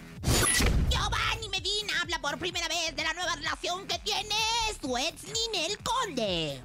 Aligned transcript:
Por 2.22 2.38
primera 2.38 2.68
vez 2.68 2.96
de 2.96 3.04
la 3.04 3.14
nueva 3.14 3.36
relación 3.36 3.88
que 3.88 3.98
tiene 4.00 4.36
su 4.82 4.98
ex 4.98 5.24
Ninel 5.24 5.78
Conde. 5.84 6.62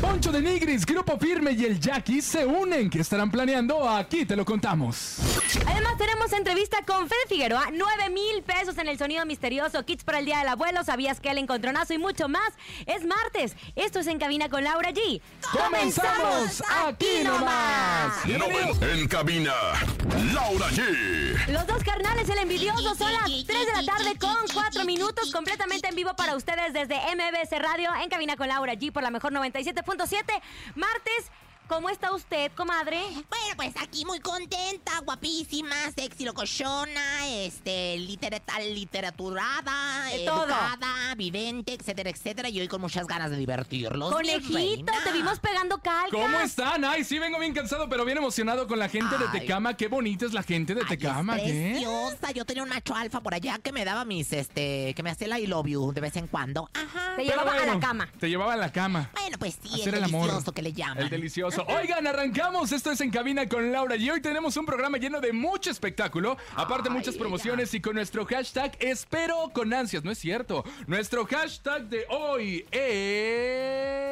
Poncho 0.00 0.30
de 0.30 0.40
Nigris, 0.40 0.86
Grupo 0.86 1.18
Firme 1.18 1.52
y 1.52 1.64
el 1.64 1.80
Jackie 1.80 2.22
se 2.22 2.46
unen. 2.46 2.88
¿Qué 2.88 3.00
estarán 3.00 3.30
planeando? 3.30 3.88
Aquí 3.88 4.24
te 4.24 4.36
lo 4.36 4.44
contamos. 4.44 5.16
Además 5.66 5.98
tenemos 5.98 6.32
entrevista 6.32 6.78
con 6.86 7.08
Fede 7.08 7.26
Figueroa, 7.28 7.68
9 7.72 8.10
mil 8.10 8.42
pesos 8.42 8.78
en 8.78 8.88
el 8.88 8.98
sonido 8.98 9.24
misterioso, 9.26 9.84
kits 9.84 10.04
para 10.04 10.18
el 10.18 10.24
Día 10.24 10.38
del 10.38 10.48
Abuelo, 10.48 10.82
sabías 10.84 11.20
que 11.20 11.30
el 11.30 11.38
encontronazo 11.38 11.92
y 11.92 11.98
mucho 11.98 12.28
más. 12.28 12.52
Es 12.86 13.04
martes, 13.04 13.54
esto 13.76 14.00
es 14.00 14.06
En 14.06 14.18
Cabina 14.18 14.48
con 14.48 14.64
Laura 14.64 14.90
G. 14.90 15.20
¡Comenzamos 15.52 16.62
aquí 16.86 17.22
nomás! 17.24 18.24
En 18.24 19.08
cabina, 19.08 19.52
Laura 20.32 20.68
G. 20.70 21.48
Los 21.48 21.66
dos 21.66 21.82
carnales, 21.84 22.28
el 22.28 22.38
envidioso, 22.38 22.94
son 22.94 23.12
las 23.12 23.24
3 23.24 23.46
de 23.46 23.82
la 23.82 23.84
tarde 23.84 24.18
con 24.18 24.36
4 24.54 24.84
minutos, 24.84 25.30
completamente 25.32 25.88
en 25.88 25.94
vivo 25.94 26.14
para 26.16 26.36
ustedes 26.36 26.72
desde 26.72 26.96
MBS 27.14 27.58
Radio, 27.58 27.90
en 28.02 28.08
cabina 28.08 28.36
con 28.36 28.48
Laura 28.48 28.74
G 28.74 28.92
por 28.92 29.02
la 29.02 29.10
mejor 29.10 29.32
97.7. 29.32 30.24
Martes, 30.74 31.30
¿cómo 31.68 31.88
está 31.88 32.12
usted, 32.12 32.50
comadre? 32.54 33.00
Bueno, 33.12 33.56
pues 33.56 33.72
aquí 33.80 34.04
muy 34.04 34.20
contenta, 34.20 34.98
guapísima, 35.04 35.74
sexy 35.94 36.24
locochona, 36.24 37.28
este, 37.28 37.96
literata, 37.98 38.60
literaturada, 38.60 40.10
todo. 40.26 40.44
educada, 40.44 41.14
vidente, 41.16 41.74
etcétera, 41.74 42.10
etcétera. 42.10 42.48
Y 42.48 42.60
hoy 42.60 42.68
con 42.68 42.80
muchas 42.80 43.06
ganas 43.06 43.30
de 43.30 43.36
divertirlos. 43.36 44.12
Conejito, 44.12 44.92
te 45.04 45.12
vimos 45.12 45.38
pegando 45.40 45.78
calcas. 45.78 46.10
¿Cómo 46.10 46.38
están? 46.40 46.84
Ay, 46.84 47.04
sí, 47.04 47.18
vengo 47.18 47.38
bien 47.38 47.54
cansado, 47.54 47.88
pero 47.88 48.04
bien 48.04 48.18
emocionado 48.18 48.66
con 48.66 48.78
la 48.78 48.88
gente 48.88 49.16
de. 49.18 49.28
Tecama. 49.32 49.76
Qué 49.76 49.88
bonita 49.88 50.26
es 50.26 50.32
la 50.34 50.42
gente 50.42 50.74
de 50.74 50.82
Ay, 50.82 50.88
Tecama, 50.88 51.38
es 51.38 51.42
¿qué? 51.44 51.70
preciosa. 51.72 52.30
Yo 52.32 52.44
tenía 52.44 52.62
un 52.62 52.68
macho 52.68 52.94
alfa 52.94 53.20
por 53.22 53.34
allá 53.34 53.58
que 53.58 53.72
me 53.72 53.84
daba 53.84 54.04
mis, 54.04 54.32
este, 54.32 54.92
que 54.94 55.02
me 55.02 55.10
hacía 55.10 55.26
el 55.34 55.42
I 55.44 55.46
love 55.46 55.66
you 55.66 55.92
de 55.92 56.00
vez 56.00 56.16
en 56.16 56.26
cuando. 56.26 56.68
Ajá. 56.74 57.16
Te 57.16 57.22
Pero 57.24 57.30
llevaba 57.30 57.52
a 57.62 57.66
la 57.66 57.80
cama. 57.80 58.08
Te 58.18 58.28
llevaba 58.28 58.52
a 58.54 58.56
la 58.56 58.70
cama. 58.72 59.10
Bueno, 59.14 59.38
pues 59.38 59.58
sí, 59.62 59.80
Hacer 59.80 59.94
el 59.94 60.02
el 60.02 60.04
amor. 60.04 60.22
delicioso 60.26 60.52
que 60.52 60.62
le 60.62 60.72
llaman. 60.72 60.98
El 61.04 61.08
delicioso. 61.10 61.61
Oigan, 61.68 62.06
arrancamos. 62.06 62.72
Esto 62.72 62.90
es 62.90 63.00
En 63.00 63.10
Cabina 63.10 63.48
con 63.48 63.72
Laura 63.72 63.96
y 63.96 64.08
hoy 64.10 64.20
tenemos 64.20 64.56
un 64.56 64.66
programa 64.66 64.98
lleno 64.98 65.20
de 65.20 65.32
mucho 65.32 65.70
espectáculo. 65.70 66.36
Aparte, 66.56 66.88
Ay, 66.90 66.96
muchas 66.96 67.16
promociones 67.16 67.72
y 67.74 67.80
con 67.80 67.94
nuestro 67.94 68.24
hashtag 68.26 68.76
Espero 68.80 69.50
con 69.52 69.72
ansias. 69.72 70.04
No 70.04 70.10
es 70.10 70.18
cierto. 70.18 70.64
Nuestro 70.86 71.24
hashtag 71.26 71.88
de 71.88 72.04
hoy 72.08 72.66
es... 72.70 74.02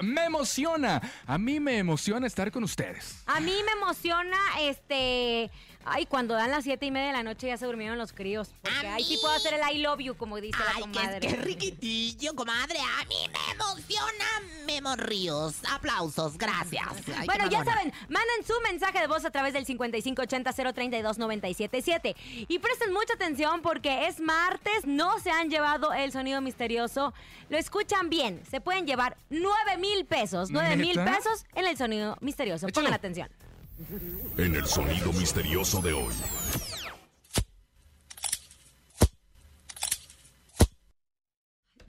Me 0.00 0.24
emociona. 0.24 1.00
A 1.26 1.38
mí 1.38 1.60
me 1.60 1.78
emociona 1.78 2.26
estar 2.26 2.50
con 2.50 2.64
ustedes. 2.64 3.22
A 3.26 3.40
mí 3.40 3.54
me 3.64 3.72
emociona, 3.72 4.36
este... 4.60 5.50
Ay, 5.90 6.06
cuando 6.06 6.34
dan 6.34 6.50
las 6.50 6.64
siete 6.64 6.86
y 6.86 6.90
media 6.90 7.06
de 7.08 7.12
la 7.14 7.22
noche 7.22 7.46
ya 7.48 7.56
se 7.56 7.66
durmieron 7.66 7.98
los 7.98 8.12
críos. 8.12 8.50
Porque 8.62 8.86
ahí 8.88 9.04
sí 9.04 9.18
puedo 9.20 9.34
hacer 9.34 9.54
el 9.54 9.60
I 9.76 9.78
love 9.78 10.00
you, 10.00 10.16
como 10.16 10.40
dice 10.40 10.58
la 10.58 10.72
Ay, 10.76 10.80
comadre. 10.82 11.20
qué, 11.20 11.28
qué 11.28 11.36
riquitillo, 11.36 12.34
comadre. 12.34 12.78
A 12.78 13.04
mí 13.06 13.14
me 13.32 13.52
emociona 13.52 14.24
Memo 14.66 14.96
Ríos. 14.96 15.56
Aplausos, 15.70 16.36
gracias. 16.38 16.86
Ay, 17.16 17.26
Bueno, 17.26 17.48
ya 17.48 17.64
saben, 17.64 17.92
manden 18.08 18.44
su 18.46 18.52
mensaje 18.62 19.00
de 19.00 19.06
voz 19.06 19.24
a 19.24 19.30
través 19.30 19.52
del 19.54 19.64
5580-032-977. 19.66 22.14
Y 22.48 22.58
presten 22.58 22.92
mucha 22.92 23.14
atención 23.14 23.62
porque 23.62 24.06
es 24.06 24.20
martes, 24.20 24.84
no 24.84 25.18
se 25.20 25.30
han 25.30 25.50
llevado 25.50 25.92
el 25.92 26.12
sonido 26.12 26.40
misterioso. 26.40 27.12
Lo 27.48 27.56
escuchan 27.56 28.10
bien, 28.10 28.42
se 28.50 28.60
pueden 28.60 28.86
llevar 28.86 29.16
9 29.30 29.76
mil 29.78 30.04
pesos, 30.04 30.50
9 30.50 30.76
mil 30.76 30.96
pesos 31.02 31.46
en 31.54 31.66
el 31.66 31.76
sonido 31.76 32.16
misterioso. 32.20 32.66
Pongan 32.68 32.94
atención. 32.94 33.28
En 34.36 34.54
el 34.56 34.66
sonido 34.66 35.12
misterioso 35.12 35.80
de 35.80 35.92
hoy. 35.92 36.14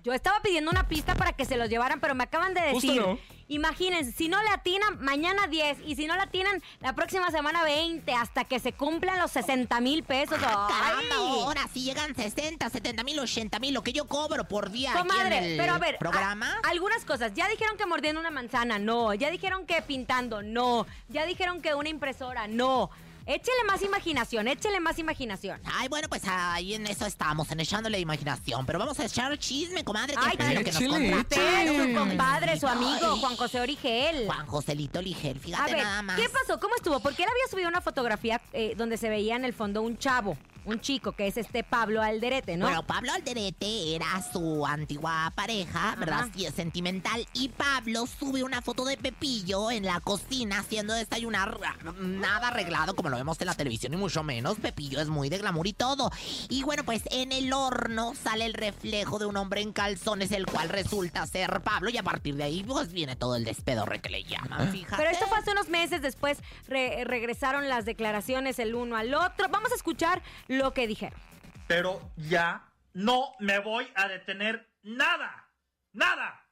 Yo 0.03 0.13
estaba 0.13 0.39
pidiendo 0.41 0.71
una 0.71 0.87
pista 0.87 1.15
para 1.15 1.33
que 1.33 1.45
se 1.45 1.57
los 1.57 1.69
llevaran, 1.69 1.99
pero 1.99 2.15
me 2.15 2.23
acaban 2.23 2.53
de 2.53 2.61
Justo 2.71 2.87
decir. 2.87 3.01
no. 3.01 3.19
Imagínense, 3.49 4.11
si 4.11 4.29
no 4.29 4.41
le 4.43 4.49
atinan, 4.49 5.01
mañana 5.01 5.47
10. 5.47 5.79
Y 5.85 5.95
si 5.95 6.05
no 6.05 6.15
le 6.15 6.21
atinan, 6.21 6.61
la 6.81 6.93
próxima 6.93 7.31
semana 7.31 7.63
20. 7.63 8.13
Hasta 8.13 8.45
que 8.45 8.59
se 8.59 8.73
cumplan 8.73 9.17
los 9.19 9.31
60 9.31 9.81
mil 9.81 10.03
pesos. 10.03 10.37
Ah. 10.41 10.67
Caramba, 10.69 11.15
ahora 11.15 11.67
sí 11.73 11.81
llegan 11.83 12.15
60, 12.15 12.69
70 12.69 13.03
mil, 13.03 13.19
80 13.19 13.59
mil, 13.59 13.73
lo 13.73 13.81
que 13.81 13.91
yo 13.91 14.05
cobro 14.07 14.47
por 14.47 14.69
día 14.69 14.91
aquí 14.91 14.99
Comadre, 14.99 15.37
en 15.39 15.43
el 15.43 15.57
pero 15.57 15.73
a 15.73 15.79
ver, 15.79 15.97
programa. 15.97 16.59
a- 16.63 16.69
algunas 16.69 17.03
cosas. 17.05 17.33
Ya 17.33 17.47
dijeron 17.49 17.75
que 17.75 17.85
mordiendo 17.87 18.21
una 18.21 18.31
manzana, 18.31 18.77
no. 18.77 19.13
Ya 19.15 19.31
dijeron 19.31 19.65
que 19.65 19.81
pintando, 19.81 20.43
no. 20.43 20.85
Ya 21.09 21.25
dijeron 21.25 21.61
que 21.61 21.73
una 21.73 21.89
impresora, 21.89 22.47
no. 22.47 22.91
Échele 23.29 23.63
más 23.67 23.83
imaginación, 23.83 24.47
échele 24.47 24.79
más 24.79 24.97
imaginación. 24.97 25.61
Ay, 25.63 25.87
bueno, 25.87 26.09
pues 26.09 26.23
ahí 26.25 26.73
en 26.73 26.87
eso 26.87 27.05
estamos, 27.05 27.51
en 27.51 27.59
echándole 27.59 27.99
imaginación. 27.99 28.65
Pero 28.65 28.79
vamos 28.79 28.99
a 28.99 29.05
echar 29.05 29.37
chisme, 29.37 29.83
comadre, 29.83 30.15
que 30.15 30.19
Ay, 30.19 30.35
para 30.35 30.53
lo 30.53 30.63
que 30.63 30.71
nos 30.71 30.83
contrataron. 30.83 31.89
Su 31.89 31.93
compadre, 31.93 32.59
su 32.59 32.67
amigo, 32.67 33.17
Juan 33.17 33.35
José 33.35 33.61
Origel. 33.61 34.25
Juan 34.25 34.47
Joselito 34.47 34.99
Ligel, 34.99 35.37
A 35.37 35.39
fíjate 35.39 35.73
ver, 35.73 35.83
nada 35.83 36.01
más. 36.01 36.19
¿qué 36.19 36.27
pasó? 36.27 36.59
¿Cómo 36.59 36.73
estuvo? 36.73 36.99
Porque 37.01 37.21
él 37.21 37.29
había 37.29 37.51
subido 37.51 37.69
una 37.69 37.81
fotografía 37.81 38.41
eh, 38.51 38.73
donde 38.75 38.97
se 38.97 39.09
veía 39.09 39.35
en 39.35 39.45
el 39.45 39.53
fondo 39.53 39.83
un 39.83 39.99
chavo, 39.99 40.35
un 40.65 40.79
chico, 40.81 41.13
que 41.13 41.27
es 41.27 41.37
este 41.37 41.63
Pablo 41.63 42.01
Alderete, 42.01 42.57
¿no? 42.57 42.65
Bueno, 42.65 42.85
Pablo 42.85 43.11
Alderete 43.13 43.95
era 43.95 44.21
su 44.31 44.65
antigua 44.65 45.31
pareja, 45.35 45.95
¿verdad? 45.97 46.19
Ajá. 46.19 46.29
Sí, 46.35 46.45
es 46.45 46.53
sentimental. 46.53 47.25
Y 47.33 47.49
Pablo 47.49 48.05
sube 48.07 48.43
una 48.43 48.61
foto 48.61 48.85
de 48.85 48.97
Pepillo 48.97 49.71
en 49.71 49.85
la 49.85 49.99
cocina 49.99 50.59
haciendo 50.59 50.93
desayunar. 50.93 51.57
Nada 51.99 52.49
arreglado 52.49 52.95
como 52.95 53.09
lo 53.09 53.17
vemos 53.17 53.39
en 53.41 53.47
la 53.47 53.55
televisión, 53.55 53.93
y 53.93 53.97
mucho 53.97 54.23
menos. 54.23 54.57
Pepillo 54.59 54.99
es 54.99 55.07
muy 55.07 55.29
de 55.29 55.37
glamour 55.37 55.67
y 55.67 55.73
todo. 55.73 56.11
Y 56.49 56.63
bueno, 56.63 56.83
pues 56.83 57.03
en 57.11 57.31
el 57.31 57.51
horno 57.53 58.13
sale 58.15 58.45
el 58.45 58.53
reflejo 58.53 59.19
de 59.19 59.25
un 59.25 59.37
hombre 59.37 59.61
en 59.61 59.73
calzones, 59.73 60.31
el 60.31 60.45
cual 60.45 60.69
resulta 60.69 61.25
ser 61.27 61.61
Pablo. 61.61 61.89
Y 61.89 61.97
a 61.97 62.03
partir 62.03 62.35
de 62.35 62.43
ahí, 62.43 62.63
pues 62.63 62.91
viene 62.91 63.15
todo 63.15 63.35
el 63.35 63.43
despedorre 63.45 63.99
que 64.01 64.09
le 64.09 64.23
llaman, 64.23 64.71
fíjate. 64.71 64.97
Pero 64.97 65.09
esto 65.09 65.27
fue 65.27 65.37
hace 65.37 65.51
unos 65.51 65.69
meses, 65.69 66.01
después 66.01 66.39
re- 66.67 67.03
regresaron 67.05 67.67
las 67.69 67.85
declaraciones 67.85 68.59
el 68.59 68.75
uno 68.75 68.95
al 68.95 69.13
otro. 69.13 69.47
Vamos 69.49 69.71
a 69.71 69.75
escuchar 69.75 70.21
lo 70.49 70.73
que 70.73 70.87
dijeron. 70.87 71.19
pero 71.67 72.01
ya 72.17 72.65
no 72.93 73.33
me 73.39 73.59
voy 73.59 73.87
a 73.95 74.07
detener 74.07 74.67
nada. 74.81 75.47
Nada. 75.93 76.45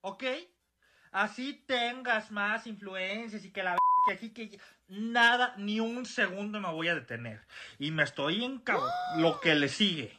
¿Ok? 0.00 0.24
Así 1.12 1.64
tengas 1.66 2.30
más 2.32 2.66
influencias 2.66 3.44
y 3.44 3.52
que 3.52 3.62
la 3.62 3.76
que 4.06 4.14
aquí 4.14 4.30
que 4.30 4.58
nada, 4.88 5.54
ni 5.56 5.80
un 5.80 6.04
segundo 6.04 6.60
me 6.60 6.70
voy 6.70 6.88
a 6.88 6.94
detener. 6.94 7.46
Y 7.78 7.92
me 7.92 8.02
estoy 8.02 8.44
en 8.44 8.62
lo 9.16 9.40
que 9.40 9.54
le 9.54 9.68
sigue. 9.68 10.18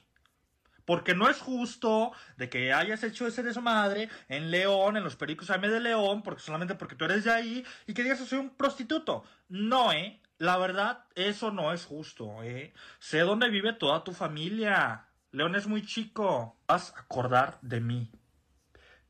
Porque 0.86 1.16
no 1.16 1.30
es 1.30 1.40
justo 1.40 2.14
de 2.38 2.48
que 2.50 2.72
hayas 2.72 3.04
hecho 3.04 3.28
ese 3.28 3.44
desmadre 3.44 4.10
en 4.30 4.52
León, 4.52 4.98
en 4.98 5.04
los 5.04 5.16
pericos 5.16 5.50
AM 5.50 5.64
de 5.64 5.80
León, 5.80 6.24
porque 6.24 6.42
solamente 6.42 6.76
porque 6.76 6.96
tú 6.96 7.06
eres 7.06 7.26
de 7.26 7.32
ahí, 7.32 7.66
y 7.88 7.94
que 7.94 8.04
digas 8.04 8.20
que 8.20 8.26
soy 8.26 8.40
un 8.40 8.52
prostituto. 8.52 9.24
No, 9.50 9.92
¿eh? 9.92 10.22
La 10.38 10.58
verdad, 10.58 11.06
eso 11.16 11.52
no 11.52 11.72
es 11.72 11.86
justo, 11.86 12.44
¿eh? 12.44 12.74
Sé 13.00 13.20
dónde 13.20 13.50
vive 13.50 13.74
toda 13.74 14.04
tu 14.04 14.12
familia. 14.12 15.08
León 15.32 15.56
es 15.56 15.68
muy 15.68 15.86
chico. 15.86 16.58
Vas 16.68 16.94
a 16.96 17.02
acordar 17.02 17.58
de 17.62 17.80
mí. 17.80 18.12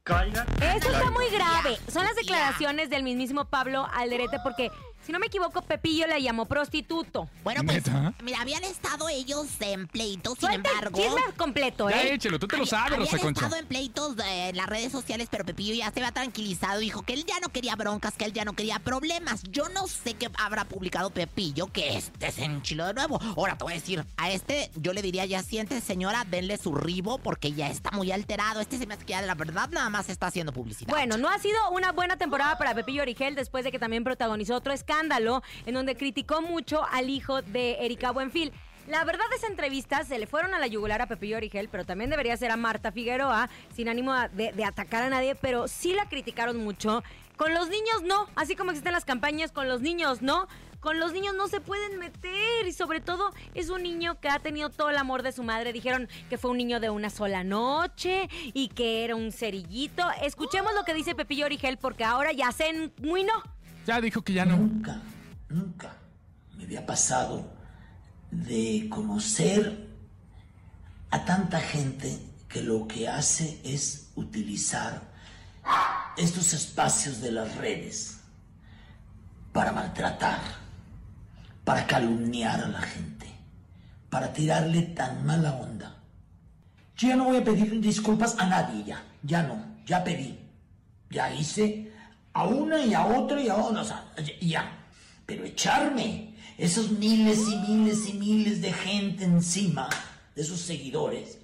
Caiga. 0.04 0.46
Eso 0.62 0.92
está 0.92 1.10
muy 1.10 1.28
grave. 1.30 1.78
Son 1.88 2.04
las 2.04 2.16
declaraciones 2.16 2.92
del 2.92 3.02
mismísimo 3.02 3.46
Pablo 3.46 3.88
Alderete 3.92 4.38
porque 4.44 4.70
si 5.06 5.12
no 5.12 5.20
me 5.20 5.28
equivoco, 5.28 5.62
Pepillo 5.62 6.08
le 6.08 6.22
llamó 6.22 6.46
prostituto. 6.46 7.30
Bueno, 7.44 7.62
pues, 7.64 7.86
¿Neta? 7.86 8.14
mira, 8.24 8.42
habían 8.42 8.64
estado 8.64 9.08
ellos 9.10 9.48
en 9.60 9.88
pleitos, 9.88 10.38
sin 10.40 10.50
Suelta 10.50 10.70
el 10.70 10.76
embargo. 10.78 10.98
chisme 11.02 11.22
completo, 11.38 11.90
Ya 11.90 12.02
¿eh? 12.04 12.14
échelo, 12.16 12.40
tú 12.40 12.48
te 12.48 12.58
lo 12.58 12.66
sabes, 12.66 12.98
Rosa 12.98 13.12
habían 13.16 13.20
Concha. 13.34 13.46
estado 13.46 13.62
en 13.62 13.68
pleitos 13.68 14.18
eh, 14.20 14.50
en 14.50 14.58
las 14.58 14.66
redes 14.68 14.92
sociales, 14.92 15.28
pero 15.30 15.46
Pepillo 15.46 15.74
ya 15.76 15.92
se 15.92 16.00
había 16.00 16.12
tranquilizado. 16.12 16.80
Dijo 16.80 17.04
que 17.04 17.14
él 17.14 17.26
ya 17.26 17.40
no 17.40 17.50
quería 17.50 17.76
broncas, 17.76 18.16
que 18.16 18.26
él 18.26 18.34
ya 18.34 18.46
no 18.46 18.54
quería 18.54 18.80
problemas. 18.80 19.44
Yo 19.44 19.70
no 19.70 19.88
sé 19.88 20.16
qué 20.16 20.30
habrá 20.40 20.66
publicado 20.66 21.12
Pepillo, 21.12 21.68
que 21.68 21.98
este 21.98 22.32
se 22.32 22.44
enchiló 22.46 22.88
de 22.88 22.94
nuevo. 22.96 23.20
Ahora 23.38 23.58
te 23.58 23.64
voy 23.64 23.74
a 23.74 23.76
decir, 23.76 24.04
a 24.18 24.32
este 24.32 24.72
yo 24.76 24.94
le 24.94 25.02
diría, 25.04 25.26
ya 25.26 25.44
siente, 25.44 25.80
señora, 25.82 26.26
denle 26.28 26.58
su 26.58 26.74
ribo, 26.74 27.20
porque 27.20 27.54
ya 27.54 27.70
está 27.70 27.92
muy 27.92 28.12
alterado. 28.12 28.60
Este 28.62 28.78
se 28.78 28.88
me 28.88 28.96
hace 28.96 29.06
que 29.06 29.12
ya 29.12 29.22
de 29.22 29.28
la 29.28 29.36
verdad 29.36 29.70
nada 29.70 29.90
más 29.90 30.10
está 30.10 30.28
haciendo 30.28 30.52
publicidad. 30.52 30.90
Bueno, 30.90 31.18
no 31.18 31.30
ha 31.30 31.38
sido 31.40 31.58
una 31.72 31.92
buena 31.92 32.18
temporada 32.18 32.58
para 32.58 32.74
Pepillo 32.74 33.04
Origel 33.04 33.36
después 33.36 33.64
de 33.64 33.72
que 33.72 33.78
también 33.80 34.04
protagonizó 34.04 34.56
otro 34.56 34.74
escándalo 34.74 34.95
en 35.66 35.74
donde 35.74 35.96
criticó 35.96 36.42
mucho 36.42 36.86
al 36.92 37.10
hijo 37.10 37.42
de 37.42 37.78
Erika 37.82 38.12
Buenfil. 38.12 38.52
La 38.88 39.04
verdad, 39.04 39.26
esa 39.36 39.48
entrevista 39.48 40.04
se 40.04 40.20
le 40.20 40.28
fueron 40.28 40.54
a 40.54 40.60
la 40.60 40.68
yugular 40.68 41.02
a 41.02 41.08
Pepillo 41.08 41.38
Origel, 41.38 41.70
pero 41.72 41.86
también 41.86 42.12
debería 42.12 42.38
ser 42.38 42.52
a 42.52 42.58
Marta 42.58 42.92
Figueroa, 42.92 43.50
sin 43.76 43.90
ánimo 43.90 44.14
de, 44.34 44.64
atacar 44.64 45.04
a 45.04 45.10
nadie, 45.10 45.34
pero 45.34 45.68
sí 45.68 45.94
la 45.94 46.08
criticaron 46.08 46.58
mucho. 46.58 47.04
Con 47.36 47.54
los 47.54 47.68
niños 47.68 48.04
no, 48.04 48.30
así 48.36 48.56
como 48.56 48.72
existen 48.72 48.94
las 48.94 49.04
campañas 49.04 49.52
con 49.52 49.68
los 49.68 49.82
niños 49.82 50.22
no. 50.22 50.48
Con 50.80 51.00
los 51.00 51.14
niños 51.14 51.34
no 51.34 51.48
se 51.48 51.62
pueden 51.62 51.98
meter 51.98 52.68
y 52.68 52.72
sobre 52.72 53.02
todo 53.02 53.34
es 53.56 53.72
un 53.72 53.82
niño 53.82 54.20
que 54.20 54.30
ha 54.30 54.38
tenido 54.38 54.70
todo 54.70 54.92
el 54.92 54.98
amor 54.98 55.24
de 55.24 55.32
su 55.32 55.42
madre. 55.42 55.74
Dijeron 55.74 56.08
que 56.30 56.38
fue 56.38 56.52
un 56.52 56.58
niño 56.58 56.80
de 56.80 56.92
una 56.92 57.10
sola 57.10 57.44
noche 57.44 58.30
y 58.54 58.68
que 58.68 59.04
era 59.04 59.16
un 59.16 59.32
cerillito. 59.32 60.04
Escuchemos 60.22 60.76
lo 60.76 60.84
que 60.86 60.94
dice 60.94 61.16
Pepillo 61.16 61.48
Origel 61.48 61.78
porque 61.78 62.04
ahora 62.04 62.34
ya 62.34 62.52
se 62.52 62.72
no. 62.72 63.56
Ya 63.86 64.02
dijo 64.02 64.22
que 64.24 64.34
ya 64.34 64.46
no. 64.46 64.58
Nunca, 64.58 65.00
nunca 65.50 65.94
me 66.58 66.64
había 66.64 66.86
pasado 66.86 67.54
de 68.32 68.88
conocer 68.90 69.88
a 71.12 71.24
tanta 71.24 71.60
gente 71.60 72.20
que 72.50 72.62
lo 72.62 72.88
que 72.88 73.08
hace 73.08 73.62
es 73.64 74.12
utilizar 74.16 75.02
estos 76.18 76.54
espacios 76.54 77.22
de 77.22 77.32
las 77.32 77.56
redes 77.58 78.20
para 79.54 79.72
maltratar, 79.72 80.40
para 81.64 81.86
calumniar 81.86 82.62
a 82.62 82.68
la 82.68 82.82
gente, 82.82 83.28
para 84.10 84.34
tirarle 84.34 84.82
tan 84.82 85.26
mala 85.26 85.54
onda. 85.54 85.96
Yo 86.98 87.10
ya 87.10 87.16
no 87.16 87.26
voy 87.26 87.38
a 87.38 87.44
pedir 87.44 87.80
disculpas 87.82 88.36
a 88.40 88.48
nadie 88.48 88.84
ya, 88.84 89.04
ya 89.22 89.44
no, 89.44 89.78
ya 89.86 90.04
pedí, 90.04 90.40
ya 91.10 91.34
hice 91.34 91.85
a 92.36 92.44
una 92.44 92.86
y 92.86 92.94
a 92.94 93.06
otra 93.06 93.42
y 93.42 93.48
a 93.48 93.56
otra, 93.56 93.82
o 93.82 93.86
sea, 93.86 94.04
ya. 94.42 94.70
Pero 95.26 95.46
echarme 95.46 96.36
esos 96.58 96.92
miles 96.92 97.40
y 97.50 97.56
miles 97.56 98.10
y 98.10 98.14
miles 98.14 98.62
de 98.62 98.74
gente 98.74 99.24
encima, 99.24 99.90
de 100.36 100.42
esos 100.42 100.60
seguidores, 100.60 101.40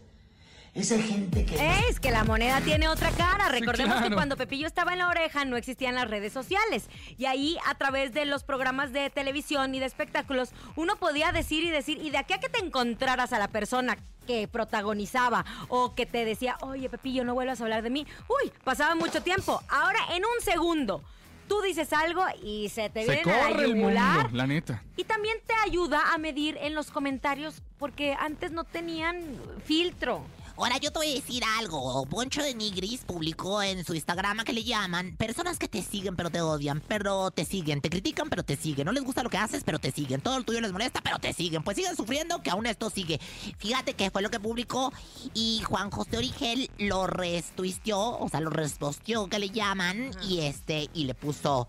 esa 0.73 1.01
gente 1.01 1.45
que... 1.45 1.55
Es 1.89 2.01
que 2.01 2.11
la 2.11 2.25
moneda 2.25 2.59
tiene 2.59 2.89
otra 2.89 3.09
cara. 3.11 3.47
Recordemos 3.47 3.95
que 3.95 4.01
claro. 4.01 4.15
cuando 4.15 4.35
Pepillo 4.35 4.67
estaba 4.67 4.91
en 4.91 4.99
la 4.99 5.07
oreja 5.07 5.45
no 5.45 5.55
existían 5.55 5.95
las 5.95 6.09
redes 6.09 6.33
sociales. 6.33 6.89
Y 7.17 7.25
ahí, 7.25 7.57
a 7.65 7.75
través 7.75 8.13
de 8.13 8.25
los 8.25 8.44
programas 8.44 8.91
de 8.91 9.09
televisión 9.09 9.73
y 9.73 9.79
de 9.79 9.85
espectáculos, 9.85 10.49
uno 10.75 10.97
podía 10.97 11.31
decir 11.31 11.63
y 11.63 11.69
decir, 11.69 11.99
y 12.01 12.09
de 12.09 12.17
aquí 12.17 12.33
a 12.33 12.39
que 12.39 12.49
te 12.49 12.59
encontraras 12.59 13.31
a 13.31 13.39
la 13.39 13.47
persona 13.47 13.97
que 14.31 14.48
protagonizaba 14.48 15.44
o 15.68 15.94
que 15.94 16.06
te 16.06 16.24
decía, 16.24 16.57
oye 16.62 16.89
Pepillo, 16.89 17.25
no 17.25 17.33
vuelvas 17.33 17.60
a 17.60 17.66
hablar 17.66 17.83
de 17.83 17.89
mí, 17.89 18.07
uy, 18.30 18.51
pasaba 18.63 18.95
mucho 18.95 19.22
tiempo. 19.22 19.62
Ahora, 19.68 20.00
en 20.16 20.24
un 20.24 20.42
segundo, 20.42 21.04
tú 21.50 21.62
dices 21.62 21.92
algo 21.92 22.24
y 22.42 22.69
se 22.69 22.89
te 22.89 23.04
viene 23.06 23.30
a 23.30 23.50
la 23.50 23.68
yugular. 23.68 24.31
la 24.31 24.48
neta. 24.48 24.83
Y 24.95 25.04
también 25.04 25.36
te 25.45 25.54
ayuda 25.66 26.13
a 26.13 26.18
medir 26.18 26.57
en 26.62 26.75
los 26.75 26.92
comentarios 26.92 27.62
porque 27.78 28.16
antes 28.18 28.51
no 28.51 28.63
tenían 28.63 29.22
filtro. 29.66 30.24
Ahora 30.57 30.77
yo 30.77 30.92
te 30.92 31.00
voy 31.00 31.12
a 31.12 31.13
decir 31.15 31.44
algo. 31.59 32.06
Poncho 32.06 32.42
de 32.44 32.53
Nigris 32.53 33.01
publicó 33.06 33.62
en 33.63 33.83
su 33.83 33.94
Instagram 33.94 34.39
que 34.44 34.53
le 34.53 34.63
llaman 34.63 35.15
personas 35.18 35.57
que 35.57 35.68
te 35.68 35.81
siguen 35.81 36.15
pero 36.15 36.30
te 36.30 36.42
odian, 36.42 36.81
pero 36.88 37.31
te 37.31 37.45
siguen, 37.45 37.81
te 37.81 37.89
critican 37.89 38.30
pero 38.30 38.44
te 38.44 38.56
siguen, 38.56 38.86
no 38.86 38.92
les 38.92 39.03
gusta 39.03 39.24
lo 39.24 39.30
que 39.30 39.38
haces 39.38 39.63
pero 39.63 39.80
te 39.80 39.92
siguen, 39.92 40.21
todo 40.21 40.38
lo 40.38 40.45
tuyo 40.45 40.62
les 40.62 40.71
molesta 40.71 41.01
pero 41.01 41.19
te 41.19 41.33
siguen, 41.33 41.63
pues 41.63 41.77
siguen 41.77 41.95
sufriendo 41.95 42.42
que 42.42 42.50
aún 42.50 42.65
esto 42.65 42.89
sigue. 42.89 43.19
Fíjate 43.57 43.94
que 43.94 44.12
fue 44.12 44.21
lo 44.21 44.30
que 44.30 44.39
publicó 44.39 44.94
y 45.33 45.62
Juan 45.65 45.89
José 45.92 46.18
Origel 46.18 46.69
lo 46.77 47.07
restuisteó, 47.07 48.19
o 48.19 48.30
sea, 48.30 48.39
lo 48.39 48.50
resposteó 48.50 49.27
que 49.27 49.39
le 49.39 49.50
llaman 49.50 50.12
y 50.27 50.42
este 50.42 50.89
y 50.94 51.06
le 51.06 51.13
puso 51.13 51.68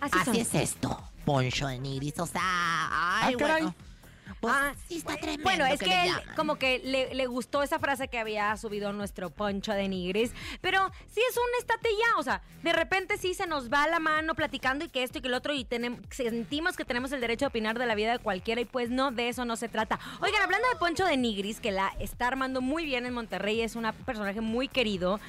Así, 0.00 0.38
es 0.38 0.54
esto. 0.54 1.02
Poncho 1.24 1.66
de 1.66 1.78
Nigris, 1.78 2.18
o 2.18 2.26
sea, 2.26 2.40
ay, 2.42 3.34
Ah, 3.34 3.38
caray. 3.38 3.74
Bueno. 4.24 4.36
Pues 4.40 4.54
Ah, 4.54 4.74
sí 4.88 4.96
está 4.96 5.16
tremendo. 5.16 5.42
Bueno, 5.42 5.66
es 5.66 5.78
que 5.78 5.86
que, 5.86 5.90
le 5.90 6.02
él 6.02 6.08
llaman. 6.08 6.36
como 6.36 6.56
que 6.56 6.78
le, 6.84 7.14
le 7.14 7.26
gustó 7.26 7.62
esa 7.62 7.78
frase 7.78 8.08
que 8.08 8.18
había 8.18 8.56
subido 8.56 8.92
nuestro 8.92 9.30
Poncho 9.30 9.72
de 9.72 9.88
Nigris, 9.88 10.32
pero 10.60 10.90
sí 11.06 11.20
es 11.28 11.36
un 11.36 11.44
estate 11.58 11.88
ya, 11.90 12.18
o 12.18 12.22
sea, 12.22 12.42
de 12.62 12.72
repente 12.72 13.16
sí 13.18 13.34
se 13.34 13.46
nos 13.46 13.70
va 13.72 13.86
la 13.88 13.98
mano 14.00 14.34
platicando 14.34 14.84
y 14.84 14.88
que 14.88 15.02
esto 15.02 15.18
y 15.18 15.20
que 15.20 15.28
el 15.28 15.34
otro 15.34 15.54
y 15.54 15.64
tenemos, 15.64 16.00
sentimos 16.10 16.76
que 16.76 16.84
tenemos 16.84 17.12
el 17.12 17.20
derecho 17.20 17.46
a 17.46 17.48
opinar 17.48 17.78
de 17.78 17.86
la 17.86 17.94
vida 17.94 18.12
de 18.12 18.18
cualquiera 18.18 18.60
y 18.60 18.64
pues 18.64 18.90
no, 18.90 19.10
de 19.10 19.28
eso 19.28 19.44
no 19.44 19.56
se 19.56 19.68
trata. 19.68 19.98
Oigan, 20.20 20.42
hablando 20.42 20.68
de 20.68 20.76
Poncho 20.76 21.04
de 21.04 21.16
Nigris, 21.16 21.60
que 21.60 21.72
la 21.72 21.92
está 21.98 22.28
armando 22.28 22.60
muy 22.60 22.84
bien 22.84 23.06
en 23.06 23.14
Monterrey, 23.14 23.60
es 23.60 23.76
un 23.76 23.90
personaje 24.06 24.40
muy 24.40 24.68
querido, 24.68 25.20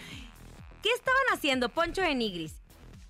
¿qué 0.81 0.89
estaban 0.91 1.23
haciendo 1.33 1.69
Poncho 1.69 2.01
de 2.01 2.15
Nigris? 2.15 2.55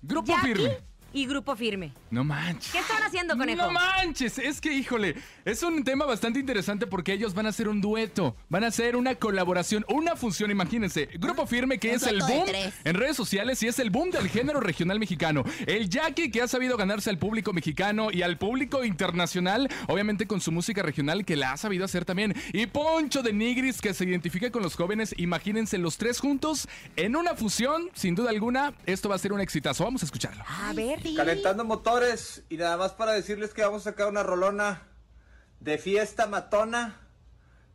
Grupo 0.02 0.28
Jackie 0.28 0.54
firme. 0.54 0.78
Y 1.16 1.24
Grupo 1.24 1.56
Firme. 1.56 1.92
No 2.10 2.24
manches. 2.24 2.72
¿Qué 2.72 2.78
estaban 2.78 3.02
haciendo, 3.02 3.38
conejo? 3.38 3.62
No 3.62 3.70
manches, 3.70 4.38
es 4.38 4.60
que 4.60 4.70
híjole, 4.74 5.16
es 5.46 5.62
un 5.62 5.82
tema 5.82 6.04
bastante 6.04 6.38
interesante 6.38 6.86
porque 6.86 7.14
ellos 7.14 7.32
van 7.32 7.46
a 7.46 7.48
hacer 7.48 7.70
un 7.70 7.80
dueto, 7.80 8.36
van 8.50 8.64
a 8.64 8.66
hacer 8.66 8.96
una 8.96 9.14
colaboración, 9.14 9.86
una 9.88 10.14
función, 10.14 10.50
imagínense. 10.50 11.08
Grupo 11.14 11.46
Firme 11.46 11.78
que 11.78 11.88
Un 11.88 11.94
es 11.96 12.02
el 12.02 12.20
boom 12.20 12.44
en 12.84 12.94
redes 12.94 13.16
sociales 13.16 13.62
y 13.62 13.66
es 13.66 13.78
el 13.78 13.88
boom 13.88 14.10
del 14.10 14.28
género 14.28 14.60
regional 14.60 14.98
mexicano. 14.98 15.42
El 15.66 15.88
Jackie 15.88 16.30
que 16.30 16.42
ha 16.42 16.48
sabido 16.48 16.76
ganarse 16.76 17.08
al 17.08 17.16
público 17.16 17.54
mexicano 17.54 18.10
y 18.12 18.20
al 18.20 18.36
público 18.36 18.84
internacional, 18.84 19.70
obviamente 19.88 20.26
con 20.26 20.42
su 20.42 20.52
música 20.52 20.82
regional 20.82 21.24
que 21.24 21.36
la 21.36 21.52
ha 21.52 21.56
sabido 21.56 21.86
hacer 21.86 22.04
también. 22.04 22.34
Y 22.52 22.66
Poncho 22.66 23.22
de 23.22 23.32
Nigris 23.32 23.80
que 23.80 23.94
se 23.94 24.04
identifica 24.04 24.50
con 24.50 24.62
los 24.62 24.76
jóvenes, 24.76 25.14
imagínense 25.16 25.78
los 25.78 25.96
tres 25.96 26.20
juntos 26.20 26.68
en 26.96 27.16
una 27.16 27.34
fusión, 27.34 27.88
sin 27.94 28.14
duda 28.14 28.28
alguna, 28.28 28.74
esto 28.84 29.08
va 29.08 29.14
a 29.14 29.18
ser 29.18 29.32
un 29.32 29.40
exitazo. 29.40 29.84
Vamos 29.84 30.02
a 30.02 30.04
escucharlo. 30.04 30.44
A 30.46 30.74
ver. 30.74 31.05
Calentando 31.14 31.64
motores 31.64 32.42
y 32.48 32.56
nada 32.56 32.76
más 32.76 32.92
para 32.92 33.12
decirles 33.12 33.54
que 33.54 33.62
vamos 33.62 33.86
a 33.86 33.90
sacar 33.90 34.08
una 34.08 34.22
rolona 34.22 34.82
de 35.60 35.78
fiesta 35.78 36.26
matona 36.26 37.00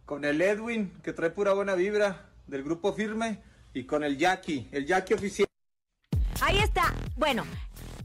con 0.06 0.26
el 0.26 0.42
Edwin 0.42 0.92
que 1.04 1.14
trae 1.14 1.30
pura 1.30 1.54
buena 1.54 1.76
vibra 1.76 2.30
del 2.48 2.64
grupo 2.64 2.94
firme 2.94 3.42
y 3.74 3.86
con 3.86 4.04
el 4.04 4.18
Jackie, 4.18 4.68
el 4.72 4.86
Jackie 4.86 5.14
oficial. 5.14 5.48
Ahí 6.42 6.58
está. 6.60 6.94
Bueno, 7.16 7.46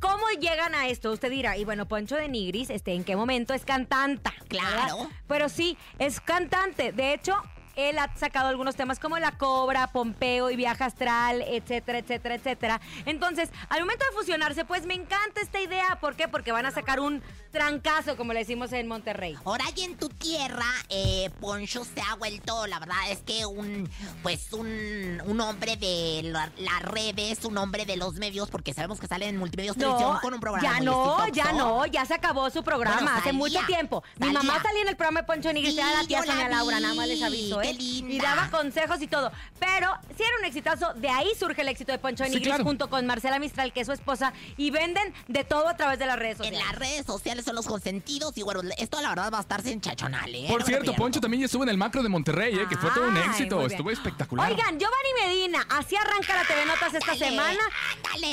¿cómo 0.00 0.28
llegan 0.40 0.74
a 0.74 0.88
esto? 0.88 1.10
Usted 1.10 1.30
dirá, 1.30 1.56
y 1.56 1.64
bueno, 1.64 1.86
Poncho 1.86 2.16
de 2.16 2.28
Nigris, 2.28 2.70
este, 2.70 2.94
¿en 2.94 3.02
qué 3.02 3.16
momento 3.16 3.54
es 3.54 3.64
cantanta? 3.64 4.32
Claro. 4.48 4.98
¿verdad? 4.98 5.10
Pero 5.26 5.48
sí, 5.48 5.76
es 5.98 6.20
cantante. 6.20 6.92
De 6.92 7.14
hecho, 7.14 7.34
él 7.76 7.98
ha 7.98 8.14
sacado 8.16 8.48
algunos 8.48 8.74
temas 8.76 8.98
como 8.98 9.18
La 9.18 9.32
Cobra, 9.32 9.86
Pompeo 9.88 10.50
y 10.50 10.56
Viaje 10.56 10.84
Astral, 10.84 11.42
etcétera, 11.42 11.98
etcétera, 11.98 12.34
etcétera. 12.34 12.80
Entonces, 13.04 13.50
al 13.68 13.80
momento 13.80 14.04
de 14.10 14.16
fusionarse, 14.16 14.64
pues 14.64 14.86
me 14.86 14.94
encanta 14.94 15.40
esta 15.40 15.60
idea. 15.60 15.98
¿Por 16.00 16.16
qué? 16.16 16.26
Porque 16.28 16.52
van 16.52 16.66
a 16.66 16.70
sacar 16.70 17.00
un 17.00 17.22
trancazo, 17.52 18.16
como 18.16 18.32
le 18.32 18.40
decimos 18.40 18.72
en 18.72 18.86
Monterrey. 18.86 19.34
Ahora 19.44 19.64
y 19.74 19.82
en 19.82 19.96
tu 19.96 20.08
tierra, 20.08 20.66
eh, 20.88 21.30
Poncho 21.40 21.84
se 21.84 22.00
ha 22.02 22.14
vuelto, 22.16 22.66
la 22.66 22.78
verdad 22.78 22.96
es 23.10 23.20
que 23.20 23.46
un, 23.46 23.88
pues 24.22 24.52
un, 24.52 25.22
un 25.24 25.40
hombre 25.40 25.76
de 25.76 26.20
la- 26.24 26.50
las 26.58 26.82
redes, 26.82 27.44
un 27.44 27.56
hombre 27.56 27.86
de 27.86 27.96
los 27.96 28.14
medios, 28.14 28.50
porque 28.50 28.74
sabemos 28.74 29.00
que 29.00 29.06
sale 29.06 29.26
en 29.28 29.36
multimedios 29.38 29.76
televisión 29.76 30.18
con 30.20 30.34
un 30.34 30.40
programa 30.40 30.66
ya 30.76 30.80
no, 30.84 31.26
ya 31.28 31.52
no, 31.52 31.86
ya 31.86 32.04
se 32.04 32.14
acabó 32.14 32.50
su 32.50 32.62
programa 32.62 33.00
Bueno, 33.00 33.16
hace 33.16 33.32
mucho 33.32 33.60
tiempo. 33.66 34.02
Mi 34.18 34.26
salía. 34.26 34.42
mamá 34.42 34.62
salía 34.62 34.82
en 34.82 34.88
el 34.88 34.96
programa 34.96 35.20
de 35.20 35.26
Poncho 35.26 35.52
Nigris, 35.52 35.74
Sí, 35.74 35.80
la 35.80 36.04
tía 36.06 36.18
yo 36.20 36.24
la 36.26 36.32
Sonia 36.32 36.48
Laura, 36.48 36.80
nada 36.80 36.94
más 36.94 37.08
les 37.08 37.22
aviso, 37.22 37.62
¿eh? 37.62 37.65
Linda. 37.72 38.12
Y 38.14 38.18
daba 38.18 38.50
consejos 38.50 39.00
y 39.02 39.06
todo. 39.06 39.30
Pero 39.58 39.90
sí 40.16 40.22
era 40.22 40.32
un 40.40 40.44
exitazo. 40.44 40.92
De 40.94 41.08
ahí 41.08 41.28
surge 41.38 41.62
el 41.62 41.68
éxito 41.68 41.92
de 41.92 41.98
Poncho 41.98 42.24
de 42.24 42.30
Sí, 42.30 42.34
Nigris 42.36 42.48
claro. 42.54 42.64
junto 42.64 42.88
con 42.90 43.06
Marcela 43.06 43.38
Mistral, 43.38 43.72
que 43.72 43.80
es 43.80 43.86
su 43.86 43.92
esposa. 43.92 44.32
Y 44.56 44.70
venden 44.70 45.12
de 45.28 45.44
todo 45.44 45.68
a 45.68 45.76
través 45.76 45.98
de 45.98 46.06
las 46.06 46.18
redes 46.18 46.38
En 46.40 46.44
sociales. 46.46 46.66
las 46.66 46.78
redes 46.78 47.06
sociales 47.06 47.44
son 47.44 47.54
los 47.54 47.66
consentidos 47.66 48.36
y 48.36 48.42
bueno, 48.42 48.60
esto 48.78 49.00
la 49.00 49.10
verdad 49.10 49.30
va 49.32 49.38
a 49.38 49.42
estar 49.42 49.62
sensacional, 49.62 50.34
¿eh? 50.34 50.46
Por 50.48 50.60
No 50.60 50.66
cierto. 50.66 50.94
Poncho 50.94 51.20
también 51.20 51.40
ya 51.40 51.46
estuvo 51.46 51.62
en 51.62 51.68
el 51.68 51.76
macro 51.78 52.02
de 52.02 52.08
Monterrey, 52.08 52.54
¿eh? 52.58 52.66
que 52.68 52.76
fue 52.76 52.90
todo 52.90 53.08
un 53.08 53.16
éxito. 53.16 53.64
Estuvo 53.66 53.90
espectacular. 53.90 54.50
Oigan, 54.50 54.78
Giovanni 54.78 55.08
Medina, 55.26 55.66
así 55.70 55.96
arranca 55.96 56.34
la 56.34 56.44
TV 56.44 56.64
Notas 56.66 56.94
esta 56.94 57.14
semana. 57.16 57.60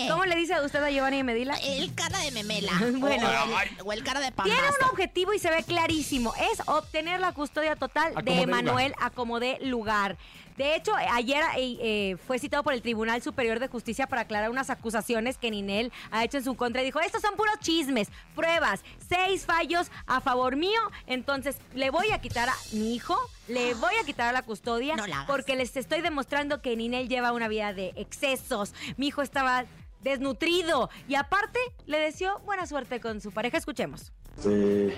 ¿Cómo 0.09 0.25
le 0.25 0.35
dice 0.35 0.53
a 0.53 0.61
usted 0.61 0.81
a 0.83 0.89
Giovanni 0.89 1.23
Medina? 1.23 1.55
El 1.63 1.93
cara 1.93 2.19
de 2.19 2.31
memela. 2.31 2.71
Bueno. 2.99 3.27
o, 3.27 3.59
el, 3.61 3.69
o 3.85 3.93
el 3.93 4.03
cara 4.03 4.19
de 4.19 4.31
Tiene 4.31 4.57
pandazo. 4.59 4.77
un 4.83 4.89
objetivo 4.89 5.33
y 5.33 5.39
se 5.39 5.49
ve 5.49 5.63
clarísimo. 5.63 6.33
Es 6.51 6.61
obtener 6.67 7.19
la 7.19 7.31
custodia 7.33 7.75
total 7.75 8.11
Acomodé 8.15 8.31
de. 8.35 8.41
Emanuel 8.41 8.95
Acomodé 8.99 9.57
Lugar. 9.61 10.17
De 10.57 10.75
hecho, 10.75 10.93
ayer 10.95 11.43
eh, 11.57 11.77
eh, 11.81 12.17
fue 12.27 12.39
citado 12.39 12.63
por 12.63 12.73
el 12.73 12.81
Tribunal 12.81 13.21
Superior 13.21 13.59
de 13.59 13.67
Justicia 13.67 14.07
para 14.07 14.21
aclarar 14.21 14.49
unas 14.49 14.69
acusaciones 14.69 15.37
que 15.37 15.49
Ninel 15.51 15.91
ha 16.11 16.23
hecho 16.23 16.37
en 16.37 16.43
su 16.43 16.55
contra 16.55 16.81
y 16.81 16.85
dijo, 16.85 16.99
estos 16.99 17.21
son 17.21 17.35
puros 17.35 17.55
chismes, 17.59 18.09
pruebas, 18.35 18.81
seis 19.09 19.45
fallos 19.45 19.89
a 20.05 20.21
favor 20.21 20.55
mío, 20.55 20.79
entonces 21.07 21.57
le 21.73 21.89
voy 21.89 22.11
a 22.11 22.19
quitar 22.19 22.49
a 22.49 22.55
mi 22.71 22.95
hijo, 22.95 23.17
le 23.47 23.73
voy 23.75 23.93
a 24.01 24.05
quitar 24.05 24.33
la 24.33 24.43
custodia 24.43 24.95
No 24.95 25.07
la 25.07 25.15
hagas. 25.17 25.27
porque 25.27 25.55
les 25.55 25.75
estoy 25.75 26.01
demostrando 26.01 26.61
que 26.61 26.75
Ninel 26.75 27.09
lleva 27.09 27.31
una 27.31 27.47
vida 27.47 27.73
de 27.73 27.93
excesos. 27.95 28.73
Mi 28.97 29.07
hijo 29.07 29.21
estaba 29.21 29.65
desnutrido 30.01 30.89
y 31.07 31.15
aparte 31.15 31.59
le 31.85 31.97
deseó 31.97 32.39
buena 32.39 32.67
suerte 32.67 32.99
con 32.99 33.21
su 33.21 33.31
pareja. 33.31 33.57
Escuchemos. 33.57 34.11
Este, 34.37 34.93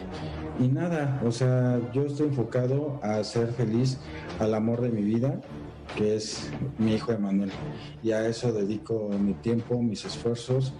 y 0.60 0.68
nada, 0.68 1.22
o 1.26 1.32
sea, 1.32 1.80
yo 1.94 2.06
estoy 2.06 2.28
enfocado 2.28 3.00
a 3.04 3.24
ser 3.24 3.50
feliz 3.50 4.00
al 4.40 4.54
amor 4.54 4.82
de 4.82 4.90
mi 4.90 5.02
vida, 5.02 5.40
que 5.96 6.16
es 6.16 6.50
mi 6.78 6.96
hijo 6.96 7.12
Emanuel. 7.12 7.52
Y 8.02 8.12
a 8.12 8.28
eso 8.28 8.52
dedico 8.52 9.10
mi 9.20 9.34
tiempo, 9.34 9.82
mis 9.82 10.04
esfuerzos, 10.06 10.74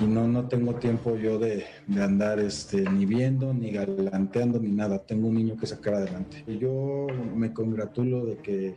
y 0.00 0.04
no, 0.04 0.28
no 0.28 0.48
tengo 0.48 0.74
tiempo 0.74 1.16
yo 1.16 1.38
de, 1.38 1.64
de 1.86 2.02
andar 2.02 2.40
este, 2.40 2.82
ni 2.90 3.06
viendo, 3.06 3.54
ni 3.54 3.70
galanteando, 3.70 4.60
ni 4.60 4.70
nada. 4.70 4.98
Tengo 4.98 5.28
un 5.28 5.36
niño 5.36 5.56
que 5.56 5.66
sacar 5.66 5.94
adelante. 5.94 6.44
Yo 6.58 7.06
me 7.34 7.52
congratulo 7.52 8.26
de 8.26 8.36
que 8.36 8.76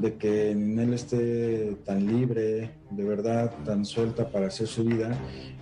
de 0.00 0.16
que 0.16 0.52
él 0.52 0.94
esté 0.94 1.76
tan 1.84 2.06
libre, 2.06 2.70
de 2.90 3.04
verdad, 3.04 3.52
tan 3.64 3.84
suelta 3.84 4.28
para 4.28 4.46
hacer 4.46 4.66
su 4.66 4.84
vida. 4.84 5.16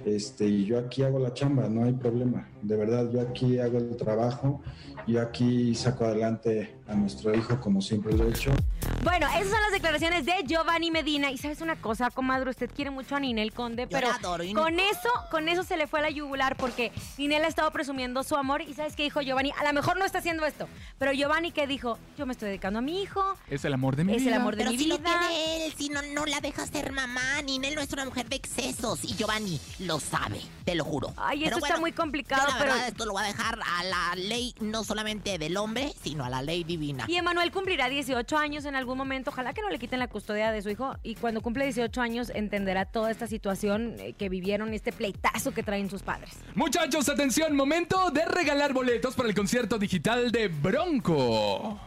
Este, 0.05 0.47
y 0.47 0.65
yo 0.65 0.79
aquí 0.79 1.03
hago 1.03 1.19
la 1.19 1.35
chamba, 1.35 1.69
no 1.69 1.85
hay 1.85 1.93
problema. 1.93 2.49
De 2.63 2.77
verdad, 2.77 3.11
yo 3.11 3.21
aquí 3.21 3.59
hago 3.59 3.79
el 3.79 3.97
trabajo, 3.97 4.63
yo 5.07 5.21
aquí 5.21 5.75
saco 5.75 6.05
adelante 6.05 6.77
a 6.87 6.95
nuestro 6.95 7.35
hijo 7.35 7.61
como 7.61 7.81
siempre 7.81 8.17
lo 8.17 8.27
he 8.27 8.31
hecho. 8.31 8.53
Bueno, 9.03 9.27
esas 9.29 9.49
son 9.51 9.61
las 9.63 9.73
declaraciones 9.73 10.27
de 10.27 10.35
Giovanni 10.47 10.91
Medina. 10.91 11.31
Y 11.31 11.39
sabes 11.39 11.63
una 11.63 11.75
cosa, 11.77 12.11
comadre, 12.11 12.51
usted 12.51 12.71
quiere 12.71 12.91
mucho 12.91 13.17
a 13.17 13.21
Ninel 13.21 13.51
Conde, 13.53 13.85
Yo 13.85 13.89
pero 13.89 14.09
la 14.09 14.17
adoro 14.17 14.45
y- 14.45 14.53
con 14.53 14.79
eso, 14.79 15.09
con 15.31 15.49
eso 15.49 15.63
se 15.63 15.79
le 15.79 15.87
fue 15.87 16.01
a 16.01 16.03
la 16.03 16.11
yugular 16.11 16.55
porque 16.57 16.93
Ninel 17.17 17.45
ha 17.45 17.49
estado 17.49 17.71
presumiendo 17.71 18.23
su 18.25 18.37
amor. 18.37 18.61
Y 18.61 18.75
sabes 18.75 18.97
qué 18.97 19.03
dijo 19.05 19.23
Giovanni, 19.23 19.53
a 19.59 19.65
lo 19.65 19.73
mejor 19.73 19.97
no 19.99 20.05
está 20.05 20.19
haciendo 20.19 20.45
esto, 20.45 20.69
pero 20.99 21.13
Giovanni 21.13 21.51
que 21.51 21.67
dijo, 21.67 21.99
yo 22.19 22.27
me 22.27 22.33
estoy 22.33 22.49
dedicando 22.49 22.81
a 22.81 22.83
mi 22.83 23.01
hijo, 23.03 23.39
Es 23.49 23.65
el 23.65 23.73
amor 23.73 23.97
de 23.97 24.05
mi 24.05 24.13
es 24.15 24.19
vida. 24.23 24.35
el 24.35 24.41
amor 24.41 24.55
de 24.57 24.65
Pero 24.65 24.73
mi 24.73 24.79
si 24.79 24.87
lo 24.87 24.99
vida. 24.99 25.19
tiene 25.29 25.67
él, 25.67 25.75
si 25.79 25.89
no, 25.89 26.03
no 26.15 26.27
la 26.27 26.41
deja 26.41 26.67
ser 26.67 26.93
mamá. 26.93 27.41
Ninel 27.43 27.75
no 27.77 27.81
es 27.81 27.91
una 27.95 28.05
mujer 28.05 28.29
de 28.29 28.37
excesos. 28.37 29.03
Y 29.05 29.15
Giovanni 29.17 29.59
lo 29.79 29.99
sabe, 29.99 30.43
te 30.67 30.75
lo 30.75 30.85
juro. 30.85 31.15
Ay, 31.17 31.41
Pero 31.45 31.57
esto 31.57 31.67
está 31.67 31.81
muy 31.81 31.93
complicado, 31.93 32.43
yo 32.47 32.53
la 32.53 32.59
pero- 32.59 32.73
verdad, 32.75 32.89
esto 32.89 33.07
lo 33.07 33.13
voy 33.13 33.23
a 33.25 33.27
dejar 33.29 33.59
a 33.79 33.83
la 33.85 34.15
ley, 34.17 34.55
no 34.61 34.85
solamente 34.85 35.39
del 35.39 35.57
hombre, 35.57 35.95
sino 36.03 36.23
a 36.23 36.29
la 36.29 36.43
ley 36.43 36.65
divina. 36.65 37.07
Y 37.09 37.17
Emanuel 37.17 37.51
cumplirá 37.51 37.89
18 37.89 38.37
años 38.37 38.67
en 38.67 38.75
algún 38.77 38.90
momento. 38.97 39.31
Ojalá 39.31 39.53
que 39.53 39.63
no 39.63 39.71
le 39.71 39.79
quiten 39.79 39.99
la 39.99 40.09
custodia 40.09 40.53
de 40.53 40.63
su 40.63 40.71
hijo. 40.71 40.97
Y 41.03 41.15
cuando 41.15 41.41
cumple 41.41 41.65
18 41.65 42.01
años 42.01 42.33
entenderá 42.35 42.85
toda 42.85 43.11
esta 43.11 43.27
situación 43.27 43.95
eh, 43.99 44.15
que 44.15 44.29
vivieron, 44.29 44.73
este 44.75 44.93
pleitazo 44.93 45.53
que 45.53 45.63
traen 45.63 45.91
sus 45.91 46.03
padres. 46.03 46.31
Muchachos, 46.55 47.09
atención, 47.09 47.57
momento 47.57 48.11
de 48.11 48.25
regalar 48.25 48.73
boletos 48.73 49.15
para 49.15 49.29
el 49.29 49.35
concierto 49.35 49.79
digital 49.79 50.31
de 50.31 50.49
Bronco. 50.49 51.81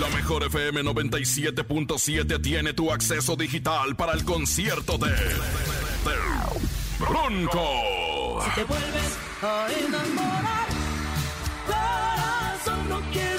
La 0.00 0.08
mejor 0.08 0.42
FM 0.44 0.82
97.7 0.82 2.42
tiene 2.42 2.74
tu 2.74 2.90
acceso 2.90 3.36
digital 3.36 3.96
para 3.96 4.12
el 4.12 4.24
concierto 4.24 4.98
de, 4.98 5.10
de 5.10 6.66
Bronco. 6.98 8.42
Te 8.54 8.64
vuelves 8.64 9.18
a 9.42 9.68
enamorar. 9.72 10.66
Corazón, 11.66 12.88
no 12.88 13.00
quiero 13.12 13.35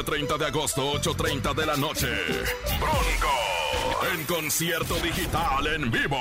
Este 0.00 0.12
30 0.12 0.38
de 0.38 0.46
agosto, 0.46 0.92
8.30 0.94 1.54
de 1.54 1.66
la 1.66 1.76
noche. 1.76 2.06
Bronco. 2.80 4.14
En 4.14 4.24
concierto 4.24 4.94
digital 4.94 5.66
en 5.66 5.90
vivo. 5.90 6.16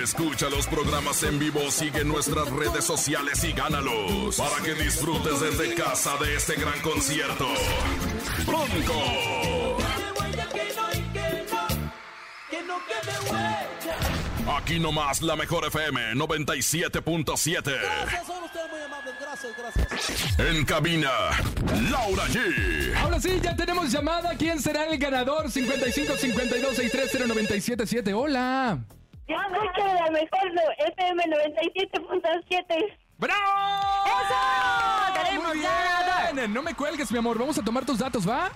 Escucha 0.00 0.48
los 0.48 0.68
programas 0.68 1.24
en 1.24 1.40
vivo, 1.40 1.68
sigue 1.72 2.04
nuestras 2.04 2.50
redes 2.50 2.84
sociales 2.84 3.42
y 3.42 3.52
gánalos 3.52 4.36
para 4.36 4.62
que 4.62 4.74
disfrutes 4.74 5.40
desde 5.40 5.74
casa 5.74 6.16
de 6.18 6.36
este 6.36 6.54
gran 6.54 6.80
concierto. 6.82 7.48
Bronco. 8.46 9.76
Que 12.50 12.62
no 12.62 12.76
quede 12.86 13.30
huella. 13.32 14.56
Aquí 14.58 14.78
nomás 14.78 15.20
la 15.22 15.34
mejor 15.34 15.64
FM 15.66 16.14
97.7. 16.14 17.62
Gracias, 17.64 18.26
son 18.26 18.44
ustedes 18.44 18.70
muy 18.70 18.80
amables. 18.82 19.14
Gracias, 19.20 19.52
gracias. 19.58 20.38
En 20.38 20.64
cabina, 20.64 21.10
Laura 21.90 22.24
G. 22.28 22.94
Ahora 22.98 23.18
sí, 23.20 23.40
ya 23.42 23.56
tenemos 23.56 23.90
llamada. 23.90 24.36
¿Quién 24.38 24.60
será 24.60 24.84
el 24.86 24.96
ganador? 24.98 25.50
55 25.50 26.16
52 26.16 26.76
630 26.76 27.26
977. 27.34 28.14
Hola. 28.14 28.78
Yo 29.28 29.34
escucho 29.34 29.84
la 29.84 30.10
mejor 30.12 30.54
no- 30.54 30.86
FM 30.86 31.24
97.7. 31.24 32.98
¡Bravo! 33.18 33.40
¡Eso! 34.06 35.24
¡Tenemos 35.24 35.54
Muy 35.54 35.62
ganador! 35.64 36.34
bien. 36.34 36.54
No 36.54 36.62
me 36.62 36.74
cuelgues, 36.74 37.10
mi 37.10 37.18
amor. 37.18 37.36
Vamos 37.38 37.58
a 37.58 37.64
tomar 37.64 37.84
tus 37.84 37.98
datos, 37.98 38.28
¿va? 38.28 38.52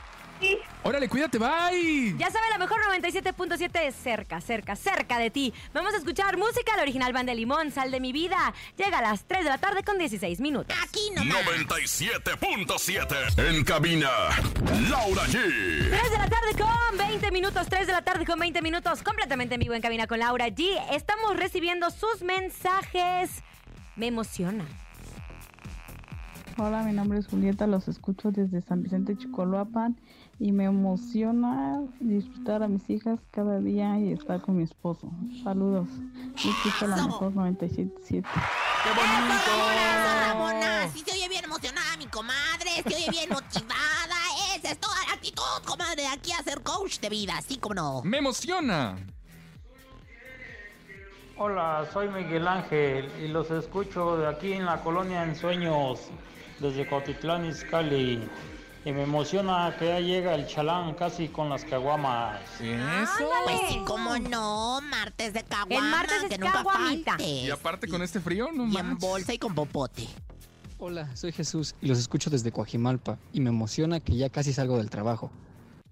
Órale, 0.83 1.09
cuídate, 1.09 1.39
bye. 1.39 2.17
Ya 2.17 2.31
sabe, 2.31 2.47
la 2.51 2.59
mejor 2.59 2.81
97.7 2.89 3.87
es 3.87 3.95
cerca, 3.95 4.41
cerca, 4.41 4.77
cerca 4.77 5.19
de 5.19 5.31
ti. 5.31 5.53
Vamos 5.75 5.93
a 5.95 5.99
escuchar 5.99 6.39
música, 6.39 6.75
la 6.77 6.83
original 6.83 7.13
Banda 7.13 7.33
de 7.33 7.37
Limón, 7.37 7.71
Sal 7.71 7.91
de 7.91 8.01
mi 8.01 8.13
vida. 8.13 8.55
Llega 8.77 8.99
a 8.99 9.03
las 9.03 9.25
3 9.25 9.45
de 9.45 9.51
la 9.51 9.59
tarde 9.59 9.83
con 9.83 9.99
16 9.99 10.41
minutos. 10.41 10.77
Aquí 10.83 11.11
nomás. 11.15 11.45
97.7. 11.45 13.49
En 13.49 13.65
cabina, 13.65 14.09
Laura 14.89 15.23
G. 15.27 15.91
3 15.91 16.11
de 16.11 16.19
la 16.19 16.29
tarde 16.29 16.55
con 16.59 16.99
20 16.99 17.31
minutos, 17.31 17.67
3 17.69 17.87
de 17.87 17.93
la 17.93 18.03
tarde 18.03 18.25
con 18.25 18.39
20 18.39 18.63
minutos, 18.63 19.03
completamente 19.03 19.55
en 19.55 19.61
vivo 19.61 19.75
en 19.75 19.83
cabina 19.83 20.07
con 20.07 20.19
Laura 20.19 20.49
G. 20.49 20.65
Estamos 20.93 21.37
recibiendo 21.37 21.91
sus 21.91 22.23
mensajes. 22.23 23.43
Me 23.97 24.07
emociona. 24.07 24.65
Hola, 26.57 26.83
mi 26.83 26.93
nombre 26.93 27.19
es 27.19 27.27
Julieta, 27.27 27.67
los 27.67 27.89
escucho 27.89 28.33
desde 28.33 28.61
San 28.61 28.83
Vicente 28.83 29.17
Chicoloapan 29.17 29.97
y 30.41 30.53
me 30.53 30.65
emociona 30.65 31.83
disfrutar 32.01 32.63
a 32.63 32.69
mis 32.69 32.89
hijas 32.89 33.21
cada 33.31 33.61
día 33.61 33.99
y 33.99 34.13
estar 34.13 34.41
con 34.41 34.57
mi 34.57 34.63
esposo. 34.63 35.11
Saludos. 35.45 35.87
Escucho 36.35 36.87
la 36.87 36.97
mejor 36.97 37.35
977. 37.35 38.27
Ramona, 38.87 40.29
Ramona, 40.29 40.89
si 40.91 41.01
se 41.01 41.13
oye 41.13 41.29
bien 41.29 41.45
emocionada 41.45 41.95
mi 41.99 42.07
comadre, 42.07 42.71
se 42.83 42.97
oye 42.97 43.11
bien 43.11 43.29
motivada, 43.29 44.17
esa 44.57 44.71
es 44.71 44.79
toda 44.79 44.97
la 45.07 45.13
actitud, 45.13 45.43
comadre, 45.67 46.03
de 46.03 46.09
aquí 46.09 46.33
a 46.33 46.43
ser 46.43 46.63
coach 46.63 47.01
de 47.01 47.11
vida, 47.11 47.35
así 47.37 47.59
como 47.59 47.75
no. 47.75 48.03
Me 48.03 48.17
emociona. 48.17 48.97
Hola, 51.37 51.87
soy 51.93 52.09
Miguel 52.09 52.49
Ángel 52.49 53.13
y 53.23 53.29
los 53.29 53.51
escucho 53.51 54.17
de 54.17 54.27
aquí 54.27 54.55
en 54.55 54.65
la 54.65 54.83
colonia 54.83 55.23
En 55.23 55.37
Sueños, 55.37 56.01
desde 56.61 56.89
Cotitlán, 56.89 57.45
Izcalli. 57.45 58.27
Y 58.85 58.93
me 58.93 59.03
emociona 59.03 59.77
que 59.79 59.87
ya 59.87 60.01
llega 60.01 60.35
el 60.35 60.47
chalán 60.47 60.95
casi 60.95 61.29
con 61.29 61.51
las 61.51 61.65
caguamas. 61.65 62.41
Eso. 62.61 63.29
Pues 63.45 63.61
sí, 63.69 63.81
cómo 63.87 64.19
no, 64.19 64.81
martes 64.81 65.35
de 65.35 65.43
caguama, 65.43 65.85
El 65.87 65.91
martes 65.91 66.23
es 66.23 66.29
que 66.31 66.39
nunca 66.39 66.53
caguamita. 66.55 67.11
falte. 67.13 67.25
Y 67.29 67.51
aparte 67.51 67.89
con 67.89 68.01
este 68.01 68.21
frío, 68.21 68.49
no 68.53 68.67
Y 68.67 68.77
en 68.79 68.97
bolsa 68.97 69.35
y 69.35 69.39
con 69.39 69.55
popote. 69.55 70.09
Hola, 70.79 71.15
soy 71.15 71.31
Jesús 71.33 71.75
y 71.83 71.89
los 71.89 71.99
escucho 71.99 72.31
desde 72.31 72.53
Coajimalpa 72.53 73.19
y 73.35 73.41
me 73.41 73.51
emociona 73.51 74.01
que 74.01 74.17
ya 74.17 74.31
casi 74.31 74.55
salgo 74.55 74.79
del 74.79 74.89
trabajo. 74.89 75.31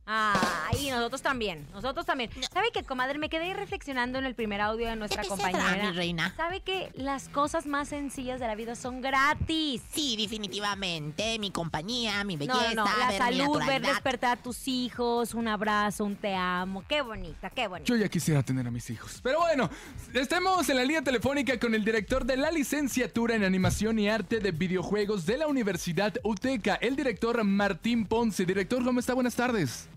Ay, 0.07 0.39
Ay, 0.71 0.91
nosotros 0.91 1.23
también, 1.23 1.67
nosotros 1.73 2.05
también. 2.05 2.31
¿Sabe 2.53 2.69
qué, 2.73 2.83
comadre? 2.83 3.19
Me 3.19 3.29
quedé 3.29 3.55
reflexionando 3.55 4.19
en 4.19 4.27
el 4.27 4.35
primer 4.35 4.61
audio 4.61 4.87
de 4.89 4.97
nuestra 4.97 5.23
qué 5.23 5.29
compañera. 5.29 5.91
mi 5.91 5.97
reina? 5.97 6.35
¿Sabe 6.37 6.61
que 6.61 6.91
las 6.95 7.29
cosas 7.31 7.67
más 7.67 7.89
sencillas 7.89 8.39
de 8.41 8.47
la 8.47 8.55
vida 8.55 8.75
son 8.75 9.01
gratis? 9.01 9.83
Sí, 9.93 10.17
definitivamente. 10.17 11.39
Mi 11.39 11.51
compañía, 11.51 12.23
mi 12.25 12.37
No, 12.37 12.41
belleza, 12.41 12.75
no, 12.75 12.85
no, 12.85 12.99
la 12.99 13.09
ver 13.09 13.13
mi 13.13 13.39
salud, 13.39 13.67
ver 13.67 13.83
despertar 13.83 14.39
a 14.39 14.43
tus 14.43 14.69
hijos, 14.69 15.35
un 15.35 15.49
abrazo, 15.49 16.05
un 16.05 16.17
te 16.17 16.35
amo. 16.35 16.85
Qué 16.87 17.01
bonita, 17.01 17.51
qué 17.51 17.67
bonita. 17.67 17.89
Yo 17.89 17.97
ya 17.97 18.09
quisiera 18.09 18.43
tener 18.43 18.67
a 18.67 18.71
mis 18.71 18.91
hijos. 18.91 19.21
Pero 19.23 19.41
bueno, 19.41 19.71
estamos 20.13 20.69
en 20.69 20.77
la 20.77 20.83
línea 20.85 21.03
telefónica 21.03 21.59
con 21.59 21.75
el 21.75 21.85
director 21.85 22.25
de 22.25 22.37
la 22.37 22.51
licenciatura 22.51 23.35
en 23.35 23.45
animación 23.45 23.99
y 23.99 24.09
arte 24.09 24.41
de 24.41 24.53
videojuegos 24.53 25.25
de 25.25 25.39
la 25.39 25.47
Universidad 25.47 26.15
UTECA, 26.23 26.75
el 26.77 26.97
director 26.97 27.43
Martín 27.43 28.07
Ponce. 28.07 28.45
Director, 28.45 28.85
¿cómo 28.85 29.01
está? 29.01 29.15
Buenas 29.15 29.35
tardes. 29.35 29.89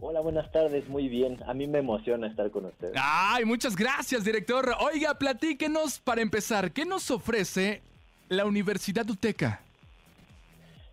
Hola, 0.00 0.20
buenas 0.20 0.50
tardes, 0.52 0.88
muy 0.88 1.08
bien. 1.08 1.38
A 1.46 1.54
mí 1.54 1.66
me 1.66 1.78
emociona 1.78 2.26
estar 2.26 2.50
con 2.50 2.66
ustedes. 2.66 2.94
Ay, 2.96 3.44
muchas 3.44 3.74
gracias, 3.74 4.24
director. 4.24 4.74
Oiga, 4.80 5.14
platíquenos 5.14 5.98
para 6.00 6.20
empezar, 6.20 6.72
¿qué 6.72 6.84
nos 6.84 7.10
ofrece 7.10 7.82
la 8.28 8.44
Universidad 8.44 9.08
UTECA? 9.08 9.60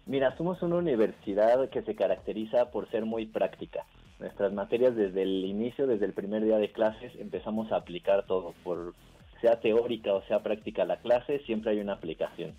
Mira, 0.06 0.36
somos 0.38 0.62
una 0.62 0.76
universidad 0.76 1.70
que 1.70 1.82
se 1.82 1.96
caracteriza 1.96 2.72
por 2.72 2.90
ser 2.92 3.06
muy 3.06 3.26
práctica. 3.26 3.86
Nuestras 4.20 4.54
materias 4.54 4.96
desde 4.96 5.24
el 5.24 5.44
inicio, 5.46 5.88
desde 5.88 6.06
el 6.06 6.14
primer 6.14 6.44
día 6.44 6.58
de 6.58 6.72
clases, 6.72 7.12
empezamos 7.20 7.72
a 7.72 7.78
aplicar 7.78 8.26
todo. 8.26 8.54
Por 8.64 8.94
sea 9.42 9.60
teórica 9.60 10.14
o 10.14 10.24
sea 10.24 10.42
práctica 10.42 10.86
la 10.86 10.98
clase, 10.98 11.40
siempre 11.40 11.72
hay 11.72 11.80
una 11.80 11.94
aplicación. 11.94 12.56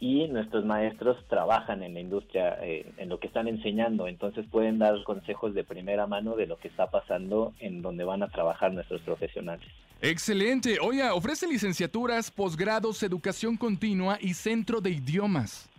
Y 0.00 0.26
nuestros 0.28 0.64
maestros 0.64 1.16
trabajan 1.28 1.82
en 1.82 1.94
la 1.94 2.00
industria, 2.00 2.58
eh, 2.62 2.92
en 2.98 3.08
lo 3.08 3.18
que 3.18 3.26
están 3.26 3.48
enseñando, 3.48 4.06
entonces 4.06 4.44
pueden 4.50 4.78
dar 4.78 5.02
consejos 5.04 5.54
de 5.54 5.64
primera 5.64 6.06
mano 6.06 6.36
de 6.36 6.46
lo 6.46 6.58
que 6.58 6.68
está 6.68 6.90
pasando 6.90 7.54
en 7.60 7.80
donde 7.80 8.04
van 8.04 8.22
a 8.22 8.28
trabajar 8.28 8.72
nuestros 8.72 9.00
profesionales. 9.02 9.66
Excelente. 10.02 10.78
Oiga, 10.82 11.14
ofrece 11.14 11.46
licenciaturas, 11.46 12.30
posgrados, 12.30 13.02
educación 13.02 13.56
continua 13.56 14.18
y 14.20 14.34
centro 14.34 14.80
de 14.80 14.90
idiomas. 14.90 15.70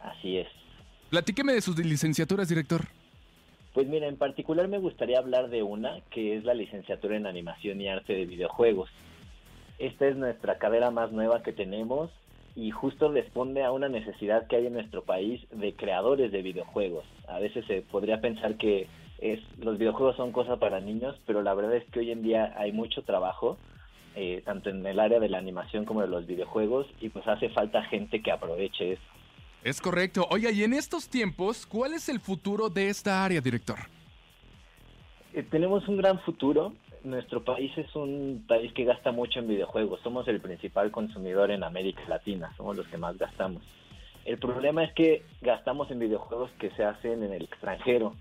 Así 0.00 0.38
es. 0.38 0.46
Platíqueme 1.10 1.52
de 1.52 1.60
sus 1.60 1.76
licenciaturas, 1.78 2.48
director. 2.48 2.82
Pues 3.72 3.88
mira, 3.88 4.06
en 4.06 4.16
particular 4.16 4.68
me 4.68 4.78
gustaría 4.78 5.18
hablar 5.18 5.50
de 5.50 5.62
una 5.62 6.00
que 6.10 6.36
es 6.36 6.44
la 6.44 6.54
licenciatura 6.54 7.16
en 7.16 7.26
animación 7.26 7.80
y 7.80 7.88
arte 7.88 8.14
de 8.14 8.24
videojuegos. 8.24 8.88
Esta 9.78 10.06
es 10.06 10.16
nuestra 10.16 10.58
carrera 10.58 10.90
más 10.90 11.12
nueva 11.12 11.42
que 11.42 11.52
tenemos 11.52 12.10
y 12.56 12.70
justo 12.70 13.12
responde 13.12 13.62
a 13.62 13.70
una 13.70 13.88
necesidad 13.88 14.46
que 14.46 14.56
hay 14.56 14.66
en 14.66 14.72
nuestro 14.72 15.04
país 15.04 15.40
de 15.50 15.74
creadores 15.74 16.32
de 16.32 16.40
videojuegos. 16.40 17.04
A 17.28 17.38
veces 17.38 17.64
se 17.66 17.82
podría 17.82 18.22
pensar 18.22 18.56
que 18.56 18.88
es 19.18 19.40
los 19.58 19.78
videojuegos 19.78 20.16
son 20.16 20.32
cosas 20.32 20.58
para 20.58 20.80
niños, 20.80 21.14
pero 21.26 21.42
la 21.42 21.54
verdad 21.54 21.76
es 21.76 21.84
que 21.90 22.00
hoy 22.00 22.10
en 22.10 22.22
día 22.22 22.54
hay 22.56 22.72
mucho 22.72 23.02
trabajo, 23.02 23.58
eh, 24.14 24.42
tanto 24.44 24.70
en 24.70 24.84
el 24.86 24.98
área 24.98 25.20
de 25.20 25.28
la 25.28 25.38
animación 25.38 25.84
como 25.84 26.00
de 26.00 26.08
los 26.08 26.26
videojuegos, 26.26 26.86
y 27.00 27.10
pues 27.10 27.28
hace 27.28 27.50
falta 27.50 27.82
gente 27.84 28.22
que 28.22 28.32
aproveche 28.32 28.92
eso. 28.92 29.02
Es 29.62 29.80
correcto. 29.80 30.26
Oiga, 30.30 30.50
y 30.50 30.64
en 30.64 30.72
estos 30.72 31.08
tiempos, 31.08 31.66
¿cuál 31.66 31.92
es 31.92 32.08
el 32.08 32.20
futuro 32.20 32.70
de 32.70 32.88
esta 32.88 33.22
área, 33.24 33.40
director? 33.40 33.78
Eh, 35.34 35.42
tenemos 35.42 35.86
un 35.88 35.98
gran 35.98 36.18
futuro. 36.20 36.72
Nuestro 37.06 37.44
país 37.44 37.70
es 37.78 37.94
un 37.94 38.44
país 38.48 38.72
que 38.72 38.82
gasta 38.82 39.12
mucho 39.12 39.38
en 39.38 39.46
videojuegos. 39.46 40.00
Somos 40.00 40.26
el 40.26 40.40
principal 40.40 40.90
consumidor 40.90 41.52
en 41.52 41.62
América 41.62 42.02
Latina. 42.08 42.52
Somos 42.56 42.76
los 42.76 42.88
que 42.88 42.98
más 42.98 43.16
gastamos. 43.16 43.62
El 44.24 44.38
problema 44.38 44.82
es 44.82 44.92
que 44.92 45.22
gastamos 45.40 45.88
en 45.92 46.00
videojuegos 46.00 46.50
que 46.58 46.70
se 46.70 46.82
hacen 46.82 47.22
en 47.22 47.32
el 47.32 47.44
extranjero. 47.44 48.16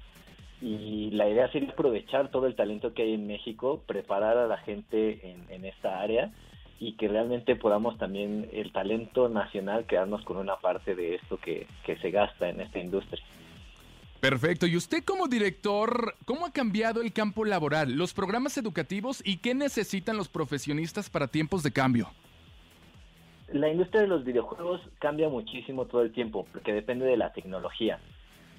Y 0.61 1.09
la 1.09 1.27
idea 1.27 1.51
sería 1.51 1.71
aprovechar 1.71 2.29
todo 2.29 2.45
el 2.45 2.53
talento 2.53 2.93
que 2.93 3.01
hay 3.01 3.15
en 3.15 3.25
México, 3.25 3.81
preparar 3.87 4.37
a 4.37 4.45
la 4.45 4.57
gente 4.57 5.35
en, 5.49 5.65
esta 5.65 6.01
área 6.01 6.31
y 6.79 6.93
que 6.93 7.07
realmente 7.07 7.55
podamos 7.55 7.97
también 7.97 8.47
el 8.53 8.71
talento 8.71 9.29
nacional 9.29 9.87
quedarnos 9.87 10.23
con 10.25 10.37
una 10.37 10.57
parte 10.57 10.93
de 10.93 11.15
esto 11.15 11.37
que 11.37 11.65
se 11.83 12.11
gasta 12.11 12.49
en 12.49 12.61
esta 12.61 12.77
industria. 12.77 13.23
Perfecto. 14.29 14.65
Y 14.65 14.75
usted 14.75 15.03
como 15.03 15.27
director, 15.27 16.15
¿cómo 16.25 16.47
ha 16.47 16.51
cambiado 16.51 17.03
el 17.03 17.13
campo 17.13 17.45
laboral, 17.45 17.93
los 17.93 18.11
programas 18.15 18.57
educativos 18.57 19.21
y 19.23 19.37
qué 19.37 19.53
necesitan 19.53 20.17
los 20.17 20.29
profesionistas 20.29 21.11
para 21.11 21.27
tiempos 21.27 21.61
de 21.61 21.71
cambio? 21.71 22.09
La 23.53 23.69
industria 23.69 24.01
de 24.01 24.07
los 24.07 24.25
videojuegos 24.25 24.81
cambia 24.97 25.29
muchísimo 25.29 25.85
todo 25.85 26.01
el 26.01 26.11
tiempo 26.11 26.47
porque 26.51 26.73
depende 26.73 27.05
de 27.05 27.17
la 27.17 27.33
tecnología. 27.33 27.99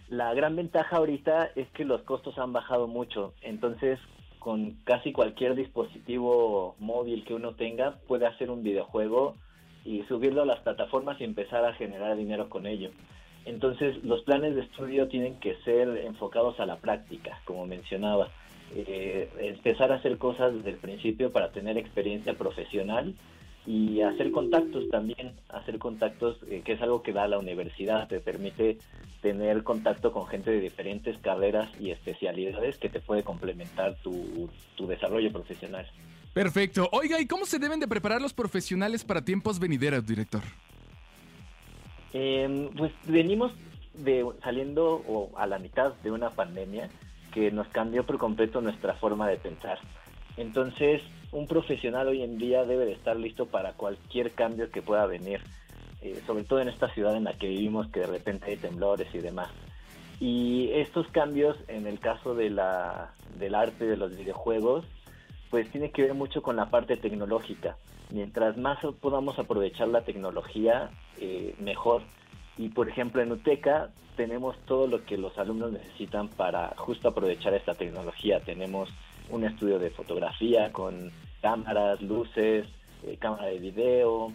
La 0.09 0.33
gran 0.35 0.55
ventaja 0.55 0.99
ahorita 0.99 1.51
es 1.57 1.69
que 1.71 1.85
los 1.85 2.01
costos 2.03 2.39
han 2.39 2.53
bajado 2.53 2.87
mucho, 2.87 3.35
entonces 3.43 3.99
con 4.39 4.77
casi 4.85 5.11
cualquier 5.11 5.57
dispositivo 5.57 6.77
móvil 6.79 7.25
que 7.25 7.35
uno 7.35 7.57
tenga 7.57 7.97
puede 8.07 8.29
hacer 8.29 8.53
un 8.53 8.63
videojuego 8.63 9.35
y 9.85 10.05
subirlo 10.05 10.43
a 10.43 10.47
las 10.47 10.61
plataformas 10.61 11.21
y 11.21 11.25
empezar 11.25 11.65
a 11.65 11.75
generar 11.75 12.17
dinero 12.17 12.49
con 12.49 12.69
ello. 12.69 12.93
Entonces 13.47 14.03
los 14.03 14.23
planes 14.23 14.57
de 14.57 14.63
estudio 14.63 15.09
tienen 15.09 15.37
que 15.37 15.55
ser 15.65 15.89
enfocados 16.05 16.59
a 16.61 16.67
la 16.67 16.77
práctica, 16.77 17.41
como 17.45 17.65
mencionaba. 17.67 18.29
Eh, 18.75 19.31
empezar 19.39 19.93
a 19.93 19.97
hacer 19.97 20.19
cosas 20.19 20.53
desde 20.53 20.71
el 20.71 20.77
principio 20.77 21.31
para 21.31 21.53
tener 21.53 21.79
experiencia 21.79 22.35
profesional 22.35 23.15
y 23.65 24.01
hacer 24.03 24.33
contactos 24.33 24.89
también, 24.91 25.33
hacer 25.49 25.79
contactos, 25.79 26.39
eh, 26.49 26.63
que 26.65 26.73
es 26.73 26.83
algo 26.83 27.03
que 27.03 27.13
da 27.13 27.29
la 27.29 27.39
universidad, 27.39 28.09
te 28.09 28.21
permite 28.21 28.79
tener 29.23 29.63
contacto 29.63 30.13
con 30.13 30.27
gente 30.27 30.51
de 30.51 30.61
diferentes 30.61 31.17
carreras 31.19 31.69
y 31.81 31.91
especialidades 31.91 32.79
que 32.79 32.89
te 32.89 33.01
puede 33.01 33.23
complementar 33.23 33.97
tu, 34.03 34.51
tu 34.77 34.89
desarrollo 34.89 35.33
profesional. 35.33 35.87
Perfecto. 36.35 36.89
Oiga, 36.93 37.21
¿y 37.21 37.27
cómo 37.27 37.47
se 37.47 37.59
deben 37.59 37.79
de 37.81 37.89
preparar 37.89 38.21
los 38.21 38.35
profesionales 38.35 39.05
para 39.05 39.25
tiempos 39.25 39.59
venideros, 39.59 40.05
director? 40.05 40.43
Eh, 42.13 42.71
pues 42.77 42.93
venimos 43.07 43.53
de 43.95 44.27
saliendo 44.43 45.03
o 45.07 45.31
a 45.37 45.47
la 45.47 45.59
mitad 45.59 45.95
de 46.03 46.11
una 46.11 46.31
pandemia 46.31 46.89
que 47.33 47.51
nos 47.51 47.69
cambió 47.69 48.05
por 48.05 48.19
completo 48.19 48.61
nuestra 48.61 48.95
forma 48.95 49.29
de 49.29 49.37
pensar. 49.37 49.79
Entonces, 50.37 51.03
un 51.33 51.47
profesional 51.47 52.09
hoy 52.09 52.23
en 52.23 52.39
día 52.39 52.65
debe 52.65 52.87
de 52.87 52.93
estar 52.93 53.17
listo 53.17 53.47
para 53.47 53.73
cualquier 53.73 54.33
cambio 54.33 54.71
que 54.71 54.83
pueda 54.83 55.07
venir, 55.07 55.41
eh, 56.03 56.21
sobre 56.27 56.45
todo 56.45 56.61
en 56.61 56.69
esta 56.69 56.89
ciudad 56.93 57.17
en 57.17 57.25
la 57.25 57.35
que 57.35 57.49
vivimos, 57.49 57.89
que 57.89 58.01
de 58.01 58.07
repente 58.07 58.51
hay 58.51 58.57
temblores 58.57 59.09
y 59.15 59.19
demás. 59.19 59.51
Y 60.21 60.71
estos 60.73 61.07
cambios, 61.09 61.57
en 61.69 61.87
el 61.87 62.01
caso 62.01 62.35
de 62.35 62.51
la, 62.51 63.13
del 63.39 63.55
arte 63.55 63.87
de 63.87 63.97
los 63.97 64.17
videojuegos, 64.17 64.85
pues 65.51 65.71
tiene 65.71 65.91
que 65.91 66.03
ver 66.03 66.15
mucho 66.15 66.43
con 66.43 66.57
la 66.57 66.71
parte 66.71 66.97
tecnológica. 66.97 67.77
Mientras 68.11 68.57
más 68.57 68.79
podamos 69.01 69.39
aprovechar 69.39 69.89
la 69.89 70.03
tecnología, 70.03 70.91
eh, 71.21 71.55
mejor. 71.59 72.03
Y 72.57 72.69
por 72.69 72.89
ejemplo 72.89 73.23
en 73.23 73.33
UTECA 73.33 73.91
tenemos 74.17 74.57
todo 74.67 74.87
lo 74.87 75.05
que 75.05 75.19
los 75.19 75.37
alumnos 75.39 75.73
necesitan 75.73 76.29
para 76.29 76.75
justo 76.77 77.09
aprovechar 77.09 77.55
esta 77.55 77.75
tecnología. 77.75 78.41
Tenemos 78.41 78.89
un 79.31 79.45
estudio 79.45 79.79
de 79.79 79.91
fotografía 79.91 80.73
con 80.73 81.11
cámaras, 81.43 82.01
luces, 82.01 82.67
eh, 83.05 83.17
cámara 83.19 83.47
de 83.47 83.59
video, 83.59 84.33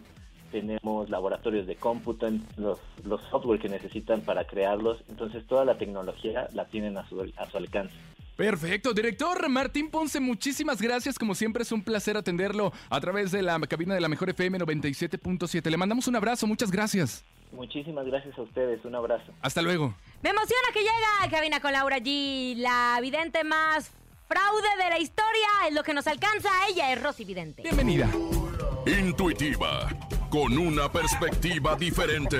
tenemos 0.51 1.10
laboratorios 1.10 1.65
de 1.65 1.75
cómputo, 1.75 2.29
los, 2.57 2.79
los 3.05 3.21
software 3.31 3.60
que 3.60 3.69
necesitan 3.69 4.21
para 4.21 4.43
crearlos. 4.43 4.99
Entonces 5.10 5.45
toda 5.47 5.65
la 5.65 5.77
tecnología 5.77 6.47
la 6.53 6.65
tienen 6.65 6.97
a 6.97 7.07
su, 7.07 7.21
a 7.38 7.49
su 7.49 7.57
alcance. 7.57 7.95
Perfecto, 8.41 8.91
director 8.91 9.47
Martín 9.49 9.91
Ponce, 9.91 10.19
muchísimas 10.19 10.82
gracias. 10.82 11.19
Como 11.19 11.36
siempre 11.36 11.62
es 11.62 11.71
un 11.71 11.84
placer 11.84 12.17
atenderlo 12.17 12.73
a 12.89 12.99
través 12.99 13.32
de 13.32 13.43
la 13.43 13.60
cabina 13.60 13.93
de 13.93 14.01
la 14.01 14.10
Mejor 14.10 14.32
FM 14.32 14.58
97.7. 14.58 15.69
Le 15.69 15.77
mandamos 15.77 16.08
un 16.08 16.15
abrazo, 16.15 16.47
muchas 16.47 16.71
gracias. 16.71 17.23
Muchísimas 17.51 18.04
gracias 18.08 18.36
a 18.36 18.41
ustedes, 18.41 18.84
un 18.84 18.95
abrazo. 18.95 19.32
Hasta 19.43 19.62
luego. 19.62 19.93
Me 20.23 20.32
emociona 20.32 20.69
que 20.73 20.80
llega 20.80 21.21
a 21.21 21.30
cabina 21.30 21.60
con 21.60 21.71
Laura 21.71 21.99
G, 21.99 22.56
la 22.58 22.97
vidente 22.99 23.43
más 23.43 23.91
fraude 24.27 24.84
de 24.84 24.89
la 24.89 24.97
historia. 24.97 25.47
Es 25.67 25.75
lo 25.75 25.84
que 25.84 25.93
nos 25.93 26.08
alcanza. 26.08 26.49
Ella 26.67 26.93
es 26.93 27.04
Rosy 27.04 27.25
Vidente. 27.25 27.62
Bienvenida. 27.62 28.10
Intuitiva, 28.88 29.88
con 30.32 30.58
una 30.58 30.91
perspectiva 30.91 31.75
diferente. 31.75 32.39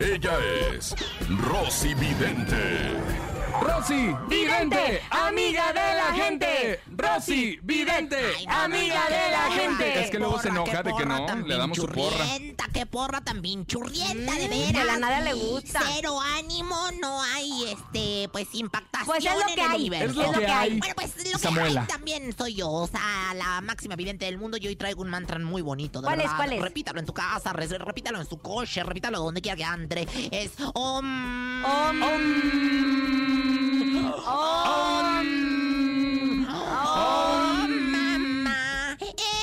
Ella 0.00 0.32
es 0.74 0.96
Rosy 1.38 1.94
Vidente. 1.94 3.29
Rosy 3.60 4.14
Vidente, 4.28 5.02
amiga 5.10 5.72
de 5.72 5.94
la 5.94 6.12
gente. 6.14 6.80
Rosy 6.96 7.58
Vidente, 7.62 8.18
amiga 8.48 9.02
de 9.08 9.30
la 9.30 9.50
gente. 9.54 10.04
Es 10.04 10.10
que 10.10 10.18
luego 10.18 10.40
se 10.40 10.48
enoja 10.48 10.82
de 10.82 10.92
que 10.96 11.04
no, 11.06 11.26
le 11.46 11.56
damos 11.56 11.76
su 11.76 11.86
porra. 11.86 12.16
Churrienta, 12.26 12.64
qué 12.72 12.86
porra 12.86 13.20
tan 13.20 13.40
churrienta, 13.66 14.32
de 14.34 14.46
Mm, 14.46 14.50
veras. 14.50 14.72
de 14.72 14.84
la 14.84 14.98
nada 14.98 15.20
le 15.20 15.34
gusta. 15.34 15.80
Cero 15.94 16.18
ánimo, 16.38 16.76
no 17.02 17.22
hay, 17.22 17.64
este, 17.72 18.28
pues, 18.32 18.48
impactación 18.54 19.06
Pues 19.06 19.24
es 19.24 19.32
lo 19.32 19.40
en 19.40 19.46
que 19.54 19.60
el 19.62 19.70
hay, 19.70 19.76
universo. 19.80 20.20
es 20.22 20.26
lo 20.32 20.38
que 20.40 20.46
hay. 20.46 20.78
Bueno, 20.78 20.94
pues, 20.96 21.32
lo 21.32 21.38
Samuela. 21.38 21.68
que 21.72 21.78
hay 21.80 21.86
también 21.98 22.34
soy 22.36 22.54
yo, 22.54 22.70
o 22.70 22.86
sea, 22.86 23.34
la 23.34 23.60
máxima 23.60 23.94
vidente 23.96 24.24
del 24.24 24.38
mundo. 24.38 24.56
Yo 24.56 24.68
hoy 24.68 24.76
traigo 24.76 25.02
un 25.02 25.10
mantra 25.10 25.38
muy 25.38 25.62
bonito, 25.62 26.00
de 26.00 26.06
¿Cuál 26.06 26.20
es, 26.20 26.30
cuál 26.30 26.52
es? 26.52 26.62
Repítalo 26.62 26.98
en 27.00 27.06
tu 27.06 27.12
casa, 27.14 27.52
re- 27.52 27.66
repítalo 27.78 28.18
en 28.20 28.26
su 28.26 28.38
coche, 28.38 28.82
repítalo 28.84 29.18
donde 29.20 29.40
quiera 29.42 29.56
que 29.56 29.64
ande. 29.64 30.08
Es 30.30 30.52
Om... 30.74 31.64
Om. 31.64 32.02
Om. 32.02 33.49
Oh, 34.26 35.02
mamá. 37.68 38.96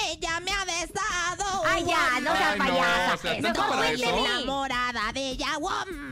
Ella 0.10 0.40
me 0.40 0.52
ha 0.52 0.66
besado. 0.66 1.64
Ay, 1.66 1.86
ya, 1.86 2.20
no 2.22 2.32
seas 2.36 2.52
Ay, 2.54 2.60
no, 2.60 2.66
payasa. 2.66 3.36
enamorada 4.18 5.12
de 5.14 5.30
ella 5.32 5.48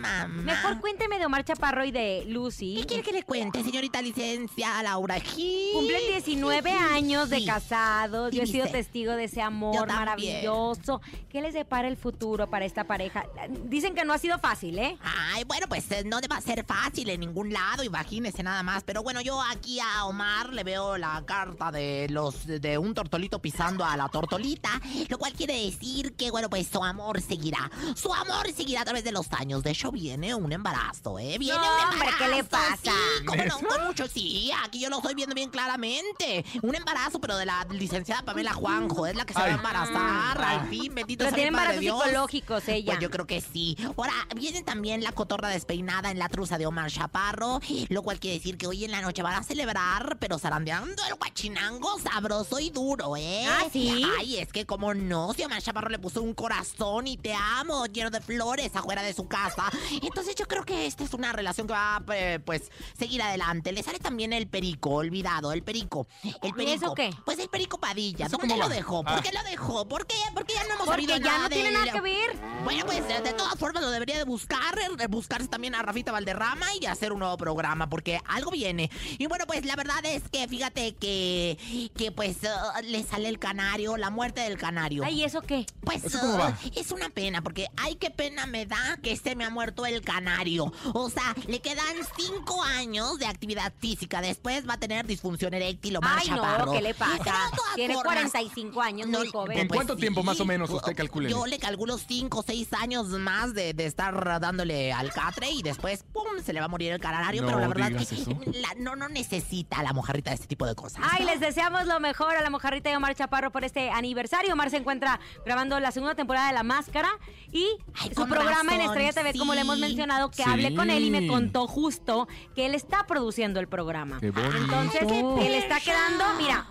mamá. 0.06 0.42
Mejor 0.44 0.80
cuénteme 0.82 1.20
de 1.20 1.26
Omar 1.26 1.44
Chaparro 1.46 1.86
y 1.86 1.92
de 1.92 2.26
Lucy. 2.28 2.76
¿Qué 2.80 2.86
quiere 2.86 3.04
que 3.04 3.12
le 3.12 3.24
cuente, 3.24 3.64
señorita 3.64 4.02
licencia 4.02 4.82
Laura 4.84 5.20
Gil? 5.20 5.74
Cumplen 5.74 6.02
19 6.10 6.72
años 6.72 7.30
de 7.30 7.46
casados. 7.46 8.32
Yo 8.34 8.44
he 8.44 8.46
Sí, 8.46 8.54
sido 8.54 8.68
testigo 8.68 9.14
de 9.14 9.26
ese 9.26 9.42
amor 9.42 9.88
maravilloso. 9.88 11.02
¿Qué 11.30 11.42
les 11.42 11.54
depara 11.54 11.88
el 11.88 11.98
futuro 11.98 12.50
para 12.50 12.66
esta 12.66 12.86
pareja? 12.86 13.26
Dicen 13.66 13.94
que 13.96 14.06
no 14.06 14.14
ha 14.14 14.18
sido 14.18 14.40
fácil, 14.40 14.78
¿eh? 14.80 14.98
Ay, 15.34 15.44
bueno, 15.46 15.68
pues 15.68 15.90
eh, 15.92 16.04
no 16.06 16.20
va 16.32 16.38
a 16.38 16.42
ser 16.42 16.64
fácil 16.66 17.10
en 17.10 17.20
ningún 17.20 17.52
lado, 17.52 17.84
imagínese 17.84 18.44
nada 18.44 18.64
más. 18.64 18.84
Pero 18.84 19.04
bueno, 19.04 19.22
yo 19.22 19.42
aquí 19.42 19.80
a 19.80 20.06
Omar 20.06 20.54
le 20.54 20.64
veo 20.64 20.98
la 20.98 21.24
carta 21.26 21.72
de 21.72 22.08
los 22.10 22.46
de 22.46 22.78
un 22.78 22.94
tortolito 22.94 23.40
pisando 23.40 23.84
a 23.86 23.98
la 23.98 24.08
tortolita, 24.10 24.82
lo 25.10 25.18
cual 25.18 25.34
quiere 25.34 25.54
decir 25.66 26.16
que 26.16 26.32
bueno, 26.32 26.50
pues 26.50 26.68
su 26.68 26.84
amor 26.84 27.22
seguirá. 27.22 27.70
Su 27.96 28.14
amor 28.14 28.52
seguirá 28.56 28.82
a 28.82 28.86
través 28.86 29.04
de 29.04 29.12
los 29.12 29.32
años. 29.34 29.64
De 29.64 29.72
hecho, 29.72 29.92
viene 29.96 30.36
un 30.36 30.52
embarazo, 30.52 31.18
¿eh? 31.18 31.38
Viene 31.40 31.58
No, 31.58 31.64
un 31.64 31.84
hombre, 31.94 32.08
embarazo. 32.10 32.18
¿qué 32.20 32.28
le 32.36 32.44
pasa? 32.44 32.76
Sí, 32.84 33.26
cómo 33.26 33.44
no, 33.46 33.60
con 33.68 33.86
mucho 33.88 34.08
sí. 34.08 34.52
Aquí 34.64 34.80
yo 34.80 34.90
lo 34.90 34.98
estoy 34.98 35.16
viendo 35.16 35.34
bien 35.34 35.50
claramente. 35.50 36.46
Un 36.62 36.76
embarazo, 36.76 37.20
pero 37.20 37.38
de 37.38 37.46
la 37.46 37.66
licenciada 37.72 38.22
Pamela 38.24 38.54
Juanjo, 38.54 39.08
es 39.08 39.16
la 39.16 39.26
que 39.26 39.34
se 39.34 39.40
va 39.40 39.46
a 39.46 39.52
embarazar. 39.52 40.38
Ah. 40.42 40.50
Al 40.62 40.70
fin, 40.70 40.94
bendito 40.94 41.20
Pero 41.24 41.30
sea 41.30 41.36
tiene 41.36 41.48
embarazos 41.50 41.80
Dios. 41.80 41.98
psicológicos 42.04 42.68
ella. 42.68 42.94
Pues 42.94 43.00
yo 43.00 43.10
creo 43.10 43.26
que 43.26 43.42
sí. 43.42 43.78
Ahora, 43.98 44.14
viene 44.36 44.62
también 44.64 45.04
la 45.04 45.12
cotorra 45.14 45.48
despeinada 45.50 46.12
en 46.12 46.20
la 46.20 46.28
truza 46.30 46.58
de 46.58 46.66
Omar 46.66 46.92
Chaparro, 46.92 47.62
lo 47.90 48.04
cual 48.04 48.20
quiere 48.20 48.38
decir 48.38 48.58
que 48.58 48.68
hoy 48.68 48.84
en 48.86 48.92
la 48.92 49.02
noche 49.02 49.22
van 49.24 49.36
a 49.36 49.44
celebrar, 49.44 50.18
pero 50.20 50.38
zarandeando 50.38 51.04
el 51.06 51.16
guachinango 51.16 51.98
sabroso 52.00 52.60
y 52.60 52.70
duro, 52.70 53.16
¿eh? 53.18 53.46
¿Ah, 53.48 53.64
sí? 53.72 54.06
Ay, 54.20 54.38
es 54.38 54.52
que 54.52 54.66
como 54.66 54.94
no, 54.94 55.34
si 55.34 55.44
Omar 55.44 55.62
Chaparro 55.62 55.90
le 55.90 56.00
puso 56.00 56.22
un 56.22 56.34
corazón 56.34 57.08
y 57.08 57.18
te 57.18 57.34
amo 57.34 57.86
lleno 57.86 58.10
de 58.10 58.20
flores 58.22 58.76
afuera 58.76 59.02
de 59.02 59.14
su 59.14 59.28
casa. 59.28 59.64
Entonces 60.02 60.36
yo 60.36 60.48
creo 60.48 60.64
que 60.66 60.86
esta 60.86 61.04
es 61.04 61.14
una 61.14 61.32
relación 61.34 61.68
que 61.68 61.74
va, 61.74 62.04
eh, 62.14 62.40
pues, 62.46 62.72
seguir 62.98 63.22
adelante. 63.22 63.72
Le 63.72 63.84
sale 63.84 64.00
también 64.00 64.34
el 64.34 64.48
perico, 64.48 64.92
olvidado, 64.92 65.52
el 65.52 65.64
perico. 65.64 66.08
El 66.42 66.54
perico. 66.54 66.72
eso 66.86 66.94
qué? 66.94 67.12
Pues 67.26 67.40
el 67.40 67.50
perico 67.50 67.80
Padilla. 67.80 68.26
¿Eso 68.28 68.38
¿Dónde 68.38 68.54
cómo 68.54 68.64
lo 68.64 68.70
dejó? 68.70 69.04
¿Por 69.04 69.14
Ah. 69.14 69.22
qué 69.22 69.32
lo 69.32 69.44
dejó? 69.44 69.88
¿Por 69.88 70.08
qué? 70.08 70.16
Porque 70.34 70.54
ya 70.54 70.64
no 70.64 70.76
hemos 70.76 70.86
Porque 70.86 71.06
sabido 71.08 71.18
ya 71.18 71.32
nada 71.32 71.44
no 71.44 71.50
tiene 71.50 71.64
del- 71.72 71.74
nada 71.80 71.92
que 71.92 72.02
ver. 72.02 72.38
bueno, 72.64 72.86
pues 72.86 73.08
de, 73.08 73.22
de 73.22 73.34
todas 73.34 73.56
formas 73.58 73.84
lo 73.84 73.90
debería 73.90 74.18
de 74.18 74.24
buscar, 74.24 74.78
eh, 75.00 75.08
buscarse 75.08 75.48
también 75.48 75.76
a 75.76 75.82
Rafita 75.82 76.12
Valderrama 76.12 76.68
y 76.80 76.86
hacer 76.86 77.14
un 77.14 77.20
nuevo 77.20 77.38
programa, 77.38 77.90
porque 77.90 78.20
algo 78.28 78.52
viene. 78.52 78.90
Y 79.18 79.28
bueno, 79.28 79.46
pues 79.48 79.66
la 79.66 79.76
verdad 79.76 80.04
es 80.06 80.24
que 80.32 80.48
fíjate 80.48 80.96
que, 80.96 81.58
que 81.96 82.12
pues 82.12 82.44
eh, 82.44 82.50
le 82.84 83.04
sale 83.04 83.30
el 83.30 83.40
canario, 83.40 83.98
la 83.98 84.10
muerte 84.10 84.42
del 84.42 84.58
canario. 84.58 85.04
Ay, 85.06 85.22
¿y 85.22 85.24
eso 85.24 85.42
qué? 85.42 85.66
Pues 85.82 86.04
¿Eso 86.04 86.20
cómo 86.20 86.38
va? 86.38 86.58
eh, 86.64 86.72
es 86.76 86.92
una 86.92 87.10
pena, 87.10 87.42
porque 87.42 87.68
ay, 87.78 87.96
qué 87.96 88.10
pena 88.12 88.46
me 88.46 88.66
da 88.66 88.98
que 89.02 89.16
se 89.16 89.36
me 89.36 89.44
ha 89.46 89.50
muerto 89.50 89.75
el 89.84 90.02
canario. 90.02 90.72
O 90.94 91.10
sea, 91.10 91.36
le 91.48 91.60
quedan 91.60 91.96
cinco 92.18 92.64
años 92.64 93.18
de 93.18 93.26
actividad 93.26 93.74
física. 93.80 94.22
Después 94.22 94.70
va 94.70 94.74
a 94.76 94.78
tener 94.78 95.06
disfunción 95.06 95.54
eréctil 95.54 95.98
o 95.98 96.02
más 96.02 96.22
Ay, 96.22 96.30
no, 96.30 96.36
chaparro. 96.38 96.72
¿qué 96.72 96.82
le 96.82 96.94
pasa? 96.94 97.34
Tiene 97.76 97.96
formas, 97.96 98.14
45 98.14 98.82
años, 98.82 99.08
no, 99.10 99.20
muy 99.20 99.28
joven. 99.30 99.58
¿En 99.58 99.68
pues 99.68 99.78
cuánto 99.80 99.96
sí. 99.96 100.02
tiempo 100.02 100.24
más 100.24 100.40
o 100.40 100.46
menos 100.46 100.70
usted 100.70 100.96
calcula? 100.96 101.28
Yo 101.30 101.46
le 101.48 101.58
calculo 101.60 101.98
5 101.98 102.40
o 102.40 102.44
6 102.44 102.74
años 102.74 103.08
más 103.08 103.54
de, 103.54 103.74
de 103.74 103.86
estar 103.86 104.40
dándole 104.40 104.94
al 104.94 105.12
catre 105.12 105.50
y 105.50 105.64
después, 105.64 106.04
¡pum! 106.14 106.24
se 106.46 106.54
le 106.54 106.60
va 106.60 106.68
a 106.68 106.70
morir 106.70 106.92
el 106.94 107.00
canario. 107.00 107.42
No 107.42 107.48
pero 107.48 107.60
la 107.60 107.68
verdad 107.68 107.92
que 107.92 108.06
la- 108.60 108.76
no, 108.78 108.96
no 108.96 109.10
necesita 109.10 109.82
la 109.84 109.92
mojarrita 109.94 110.30
de 110.30 110.36
este 110.36 110.48
tipo 110.48 110.66
de 110.66 110.76
cosas. 110.76 111.02
Ay, 111.04 111.26
¿no? 111.26 111.32
les 111.32 111.40
deseamos 111.40 111.86
lo 111.88 112.00
mejor 112.00 112.36
a 112.36 112.42
la 112.42 112.50
mojarrita 112.50 112.90
de 112.90 112.98
Omar 112.98 113.16
Chaparro 113.16 113.52
por 113.52 113.64
este 113.66 113.90
aniversario. 113.90 114.54
Omar 114.54 114.70
se 114.70 114.78
encuentra 114.78 115.20
grabando 115.46 115.80
la 115.80 115.92
segunda 115.92 116.16
temporada 116.16 116.48
de 116.48 116.54
La 116.54 116.64
Máscara 116.64 117.10
y 117.52 117.68
Ay, 117.96 118.12
su 118.16 118.26
programa 118.28 118.74
en 118.74 118.80
razón, 118.80 118.98
Estrella 118.98 119.14
TV, 119.14 119.38
como 119.38 119.54
le 119.56 119.64
hemos 119.66 119.80
mencionado, 119.80 120.30
que 120.32 120.44
Sí. 120.44 120.50
hablé 120.50 120.74
con 120.74 120.90
él 120.90 121.04
y 121.04 121.12
me 121.12 121.28
contó 121.28 121.68
justo 121.68 122.28
que 122.56 122.66
él 122.66 122.76
está 122.76 123.06
produciendo 123.06 123.60
el 123.60 123.68
programa. 123.68 124.20
Qué 124.20 124.32
bonito. 124.32 124.58
Entonces, 124.58 125.02
le 125.04 125.58
está 125.58 125.80
quedando, 125.80 126.24
mira, 126.38 126.66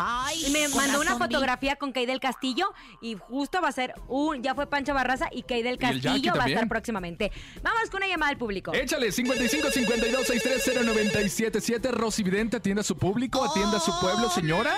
Ay, 0.00 0.46
y 0.46 0.50
me 0.50 0.68
mandó 0.68 1.00
una 1.00 1.14
vi. 1.14 1.18
fotografía 1.18 1.74
con 1.74 1.90
Kay 1.92 2.06
del 2.06 2.20
Castillo 2.20 2.72
y 3.00 3.16
justo 3.16 3.60
va 3.60 3.68
a 3.68 3.72
ser 3.72 3.94
un, 4.06 4.42
ya 4.44 4.54
fue 4.54 4.68
Pancho 4.68 4.94
Barraza 4.94 5.28
y 5.32 5.42
Kay 5.42 5.62
del 5.62 5.76
Castillo 5.78 6.34
va 6.38 6.44
a 6.44 6.48
estar 6.48 6.68
próximamente. 6.68 7.32
Vamos 7.62 7.90
con 7.90 7.98
una 7.98 8.06
llamada 8.06 8.30
al 8.30 8.38
público. 8.38 8.72
Échale, 8.74 9.10
55 9.10 9.70
52 9.70 10.26
630 10.26 10.82
977 10.92 11.90
Rosy 11.90 12.22
Vidente 12.22 12.58
atienda 12.58 12.82
a 12.82 12.84
su 12.84 12.96
público, 12.96 13.42
atienda 13.44 13.78
a 13.78 13.80
su 13.80 13.92
pueblo, 13.98 14.30
señora. 14.30 14.76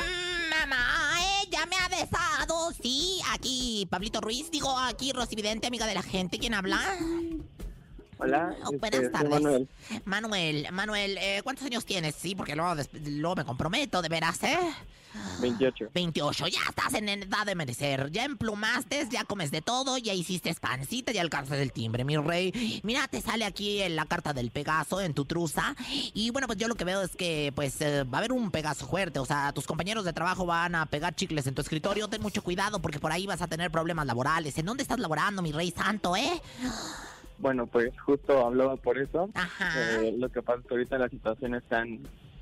Ella 1.60 1.66
me 1.68 1.76
ha 1.76 1.88
besado. 1.88 2.72
Sí, 2.80 3.20
aquí 3.32 3.86
Pablito 3.90 4.20
Ruiz, 4.22 4.50
digo 4.50 4.78
aquí 4.78 5.12
Rosy 5.12 5.36
Vidente, 5.36 5.66
amiga 5.66 5.86
de 5.86 5.94
la 5.94 6.02
gente. 6.02 6.38
¿Quién 6.38 6.54
habla? 6.54 6.80
Hola, 8.18 8.54
Oh, 8.64 8.72
este, 8.72 8.78
buenas 8.78 9.00
soy 9.00 9.10
tardes. 9.12 9.30
Manuel. 9.30 9.68
Manuel, 10.04 10.66
Manuel, 10.72 11.18
eh, 11.18 11.40
¿cuántos 11.42 11.66
años 11.66 11.84
tienes? 11.84 12.14
Sí, 12.14 12.34
porque 12.34 12.56
luego, 12.56 12.74
luego 13.04 13.36
me 13.36 13.44
comprometo, 13.44 14.00
de 14.00 14.08
veras, 14.08 14.42
¿eh? 14.42 14.58
28. 15.40 15.90
28, 15.92 16.46
ya 16.48 16.60
estás 16.68 16.94
en 16.94 17.08
edad 17.08 17.46
de 17.46 17.54
merecer. 17.54 18.10
Ya 18.10 18.24
emplumaste, 18.24 19.06
ya 19.10 19.24
comes 19.24 19.50
de 19.50 19.62
todo, 19.62 19.98
ya 19.98 20.12
hiciste 20.14 20.54
pancita, 20.54 21.12
ya 21.12 21.22
alcanzas 21.22 21.58
el 21.58 21.72
timbre, 21.72 22.04
mi 22.04 22.16
rey. 22.16 22.80
Mira, 22.84 23.08
te 23.08 23.20
sale 23.20 23.44
aquí 23.44 23.82
en 23.82 23.96
la 23.96 24.06
carta 24.06 24.32
del 24.32 24.50
Pegaso 24.50 25.00
en 25.00 25.14
tu 25.14 25.24
truza. 25.24 25.74
Y 26.14 26.30
bueno, 26.30 26.46
pues 26.46 26.58
yo 26.58 26.68
lo 26.68 26.74
que 26.74 26.84
veo 26.84 27.02
es 27.02 27.16
que 27.16 27.52
pues 27.54 27.80
eh, 27.80 28.04
va 28.04 28.18
a 28.18 28.20
haber 28.20 28.32
un 28.32 28.50
Pegaso 28.50 28.86
fuerte. 28.86 29.18
O 29.18 29.24
sea, 29.24 29.52
tus 29.52 29.66
compañeros 29.66 30.04
de 30.04 30.12
trabajo 30.12 30.46
van 30.46 30.74
a 30.74 30.86
pegar 30.86 31.14
chicles 31.14 31.46
en 31.46 31.54
tu 31.54 31.62
escritorio. 31.62 32.08
Ten 32.08 32.22
mucho 32.22 32.42
cuidado 32.42 32.80
porque 32.80 32.98
por 32.98 33.12
ahí 33.12 33.26
vas 33.26 33.42
a 33.42 33.48
tener 33.48 33.70
problemas 33.70 34.06
laborales. 34.06 34.56
¿En 34.58 34.66
dónde 34.66 34.82
estás 34.82 34.98
laborando, 34.98 35.42
mi 35.42 35.52
rey 35.52 35.70
santo, 35.70 36.16
eh? 36.16 36.40
Bueno, 37.38 37.66
pues 37.66 37.92
justo 38.00 38.44
hablaba 38.44 38.76
por 38.76 38.98
eso. 38.98 39.30
Ajá. 39.34 40.02
Eh, 40.02 40.14
lo 40.18 40.28
que 40.30 40.42
pasa 40.42 40.60
es 40.60 40.66
que 40.66 40.74
ahorita 40.74 40.98
la 40.98 41.08
situación 41.08 41.54
es 41.54 41.64
tan 41.64 42.00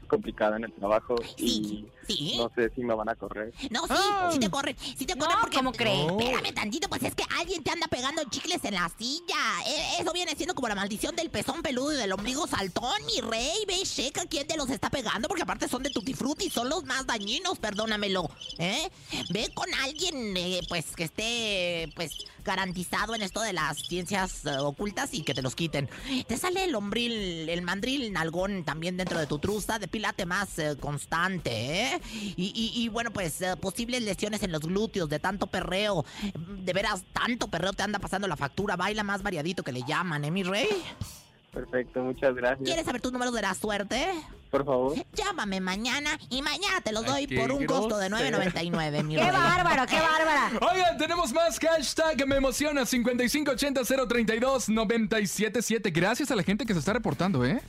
complicada 0.08 0.56
en 0.56 0.64
el 0.64 0.72
trabajo 0.72 1.14
y 1.36 1.86
sí. 2.08 2.36
no 2.38 2.50
sé 2.54 2.70
si 2.74 2.82
me 2.82 2.94
van 2.94 3.08
a 3.08 3.14
correr. 3.14 3.52
No, 3.70 3.86
sí, 3.86 3.94
sí 4.32 4.38
te 4.38 4.50
corren, 4.50 4.76
sí 4.96 5.06
te 5.06 5.16
corren 5.16 5.36
porque... 5.40 5.56
¿cómo 5.58 5.72
cree? 5.72 6.06
Espérame 6.06 6.54
tantito, 6.54 6.88
pues 6.88 7.02
es 7.02 7.14
que 7.14 7.24
alguien 7.38 7.62
te 7.62 7.70
anda 7.70 7.86
pegando 7.88 8.22
chicles 8.30 8.64
en 8.64 8.74
la 8.74 8.90
silla. 8.98 9.36
E- 9.66 10.02
Eso 10.02 10.12
viene 10.12 10.34
siendo 10.36 10.54
como 10.54 10.68
la 10.68 10.74
maldición 10.74 11.14
del 11.16 11.30
pezón 11.30 11.62
peludo 11.62 11.92
y 11.92 11.96
del 11.96 12.12
ombligo 12.12 12.46
saltón, 12.46 12.94
mi 13.06 13.20
rey. 13.20 13.56
Ve, 13.66 13.82
checa 13.84 14.24
quién 14.26 14.46
te 14.46 14.56
los 14.56 14.70
está 14.70 14.90
pegando 14.90 15.28
porque 15.28 15.42
aparte 15.42 15.68
son 15.68 15.82
de 15.82 15.90
tutti 15.90 16.14
frutti, 16.14 16.48
son 16.50 16.68
los 16.68 16.84
más 16.84 17.06
dañinos, 17.06 17.58
perdónamelo. 17.58 18.30
¿Eh? 18.58 18.88
Ve 19.30 19.50
con 19.54 19.66
alguien, 19.82 20.36
eh, 20.36 20.60
pues, 20.68 20.94
que 20.96 21.04
esté, 21.04 21.92
pues, 21.96 22.12
garantizado 22.44 23.14
en 23.14 23.22
esto 23.22 23.40
de 23.40 23.52
las 23.52 23.76
ciencias 23.78 24.44
eh, 24.46 24.56
ocultas 24.58 25.10
y 25.12 25.22
que 25.22 25.34
te 25.34 25.42
los 25.42 25.54
quiten. 25.54 25.88
Te 26.26 26.36
sale 26.36 26.64
el 26.64 26.74
hombril, 26.74 27.48
el 27.48 27.62
mandril 27.62 28.12
nalgón 28.12 28.64
también 28.64 28.96
dentro 28.96 29.18
de 29.18 29.26
tu 29.26 29.38
truza, 29.38 29.78
depílate 29.78 30.24
más 30.24 30.58
eh, 30.58 30.76
constante, 30.80 31.50
¿eh? 31.94 31.97
Y, 32.12 32.52
y- 32.54 32.82
y, 32.82 32.88
bueno, 32.88 33.10
pues 33.12 33.40
eh, 33.42 33.56
posibles 33.60 34.02
lesiones 34.02 34.42
en 34.42 34.52
los 34.52 34.62
glúteos 34.62 35.08
de 35.08 35.18
tanto 35.18 35.46
perreo. 35.46 36.04
De 36.34 36.72
veras, 36.72 37.04
tanto 37.12 37.48
perreo 37.48 37.72
te 37.72 37.82
anda 37.82 37.98
pasando 37.98 38.26
la 38.28 38.36
factura. 38.36 38.76
Baila 38.76 39.02
más 39.02 39.22
variadito 39.22 39.62
que 39.62 39.72
le 39.72 39.82
llaman, 39.82 40.24
¿eh, 40.24 40.30
mi 40.30 40.42
rey? 40.42 40.68
Perfecto, 41.52 42.00
muchas 42.02 42.34
gracias. 42.34 42.64
¿Quieres 42.66 42.84
saber 42.84 43.00
tus 43.00 43.10
números 43.10 43.34
de 43.34 43.42
la 43.42 43.54
suerte? 43.54 44.06
Por 44.50 44.64
favor. 44.64 44.94
Llámame 45.14 45.60
mañana 45.60 46.18
y 46.30 46.40
mañana 46.42 46.80
te 46.82 46.92
los 46.92 47.04
doy 47.04 47.26
por 47.26 47.50
un 47.52 47.64
costo 47.66 47.98
de 47.98 48.08
grosero. 48.08 48.38
9.99, 48.38 49.02
mi 49.04 49.14
¡Qué 49.16 49.22
rey. 49.22 49.30
bárbaro, 49.32 49.86
qué 49.86 49.98
bárbara! 49.98 50.50
Oigan, 50.72 50.96
tenemos 50.98 51.32
más 51.32 51.58
hashtag 51.58 52.26
me 52.26 52.36
emociona 52.36 52.84
5580 52.86 53.82
032 54.08 54.68
977. 54.68 55.90
Gracias 55.90 56.30
a 56.30 56.36
la 56.36 56.42
gente 56.42 56.64
que 56.64 56.72
se 56.74 56.78
está 56.78 56.92
reportando, 56.92 57.44
¿eh? 57.44 57.60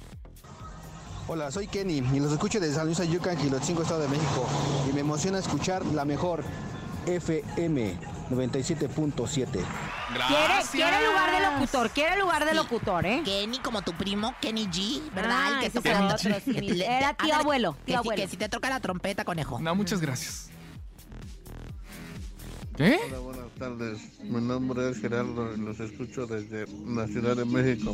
Hola, 1.31 1.51
soy 1.51 1.67
Kenny 1.67 1.97
y 2.13 2.19
los 2.19 2.31
escucho 2.31 2.59
desde 2.59 2.75
San 2.75 2.85
Luis 2.87 2.99
Ayucan, 2.99 3.37
Gilotzingo, 3.37 3.83
Estado 3.83 4.01
de 4.01 4.07
México. 4.07 4.47
Y 4.89 4.93
me 4.93 5.01
emociona 5.01 5.37
escuchar 5.37 5.85
la 5.85 6.03
mejor 6.03 6.43
FM 7.05 7.95
97.7. 8.31 9.47
Quiere, 9.47 9.63
quiere 10.71 10.97
el 10.97 11.05
lugar 11.05 11.31
de 11.31 11.39
locutor, 11.51 11.89
quiere 11.91 12.13
el 12.15 12.19
lugar 12.21 12.45
de 12.45 12.51
Sí. 12.51 12.57
locutor, 12.57 13.05
¿eh? 13.05 13.21
Kenny, 13.23 13.59
como 13.59 13.83
tu 13.83 13.93
primo, 13.93 14.33
Kenny 14.41 14.65
G, 14.67 15.01
¿verdad? 15.13 15.37
Ah, 15.39 15.49
El 15.53 15.59
que 15.59 15.65
ese 15.67 15.77
toca 15.77 15.91
fue 15.91 15.99
la- 16.07 16.15
otro, 16.15 16.17
sí. 16.43 16.51
que 16.53 16.61
le- 16.61 16.85
Era 16.97 17.13
tío 17.13 17.35
abuelo, 17.35 17.73
que 17.73 17.83
tío 17.85 17.93
si- 17.93 17.97
abuelo. 17.99 18.21
Que 18.23 18.27
si 18.27 18.37
te 18.37 18.49
toca 18.49 18.69
la 18.69 18.79
trompeta, 18.79 19.23
conejo. 19.23 19.59
No, 19.59 19.75
muchas 19.75 20.01
gracias. 20.01 20.49
¿Qué? 22.79 22.97
Hola, 23.09 23.19
buenas 23.19 23.51
tardes. 23.59 23.99
Mi 24.23 24.39
nombre 24.39 24.89
es 24.89 25.01
Gerardo 25.01 25.53
y 25.53 25.59
los 25.59 25.81
escucho 25.81 26.25
desde 26.25 26.65
la 26.87 27.07
Ciudad 27.07 27.35
de 27.35 27.43
México. 27.43 27.93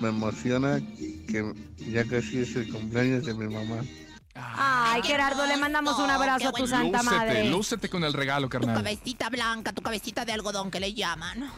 Me 0.00 0.10
emociona 0.10 0.80
que 1.26 1.52
ya 1.90 2.04
casi 2.04 2.38
es 2.38 2.54
el 2.54 2.72
cumpleaños 2.72 3.24
de 3.24 3.34
mi 3.34 3.52
mamá. 3.52 3.82
Ay, 4.36 5.02
Gerardo, 5.02 5.44
le 5.44 5.56
mandamos 5.56 5.98
un 5.98 6.08
abrazo 6.08 6.50
a 6.50 6.52
tu 6.52 6.68
santa 6.68 6.98
Lúcete, 7.02 7.16
madre. 7.16 7.50
lúcete 7.50 7.88
con 7.88 8.04
el 8.04 8.12
regalo, 8.12 8.46
Tu 8.46 8.50
carnal. 8.50 8.76
cabecita 8.76 9.28
blanca, 9.28 9.72
tu 9.72 9.82
cabecita 9.82 10.24
de 10.24 10.30
algodón 10.34 10.70
que 10.70 10.78
le 10.78 10.94
llaman. 10.94 11.50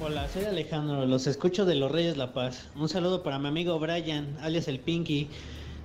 Hola, 0.00 0.26
soy 0.32 0.44
Alejandro, 0.46 1.04
los 1.04 1.26
escucho 1.26 1.66
de 1.66 1.74
Los 1.74 1.92
Reyes 1.92 2.16
La 2.16 2.32
Paz. 2.32 2.68
Un 2.74 2.88
saludo 2.88 3.22
para 3.22 3.38
mi 3.38 3.48
amigo 3.48 3.78
Brian, 3.78 4.38
alias 4.40 4.66
el 4.68 4.80
Pinky. 4.80 5.28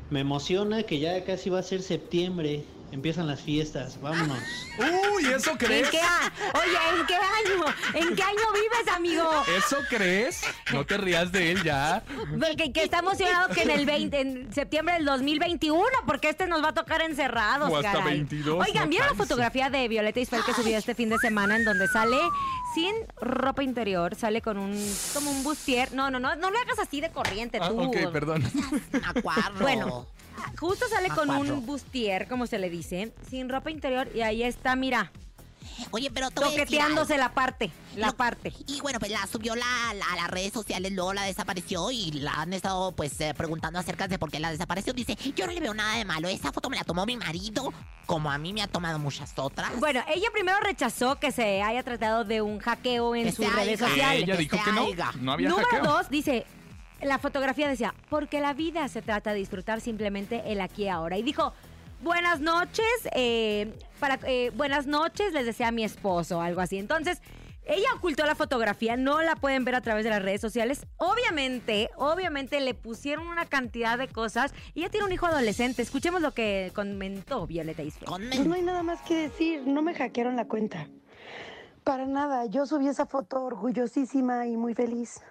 Me 0.10 0.22
emociona 0.22 0.84
que 0.84 1.00
ya 1.00 1.26
casi 1.26 1.50
va 1.50 1.60
a 1.60 1.64
ser 1.64 1.82
septiembre 1.82 2.64
empiezan 2.92 3.28
las 3.28 3.42
fiestas, 3.42 4.00
vámonos. 4.02 4.40
Uy, 4.78 5.26
¿eso 5.28 5.52
¿En 5.52 5.58
crees? 5.58 5.90
qué 5.90 6.00
a- 6.02 6.32
Oye, 6.54 7.00
¿en 7.00 7.06
qué 7.06 7.16
año? 7.16 7.66
¿En 7.94 8.16
qué 8.16 8.24
año 8.24 8.54
vives, 8.54 8.94
amigo? 8.96 9.30
¿Eso 9.58 9.78
crees? 9.90 10.42
No 10.74 10.86
te 10.86 10.98
rías 10.98 11.32
de 11.32 11.52
él 11.52 11.64
ya. 11.64 12.04
Porque 12.40 12.72
que 12.72 12.84
está 12.84 13.00
emocionado 13.00 13.50
que 13.54 13.64
en 13.64 13.72
el 13.72 13.86
20, 13.86 14.20
en 14.22 14.54
septiembre 14.54 14.96
del 14.96 15.06
2021, 15.06 15.84
porque 16.06 16.30
este 16.30 16.48
nos 16.48 16.64
va 16.64 16.70
a 16.70 16.74
tocar 16.74 17.02
encerrados, 17.02 17.70
O 17.72 17.78
hasta 17.78 17.92
caray. 17.94 18.18
22, 18.18 18.66
Oigan, 18.68 18.84
no 18.86 18.90
¿vieron 18.90 19.10
la 19.10 19.16
fotografía 19.16 19.70
de 19.70 19.88
Violeta 19.88 20.20
Isfel 20.20 20.44
que 20.46 20.54
subió 20.54 20.78
este 20.78 20.96
fin 20.96 21.10
de 21.10 21.18
semana 21.20 21.56
en 21.56 21.66
donde 21.66 21.88
sale 21.88 22.18
sin 22.74 22.94
ropa 23.22 23.64
interior, 23.64 24.16
sale 24.16 24.42
con 24.42 24.58
un 24.58 24.72
como 25.14 25.32
un 25.32 25.44
bustier? 25.44 25.94
No, 25.94 26.10
no, 26.10 26.20
no, 26.20 26.36
no 26.36 26.50
le 26.52 26.58
hagas 26.60 26.80
así 26.80 27.02
de 27.02 27.10
corriente 27.12 27.60
Ah, 27.62 27.70
tú. 27.70 27.82
ok, 27.82 28.12
perdón. 28.12 28.44
Acuarro. 29.06 29.60
Bueno, 29.60 30.08
justo 30.60 30.88
sale 30.90 31.10
con 31.10 31.30
un 31.30 31.66
bustier, 31.66 32.28
como 32.28 32.48
se 32.48 32.60
le 32.60 32.70
dice, 32.70 33.14
sin 33.30 33.50
ropa 33.50 33.72
interior 33.72 34.10
y 34.16 34.22
ahí 34.22 34.44
está, 34.44 34.76
mira, 34.76 35.12
Oye, 35.92 36.12
pero 36.12 36.30
toqueteándose 36.30 37.18
la 37.18 37.34
parte, 37.34 37.72
la 37.96 38.08
Lo- 38.08 38.18
parte. 38.18 38.52
Y 38.68 38.82
bueno, 38.82 39.00
pues 39.00 39.12
la 39.12 39.26
subió 39.28 39.56
la, 39.56 39.94
la- 39.94 40.06
a 40.12 40.16
las 40.18 40.28
redes 40.30 40.52
sociales, 40.52 40.92
luego 40.92 41.14
la 41.14 41.24
desapareció 41.24 41.90
y 41.90 42.12
la 42.12 42.34
han 42.34 42.52
estado 42.52 42.92
pues 42.92 43.20
eh, 43.22 43.34
preguntando 43.34 43.80
acerca 43.80 44.10
de 44.10 44.20
por 44.20 44.30
qué 44.30 44.42
la 44.42 44.52
desapareció. 44.52 44.92
Dice, 44.92 45.18
yo 45.38 45.48
no 45.48 45.54
le 45.54 45.62
veo 45.62 45.74
nada 45.74 45.96
de 45.96 46.04
malo, 46.04 46.28
esa 46.28 46.52
foto 46.52 46.70
me 46.70 46.76
la 46.76 46.84
tomó 46.84 47.06
mi 47.06 47.16
marido, 47.16 47.72
como 48.06 48.30
a 48.30 48.38
mí 48.38 48.52
me 48.52 48.62
ha 48.62 48.68
tomado 48.68 49.00
muchas 49.00 49.32
otras. 49.38 49.80
Bueno, 49.80 50.04
ella 50.14 50.28
primero 50.34 50.60
rechazó 50.60 51.18
que 51.18 51.32
se 51.32 51.62
haya 51.62 51.82
tratado 51.84 52.26
de 52.26 52.42
un 52.42 52.60
hackeo 52.60 53.16
en 53.16 53.24
Que 53.26 53.32
sus 53.32 53.46
redes 53.54 53.82
haya. 53.82 53.90
sociales. 53.90 54.24
Ella 54.24 54.36
dijo 54.36 54.58
que 54.62 54.72
no. 54.74 54.88
No 55.22 55.32
había 55.32 55.48
Número 55.50 55.68
hackeo. 55.72 55.84
dos, 55.94 56.10
dice, 56.10 56.46
la 57.02 57.20
fotografía 57.20 57.68
decía, 57.68 57.94
porque 58.10 58.40
la 58.40 58.54
vida 58.54 58.88
se 58.88 59.02
trata 59.02 59.34
de 59.34 59.40
disfrutar 59.40 59.82
simplemente 59.82 60.44
el 60.46 60.62
aquí 60.62 60.84
y 60.84 60.88
ahora. 60.90 61.18
Y 61.18 61.24
dijo, 61.24 61.54
buenas 62.02 62.40
noches, 62.40 62.86
eh, 63.14 63.74
para, 64.00 64.20
eh, 64.24 64.52
buenas 64.56 64.88
noches, 64.88 65.34
les 65.34 65.46
desea 65.46 65.70
a 65.70 65.72
mi 65.72 65.84
esposo, 65.84 66.42
algo 66.42 66.62
así. 66.62 66.78
Entonces, 66.78 67.22
ella 67.66 67.90
ocultó 67.96 68.26
la 68.26 68.34
fotografía, 68.34 68.98
no 68.98 69.22
la 69.22 69.36
pueden 69.36 69.64
ver 69.64 69.76
a 69.76 69.82
través 69.82 70.04
de 70.04 70.10
las 70.10 70.24
redes 70.24 70.42
sociales. 70.42 70.88
Obviamente, 70.98 71.92
obviamente 71.98 72.60
le 72.62 72.74
pusieron 72.74 73.28
una 73.28 73.46
cantidad 73.46 73.98
de 73.98 74.08
cosas 74.08 74.54
y 74.74 74.80
ella 74.80 74.90
tiene 74.90 75.06
un 75.06 75.12
hijo 75.12 75.28
adolescente. 75.28 75.84
Escuchemos 75.84 76.22
lo 76.22 76.34
que 76.34 76.72
comentó 76.74 77.46
Violeta 77.46 77.84
Isfel. 77.84 78.08
Pues 78.08 78.48
no 78.48 78.56
hay 78.56 78.64
nada 78.64 78.82
más 78.82 79.02
que 79.04 79.16
decir, 79.16 79.68
no 79.68 79.84
me 79.84 79.94
hackearon 79.94 80.36
la 80.36 80.46
cuenta. 80.46 80.88
Para 81.84 82.08
nada, 82.08 82.48
yo 82.48 82.66
subí 82.66 82.88
esa 82.88 83.06
foto 83.06 83.44
orgullosísima 83.44 84.48
y 84.48 84.58
muy 84.58 84.74
feliz. 84.74 85.22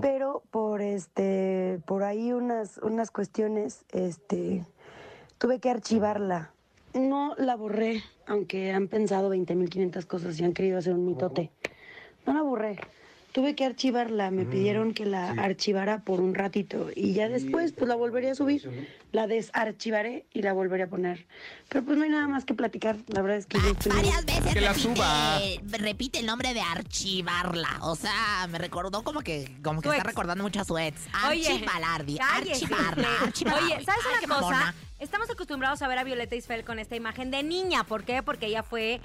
Pero 0.00 0.42
por 0.50 0.80
este, 0.80 1.80
por 1.86 2.02
ahí 2.02 2.32
unas, 2.32 2.78
unas 2.78 3.10
cuestiones, 3.10 3.84
este, 3.90 4.64
tuve 5.38 5.58
que 5.60 5.70
archivarla. 5.70 6.50
No 6.94 7.34
la 7.36 7.56
borré, 7.56 8.02
aunque 8.26 8.72
han 8.72 8.88
pensado 8.88 9.34
20.500 9.34 10.06
cosas 10.06 10.40
y 10.40 10.44
han 10.44 10.52
querido 10.52 10.78
hacer 10.78 10.94
un 10.94 11.04
mitote. 11.04 11.50
No 12.26 12.32
la 12.32 12.42
borré. 12.42 12.78
Tuve 13.36 13.54
que 13.54 13.66
archivarla, 13.66 14.30
me 14.30 14.46
pidieron 14.46 14.94
que 14.94 15.04
la 15.04 15.32
archivara 15.32 15.98
por 15.98 16.22
un 16.22 16.34
ratito 16.34 16.88
y 16.96 17.12
ya 17.12 17.28
después 17.28 17.72
pues 17.72 17.86
la 17.86 17.94
volvería 17.94 18.32
a 18.32 18.34
subir. 18.34 18.88
La 19.12 19.26
desarchivaré 19.26 20.24
y 20.32 20.40
la 20.40 20.54
volveré 20.54 20.84
a 20.84 20.86
poner. 20.86 21.26
Pero 21.68 21.84
pues 21.84 21.98
no 21.98 22.04
hay 22.04 22.08
nada 22.08 22.28
más 22.28 22.46
que 22.46 22.54
platicar, 22.54 22.96
la 23.08 23.20
verdad 23.20 23.36
es 23.36 23.44
que 23.44 23.58
yo 23.58 23.68
estoy... 23.72 23.92
Varias 23.92 24.24
veces 24.24 24.54
Que 24.54 24.60
la 24.62 24.72
repite, 24.72 24.94
suba. 24.94 25.38
repite 25.72 26.18
el 26.20 26.24
nombre 26.24 26.54
de 26.54 26.62
archivarla. 26.62 27.80
O 27.82 27.94
sea, 27.94 28.46
me 28.48 28.56
recordó 28.56 29.02
como 29.04 29.20
que, 29.20 29.54
como 29.62 29.82
que 29.82 29.88
está 29.90 29.98
ex. 29.98 30.06
recordando 30.06 30.42
mucho 30.42 30.62
a 30.62 30.64
su 30.64 30.78
ex. 30.78 31.02
Archivalardi, 31.12 32.16
archivarla, 32.18 33.08
archivarla. 33.20 33.66
Oye, 33.66 33.84
¿sabes 33.84 34.02
una 34.06 34.34
cosa? 34.34 34.40
mamona. 34.40 34.74
Estamos 34.98 35.28
acostumbrados 35.28 35.82
a 35.82 35.88
ver 35.88 35.98
a 35.98 36.04
Violeta 36.04 36.36
Isfel 36.36 36.64
con 36.64 36.78
esta 36.78 36.96
imagen 36.96 37.30
de 37.30 37.42
niña. 37.42 37.84
¿Por 37.84 38.04
qué? 38.04 38.22
Porque 38.22 38.46
ella 38.46 38.62
fue, 38.62 39.02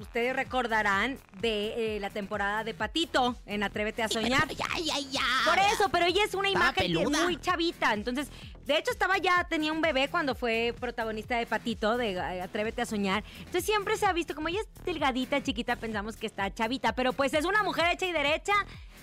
ustedes 0.00 0.34
recordarán, 0.34 1.18
de 1.40 1.96
eh, 1.96 2.00
la 2.00 2.10
temporada 2.10 2.64
de 2.64 2.74
Patito 2.74 3.36
en 3.46 3.62
Atrévete 3.62 4.02
a 4.02 4.08
Soñar. 4.08 4.48
Ya, 4.48 4.66
ya, 4.82 4.98
ya. 5.10 5.20
Por 5.44 5.58
eso, 5.58 5.88
pero 5.90 6.06
ella 6.06 6.24
es 6.24 6.34
una 6.34 6.48
Estaba 6.48 6.66
imagen 6.66 6.86
peluda. 6.92 7.24
muy 7.24 7.40
chavita. 7.40 7.92
Entonces, 7.94 8.28
de 8.66 8.78
hecho, 8.78 8.90
estaba 8.90 9.18
ya, 9.18 9.44
tenía 9.44 9.72
un 9.72 9.80
bebé 9.80 10.08
cuando 10.08 10.34
fue 10.34 10.74
protagonista 10.80 11.36
de 11.36 11.46
Patito, 11.46 11.96
de 11.96 12.12
eh, 12.12 12.42
Atrévete 12.42 12.82
a 12.82 12.86
Soñar. 12.86 13.22
Entonces, 13.38 13.64
siempre 13.64 13.96
se 13.96 14.06
ha 14.06 14.12
visto, 14.12 14.34
como 14.34 14.48
ella 14.48 14.60
es 14.60 14.84
delgadita, 14.84 15.42
chiquita, 15.42 15.76
pensamos 15.76 16.16
que 16.16 16.26
está 16.26 16.52
chavita. 16.52 16.94
Pero 16.94 17.12
pues 17.12 17.34
es 17.34 17.44
una 17.44 17.62
mujer 17.62 17.86
hecha 17.92 18.06
y 18.06 18.12
derecha. 18.12 18.54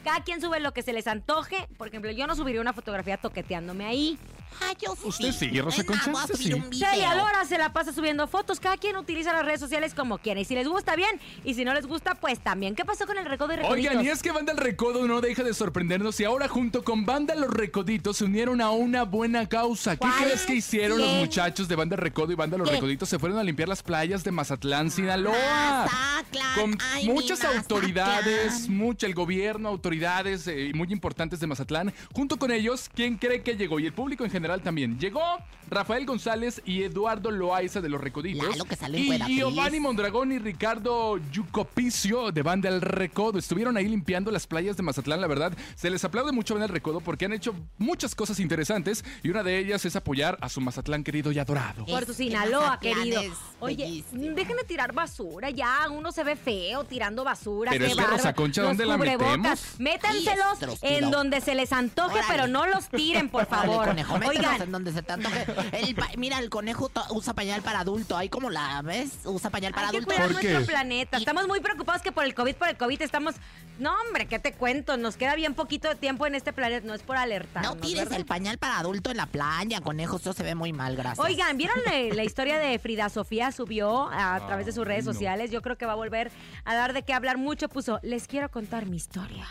Cada 0.03 0.23
quien 0.23 0.41
sube 0.41 0.59
lo 0.59 0.73
que 0.73 0.81
se 0.81 0.93
les 0.93 1.05
antoje. 1.05 1.67
Por 1.77 1.87
ejemplo, 1.87 2.09
yo 2.11 2.25
no 2.25 2.35
subiría 2.35 2.59
una 2.59 2.73
fotografía 2.73 3.17
toqueteándome 3.17 3.85
ahí. 3.85 4.17
Ah, 4.59 4.73
yo 4.79 4.95
sí. 4.95 5.07
Usted 5.07 5.31
sí, 5.31 5.61
Rosa 5.61 5.83
Concha, 5.83 6.11
a 6.11 6.25
usted 6.25 6.35
sí. 6.35 6.53
un 6.53 6.69
video. 6.69 6.89
Celia 6.89 7.15
Lora 7.15 7.45
se 7.45 7.57
la 7.57 7.71
pasa 7.71 7.93
subiendo 7.93 8.27
fotos. 8.27 8.59
Cada 8.59 8.77
quien 8.77 8.97
utiliza 8.97 9.31
las 9.31 9.45
redes 9.45 9.59
sociales 9.59 9.93
como 9.93 10.17
quiere. 10.17 10.41
Y 10.41 10.45
si 10.45 10.55
les 10.55 10.67
gusta, 10.67 10.95
bien. 10.95 11.19
Y 11.43 11.53
si 11.53 11.63
no 11.63 11.73
les 11.73 11.85
gusta, 11.85 12.15
pues 12.15 12.39
también. 12.39 12.75
¿Qué 12.75 12.83
pasó 12.83 13.05
con 13.05 13.17
el 13.17 13.25
recodo 13.25 13.53
y 13.53 13.57
recoditos? 13.57 13.91
Oigan, 13.91 14.05
y 14.05 14.09
es 14.09 14.21
que 14.21 14.31
Banda 14.31 14.51
El 14.51 14.57
Recodo 14.57 15.07
no 15.07 15.21
deja 15.21 15.43
de 15.43 15.53
sorprendernos 15.53 16.19
y 16.19 16.25
ahora 16.25 16.47
junto 16.47 16.83
con 16.83 17.05
Banda 17.05 17.35
Los 17.35 17.51
Recoditos 17.51 18.17
se 18.17 18.25
unieron 18.25 18.59
a 18.59 18.71
una 18.71 19.03
buena 19.03 19.47
causa. 19.51 19.97
¿Qué 19.97 20.07
crees 20.17 20.45
que 20.45 20.55
hicieron 20.55 20.97
los 20.97 21.13
muchachos 21.15 21.67
de 21.67 21.75
Banda 21.75 21.97
Recodo 21.97 22.31
y 22.31 22.35
Banda 22.35 22.57
Los. 22.57 22.71
Recoditos? 22.71 23.09
Se 23.09 23.19
fueron 23.19 23.37
a 23.37 23.43
limpiar 23.43 23.67
las 23.67 23.83
playas 23.83 24.23
de 24.23 24.31
Mazatlán, 24.31 24.89
Sinaloa. 24.89 25.35
Mazatlán, 25.35 26.55
Con 26.55 26.77
muchas 27.13 27.43
autoridades, 27.43 28.69
mucho 28.69 29.05
el 29.05 29.13
gobierno, 29.13 29.67
autoridades 29.67 30.47
eh, 30.47 30.71
muy 30.73 30.87
importantes 30.91 31.41
de 31.41 31.47
Mazatlán. 31.47 31.93
Junto 32.13 32.37
con 32.37 32.51
ellos, 32.51 32.89
¿quién 32.95 33.17
cree 33.17 33.43
que 33.43 33.57
llegó? 33.57 33.79
Y 33.81 33.87
el 33.87 33.93
público 33.93 34.23
en 34.23 34.31
general 34.31 34.61
también. 34.61 34.97
Llegó 34.97 35.21
Rafael 35.69 36.05
González 36.05 36.61
y 36.65 36.83
Eduardo 36.83 37.29
Loaiza 37.29 37.81
de 37.81 37.89
Los 37.89 37.99
Recoditos. 37.99 38.47
Lalo, 38.47 38.65
que 38.65 38.75
sale 38.77 38.99
en 38.99 39.29
y. 39.29 39.35
Giovanni 39.37 39.81
Mondragón 39.81 40.31
y 40.31 40.39
Ricardo 40.39 41.17
Yucopicio 41.31 42.31
de 42.31 42.41
Banda 42.41 42.69
El 42.69 42.81
Recodo. 42.81 43.37
Estuvieron 43.37 43.75
ahí 43.75 43.87
limpiando 43.87 44.31
las 44.31 44.47
playas 44.47 44.77
de 44.77 44.83
Mazatlán, 44.83 45.19
la 45.19 45.27
verdad. 45.27 45.53
Se 45.75 45.89
les 45.89 46.03
aplaude 46.05 46.31
mucho 46.31 46.53
Banda 46.53 46.67
El 46.67 46.73
Recodo 46.73 47.01
porque 47.01 47.25
han 47.25 47.33
hecho 47.33 47.53
muchas 47.77 48.15
cosas 48.15 48.39
interesantes 48.39 49.03
y 49.23 49.29
una 49.29 49.40
de 49.43 49.59
ellas 49.59 49.83
es 49.85 49.95
apoyar 49.95 50.37
a 50.41 50.49
su 50.49 50.61
Mazatlán 50.61 51.03
querido 51.03 51.31
y 51.31 51.39
adorado. 51.39 51.85
Por 51.85 52.01
tu 52.01 52.07
que 52.07 52.13
Sinaloa, 52.13 52.79
querido. 52.79 53.21
Oye, 53.59 53.83
bellísimo. 53.85 54.35
dejen 54.35 54.57
de 54.57 54.63
tirar 54.63 54.93
basura 54.93 55.49
ya. 55.49 55.87
Uno 55.89 56.11
se 56.11 56.23
ve 56.23 56.35
feo 56.35 56.83
tirando 56.83 57.23
basura. 57.23 57.71
Pero 57.71 57.85
qué 57.85 57.91
es 57.91 57.97
que. 57.97 58.03
Rosa 58.05 58.33
Concha, 58.33 58.61
Los 58.61 58.69
¿dónde 58.71 58.85
la 58.85 58.97
metemos? 58.97 59.59
Métanselos 59.79 60.59
Diestros, 60.59 60.79
en 60.83 61.11
donde 61.11 61.41
se 61.41 61.55
les 61.55 61.71
antoje, 61.73 62.15
Órale. 62.19 62.27
pero 62.29 62.47
no 62.47 62.65
los 62.67 62.89
tiren, 62.89 63.29
por 63.29 63.43
Órale, 63.47 63.67
favor. 63.67 63.87
conejo, 63.87 64.17
mételos 64.17 64.37
Oigan, 64.45 64.61
en 64.61 64.71
donde 64.71 64.91
se 64.93 65.01
te 65.03 65.13
antoje. 65.13 65.45
El 65.73 65.95
mira, 66.17 66.39
el 66.39 66.49
conejo 66.49 66.89
usa 67.11 67.33
pañal 67.33 67.61
para 67.61 67.79
adulto. 67.81 68.17
Ahí 68.17 68.29
como 68.29 68.49
la 68.49 68.81
ves, 68.81 69.11
usa 69.25 69.49
pañal 69.49 69.73
para 69.73 69.87
hay 69.87 69.91
que 69.91 69.97
adulto. 69.97 70.13
cuidar 70.15 70.31
¿Por 70.31 70.41
qué? 70.41 70.51
nuestro 70.53 70.73
planeta. 70.73 71.17
Estamos 71.17 71.47
muy 71.47 71.59
preocupados 71.59 72.01
que 72.01 72.11
por 72.11 72.25
el 72.25 72.33
COVID, 72.33 72.55
por 72.55 72.69
el 72.69 72.77
COVID 72.77 73.01
estamos... 73.01 73.35
No, 73.79 73.93
hombre, 74.05 74.27
¿qué 74.27 74.37
te 74.37 74.53
cuento? 74.53 74.95
Nos 74.97 75.15
queda 75.17 75.33
bien 75.33 75.55
poquito 75.55 75.87
de 75.87 75.95
tiempo 75.95 76.27
en 76.27 76.35
este 76.35 76.53
planeta. 76.53 76.85
No 76.85 76.93
es 76.93 77.01
por 77.01 77.17
alertar. 77.17 77.63
No 77.63 77.77
tires 77.77 78.11
el 78.11 78.25
pañal 78.25 78.57
para 78.59 78.77
adulto 78.77 79.09
en 79.09 79.17
la 79.17 79.25
playa, 79.31 79.81
conejo. 79.81 80.17
Eso 80.17 80.33
se 80.33 80.43
ve 80.43 80.55
muy 80.55 80.73
mal, 80.73 80.95
gracias. 80.95 81.25
Oigan, 81.25 81.57
¿vieron 81.57 81.77
la, 81.85 82.13
la 82.15 82.23
historia 82.23 82.59
de 82.59 82.77
Frida 82.79 83.09
Sofía? 83.09 83.51
Subió 83.51 84.09
a, 84.11 84.45
través 84.45 84.65
de 84.65 84.71
sus 84.71 84.85
redes 84.85 85.05
no. 85.05 85.13
sociales. 85.13 85.51
Yo 85.51 85.61
creo 85.61 85.77
que 85.77 85.85
va 85.85 85.93
a 85.93 85.95
volver 85.95 86.31
a 86.65 86.75
dar 86.75 86.93
de 86.93 87.03
qué 87.03 87.13
hablar 87.13 87.37
mucho. 87.37 87.69
Puso, 87.69 87.99
les 88.03 88.27
quiero 88.27 88.49
contar 88.49 88.85
mi 88.85 88.97
historia. 88.97 89.47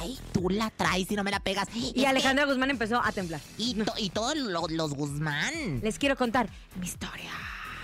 Ay, 0.00 0.18
tú 0.32 0.48
la 0.50 0.70
traes 0.70 1.10
y 1.10 1.16
no 1.16 1.24
me 1.24 1.30
la 1.30 1.40
pegas. 1.40 1.66
Y 1.74 2.04
Alejandra 2.04 2.44
Guzmán 2.46 2.70
empezó 2.70 3.02
a 3.04 3.10
temblar. 3.12 3.40
Y, 3.58 3.74
to- 3.74 3.94
y 3.98 4.10
todos 4.10 4.36
lo- 4.36 4.68
los 4.68 4.94
Guzmán. 4.94 5.80
Les 5.82 5.98
quiero 5.98 6.16
contar 6.16 6.48
mi 6.78 6.86
historia. 6.86 7.30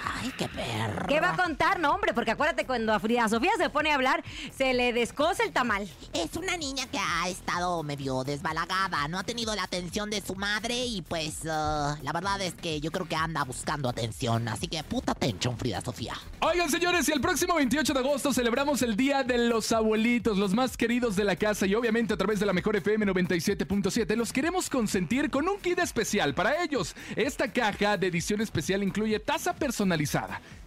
Ay, 0.03 0.33
qué 0.37 0.49
perro. 0.49 1.07
¿Qué 1.07 1.21
va 1.21 1.31
a 1.31 1.37
contar? 1.37 1.79
No, 1.79 1.93
hombre, 1.93 2.15
porque 2.15 2.33
acuérdate, 2.33 2.67
cuando 2.67 2.93
a 2.93 3.01
Frida 3.01 3.29
Sofía 3.29 3.51
se 3.57 3.71
pone 3.71 3.91
a 3.91 3.95
hablar, 3.95 4.23
se 4.57 4.75
le 4.75 4.93
descoce 4.93 5.43
el 5.43 5.53
tamal. 5.53 5.89
Es 6.13 6.37
una 6.37 6.57
niña 6.57 6.87
que 6.87 6.99
ha 6.99 7.29
estado 7.29 7.83
medio 7.83 8.25
desbalagada, 8.25 9.09
no 9.09 9.19
ha 9.19 9.25
tenido 9.25 9.55
la 9.55 9.65
atención 9.65 10.11
de 10.11 10.21
su 10.21 10.35
madre 10.35 10.87
y 10.87 11.03
pues 11.03 11.41
ah, 11.49 11.97
la 12.03 12.13
verdad 12.13 12.41
es 12.41 12.55
que 12.55 12.81
yo 12.81 12.91
creo 12.91 13.07
que 13.07 13.17
anda 13.17 13.45
buscando 13.45 13.89
atención, 13.89 14.49
así 14.49 14.69
que 14.69 14.83
puta 14.83 15.13
atención 15.13 15.59
Frida 15.59 15.81
Sofía. 15.81 16.15
Oigan, 16.41 16.71
señores, 16.71 17.09
y 17.09 17.13
el 17.13 17.21
próximo 17.21 17.55
28 17.55 17.93
de 17.93 17.99
agosto 17.99 18.33
celebramos 18.33 18.83
el 18.83 18.97
Día 18.97 19.23
de 19.23 19.39
los 19.39 19.73
Abuelitos, 19.73 20.39
los 20.39 20.55
más 20.55 20.77
queridos 20.77 21.17
de 21.17 21.25
la 21.25 21.37
casa, 21.37 21.67
y 21.67 21.75
obviamente 21.75 22.15
a 22.15 22.17
través 22.17 22.41
de 22.41 22.47
la 22.47 22.53
mejor 22.53 22.77
FM 22.77 23.07
97.7 23.07 24.17
los 24.17 24.33
queremos 24.33 24.71
consentir 24.71 25.31
con 25.31 25.49
un 25.49 25.59
kit 25.61 25.79
especial 25.79 26.35
para 26.35 26.63
ellos. 26.63 26.95
Esta 27.17 27.53
caja 27.53 27.97
de 27.97 28.07
edición 28.07 28.41
especial 28.41 28.83
incluye 28.83 29.19
taza 29.21 29.55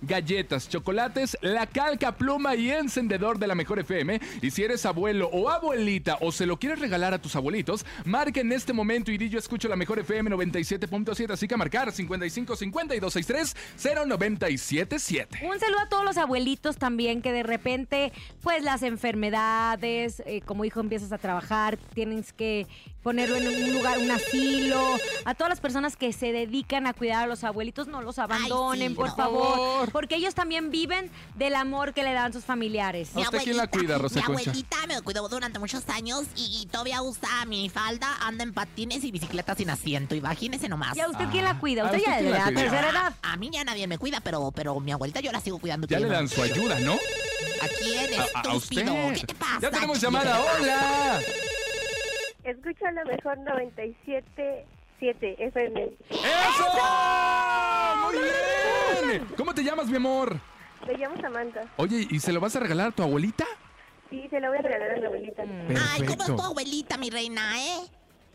galletas, 0.01 0.69
chocolates, 0.69 1.37
la 1.41 1.65
calca, 1.65 2.13
pluma 2.13 2.55
y 2.55 2.69
encendedor 2.69 3.39
de 3.39 3.47
la 3.47 3.55
mejor 3.55 3.79
FM. 3.79 4.19
Y 4.41 4.51
si 4.51 4.63
eres 4.63 4.85
abuelo 4.85 5.29
o 5.31 5.49
abuelita 5.49 6.17
o 6.21 6.31
se 6.31 6.45
lo 6.45 6.57
quieres 6.57 6.79
regalar 6.79 7.13
a 7.13 7.21
tus 7.21 7.35
abuelitos, 7.35 7.85
marca 8.05 8.41
en 8.41 8.51
este 8.51 8.73
momento 8.73 9.11
y 9.11 9.17
di 9.17 9.29
yo 9.29 9.39
escucho 9.39 9.67
la 9.67 9.75
mejor 9.75 9.99
FM 9.99 10.31
97.7, 10.31 11.31
así 11.31 11.47
que 11.47 11.57
marcar 11.57 11.91
55 11.91 12.55
52 12.55 13.13
63 13.13 13.55
0977. 13.77 15.39
Un 15.43 15.59
saludo 15.59 15.79
a 15.79 15.89
todos 15.89 16.05
los 16.05 16.17
abuelitos 16.17 16.77
también 16.77 17.21
que 17.21 17.31
de 17.31 17.43
repente, 17.43 18.11
pues 18.41 18.63
las 18.63 18.83
enfermedades, 18.83 20.21
eh, 20.25 20.41
como 20.41 20.65
hijo 20.65 20.79
empiezas 20.79 21.11
a 21.11 21.17
trabajar, 21.17 21.77
tienes 21.93 22.33
que 22.33 22.67
ponerlo 23.03 23.35
en 23.35 23.47
un 23.47 23.73
lugar, 23.73 23.97
un 23.99 24.09
asilo. 24.09 24.97
A 25.25 25.35
todas 25.35 25.49
las 25.49 25.59
personas 25.59 25.95
que 25.97 26.13
se 26.13 26.31
dedican 26.31 26.87
a 26.87 26.93
cuidar 26.93 27.25
a 27.25 27.27
los 27.27 27.43
abuelitos, 27.43 27.87
no 27.87 28.01
los 28.01 28.17
abandonen, 28.19 28.89
sí, 28.89 28.95
por 28.95 29.09
no. 29.09 29.15
favor. 29.15 29.91
Porque 29.91 30.15
ellos 30.15 30.33
también 30.33 30.71
viven 30.71 31.11
del 31.35 31.55
amor 31.55 31.93
que 31.93 32.03
le 32.03 32.13
dan 32.13 32.31
sus 32.33 32.45
familiares. 32.45 33.09
¿A 33.15 33.19
usted 33.19 33.39
quién 33.43 33.57
la 33.57 33.67
cuida, 33.67 33.97
Rosa 33.97 34.15
Mi 34.19 34.25
Concha? 34.25 34.49
abuelita 34.51 34.77
me 34.87 35.01
cuidó 35.01 35.27
durante 35.27 35.59
muchos 35.59 35.87
años 35.89 36.23
y, 36.35 36.61
y 36.63 36.65
todavía 36.67 37.01
usa 37.01 37.45
minifalda, 37.45 38.07
anda 38.21 38.43
en 38.43 38.53
patines 38.53 39.03
y 39.03 39.11
bicicleta 39.11 39.53
sin 39.55 39.69
asiento. 39.69 40.15
Imagínese 40.15 40.69
nomás. 40.69 40.95
¿Y 40.95 41.01
a 41.01 41.09
usted 41.09 41.25
quién 41.31 41.43
la 41.43 41.59
cuida? 41.59 41.83
¿a 41.83 41.85
Usted 41.85 41.97
usted 41.99 42.11
ya 42.11 42.21
de 42.21 42.29
la 42.29 42.45
tercera 42.45 42.89
edad. 42.89 43.13
A 43.21 43.35
mí 43.37 43.49
ya 43.51 43.63
nadie 43.63 43.85
me 43.87 43.97
cuida, 43.97 44.21
pero, 44.21 44.51
pero 44.51 44.79
mi 44.79 44.91
abuelita 44.91 45.19
yo 45.19 45.31
la 45.31 45.41
sigo 45.41 45.59
cuidando. 45.59 45.87
Ya 45.87 45.99
le 45.99 46.07
dan 46.07 46.27
su 46.29 46.41
ayuda, 46.41 46.79
¿no? 46.79 46.93
¿A 46.93 47.67
quién, 47.67 48.13
A, 48.19 48.23
a- 48.23 48.51
a 48.51 48.55
estúpido? 48.55 48.93
usted. 48.93 49.13
¿Qué 49.21 49.27
te 49.27 49.35
pasa? 49.35 49.59
Ya 49.61 49.71
tenemos 49.71 49.97
chico? 49.99 50.11
llamada. 50.11 50.39
¡Hola! 50.59 51.19
Escucha 52.43 52.91
la 52.91 53.05
mejor 53.05 53.37
97.7 53.39 55.35
FM. 55.39 55.91
¡Eso! 56.09 56.65
¡Muy 58.03 58.15
bien! 59.09 59.27
¿Cómo 59.37 59.53
te 59.53 59.63
llamas, 59.63 59.87
mi 59.87 59.95
amor? 59.95 60.37
Me 60.85 60.97
llamo 60.97 61.15
Samantha. 61.21 61.61
Oye, 61.77 62.05
¿y 62.09 62.19
se 62.19 62.33
lo 62.33 62.41
vas 62.41 62.55
a 62.55 62.59
regalar 62.59 62.89
a 62.89 62.91
tu 62.91 63.03
abuelita? 63.03 63.45
Sí, 64.09 64.27
se 64.29 64.39
la 64.39 64.49
voy 64.49 64.57
a 64.57 64.61
regalar 64.61 64.91
a 64.91 64.99
mi 64.99 65.05
abuelita. 65.05 65.43
Ay, 65.93 66.05
¿cómo 66.05 66.23
es 66.23 66.35
tu 66.35 66.41
abuelita, 66.41 66.97
mi 66.97 67.09
reina, 67.09 67.57
eh? 67.57 67.79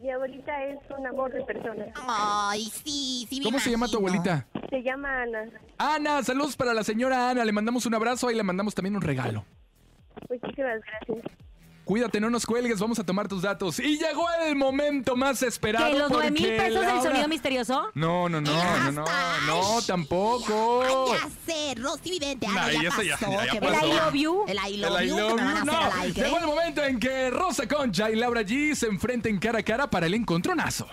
Mi 0.01 0.11
abuelita 0.11 0.65
es 0.65 0.79
un 0.97 1.07
amor 1.07 1.33
de 1.33 1.43
persona. 1.45 1.85
Ay, 2.07 2.65
sí, 2.65 3.27
sí, 3.29 3.39
me 3.41 3.45
¿Cómo 3.45 3.59
se 3.59 3.71
llama 3.71 3.89
tu 3.89 3.99
abuelita? 3.99 4.47
Se 4.71 4.83
llama 4.83 5.23
Ana. 5.23 5.45
Ana, 5.77 6.23
saludos 6.23 6.57
para 6.57 6.73
la 6.73 6.85
señora 6.85 7.31
Ana. 7.31 7.45
Le 7.45 7.53
mandamos 7.53 7.85
un 7.85 7.95
abrazo 7.95 8.31
y 8.31 8.35
le 8.37 8.43
mandamos 8.43 8.75
también 8.75 8.97
un 8.97 9.03
regalo. 9.03 9.45
Muchísimas 10.31 10.81
gracias. 10.81 11.38
Cuídate, 11.89 12.21
no 12.21 12.29
nos 12.29 12.45
cuelgues, 12.45 12.79
vamos 12.81 12.99
a 12.99 13.05
tomar 13.05 13.29
tus 13.29 13.41
datos. 13.41 13.79
Y 13.79 13.97
llegó 13.97 14.27
el 14.47 14.55
momento 14.57 15.17
más 15.17 15.43
esperado. 15.43 15.91
¿Que 15.91 15.99
los 15.99 16.11
nueve 16.11 16.31
mil 16.33 16.43
porque 16.43 16.57
pesos 16.59 16.85
del 16.87 17.01
sonido 17.03 17.29
misterioso? 17.29 17.91
No, 17.95 18.29
no, 18.29 18.43
no, 18.43 18.53
no, 18.53 18.93
no, 18.93 19.05
no, 19.47 19.83
tampoco. 19.87 21.15
Ya 21.15 21.29
sé, 21.47 21.75
Rosy 21.77 22.11
Vidente, 22.11 22.47
Nah, 22.47 22.65
algo 22.65 22.83
ya 22.83 22.91
ya- 22.91 23.17
pasó. 23.17 23.31
ya- 23.33 23.47
ya 23.47 23.53
que 23.53 23.61
pasó. 23.63 23.73
me- 23.73 23.79
El 23.79 23.89
I 23.89 23.97
love 23.97 24.15
you. 24.15 24.45
El 24.49 24.57
I 24.59 24.75
El 24.75 24.81
love 24.83 25.01
I 25.03 25.09
you, 25.09 25.17
no. 25.17 26.05
Llegó 26.15 26.39
el 26.39 26.47
momento 26.47 26.85
en 26.85 27.01
que 27.01 27.31
Rosa 27.31 27.67
Concha 27.67 28.11
y 28.11 28.17
Laura 28.17 28.43
G 28.43 28.75
se 28.75 28.87
enfrenten 28.87 29.39
cara 29.39 29.61
a 29.61 29.63
cara 29.63 29.89
para 29.89 30.05
el 30.05 30.13
encontronazo. 30.13 30.87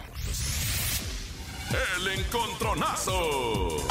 El 1.98 2.08
encontronazo. 2.08 3.86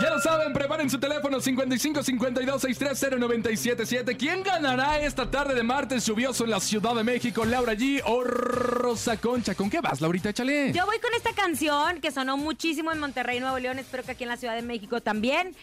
Ya 0.00 0.10
lo 0.10 0.20
saben, 0.20 0.52
preparen 0.52 0.90
su 0.90 0.98
teléfono 0.98 1.40
55 1.40 2.02
52 2.02 2.60
630 2.62 3.16
977. 3.16 4.16
¿Quién 4.16 4.42
ganará 4.42 5.00
esta 5.00 5.30
tarde 5.30 5.54
de 5.54 5.62
martes 5.62 6.04
lluvioso 6.04 6.44
en 6.44 6.50
la 6.50 6.60
Ciudad 6.60 6.94
de 6.94 7.04
México? 7.04 7.44
¿Laura 7.44 7.74
G 7.74 8.02
o 8.04 8.22
Rosa 8.24 9.16
Concha? 9.16 9.54
¿Con 9.54 9.70
qué 9.70 9.80
vas, 9.80 10.00
Laurita? 10.00 10.30
Échale. 10.30 10.72
Yo 10.72 10.84
voy 10.86 10.98
con 10.98 11.14
esta 11.14 11.32
canción 11.32 12.00
que 12.00 12.10
sonó 12.10 12.36
muchísimo 12.36 12.92
en 12.92 12.98
Monterrey, 12.98 13.40
Nuevo 13.40 13.58
León. 13.58 13.78
Espero 13.78 14.02
que 14.02 14.12
aquí 14.12 14.24
en 14.24 14.30
la 14.30 14.36
Ciudad 14.36 14.54
de 14.54 14.62
México 14.62 15.00
también. 15.00 15.54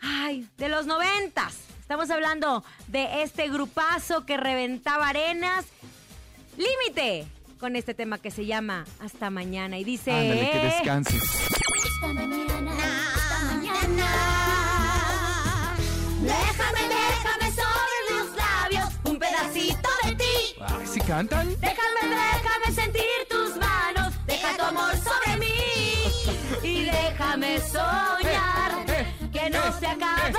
Ay, 0.00 0.46
de 0.56 0.68
los 0.68 0.86
noventas. 0.86 1.56
Estamos 1.80 2.10
hablando 2.10 2.64
de 2.86 3.22
este 3.22 3.48
grupazo 3.48 4.24
que 4.24 4.36
reventaba 4.36 5.08
arenas. 5.08 5.66
Límite 6.56 7.26
con 7.58 7.76
este 7.76 7.94
tema 7.94 8.18
que 8.18 8.30
se 8.30 8.46
llama 8.46 8.84
Hasta 9.00 9.30
Mañana. 9.30 9.78
Y 9.78 9.84
dice... 9.84 10.12
Ándale, 10.12 10.50
que 10.50 10.58
descanses. 10.58 11.22
Déjame, 16.20 16.82
déjame 16.88 17.50
sobre 17.50 17.98
los 18.10 18.36
labios 18.36 18.88
un 19.04 19.18
pedacito 19.18 19.88
de 20.04 20.14
ti. 20.14 20.56
Ay, 20.60 20.86
¿sí 20.86 21.00
cantan? 21.00 21.48
Déjame, 21.60 22.00
déjame 22.02 22.74
sentir 22.74 23.02
tus 23.28 23.56
manos. 23.56 24.14
Deja 24.26 24.56
tu 24.56 24.62
amor 24.62 24.92
sobre 24.96 25.36
mí. 25.38 25.54
Y 26.62 26.84
déjame 26.84 27.60
soñar 27.60 28.84
que 29.32 29.50
no 29.50 29.78
se 29.78 29.86
acabará. 29.86 30.38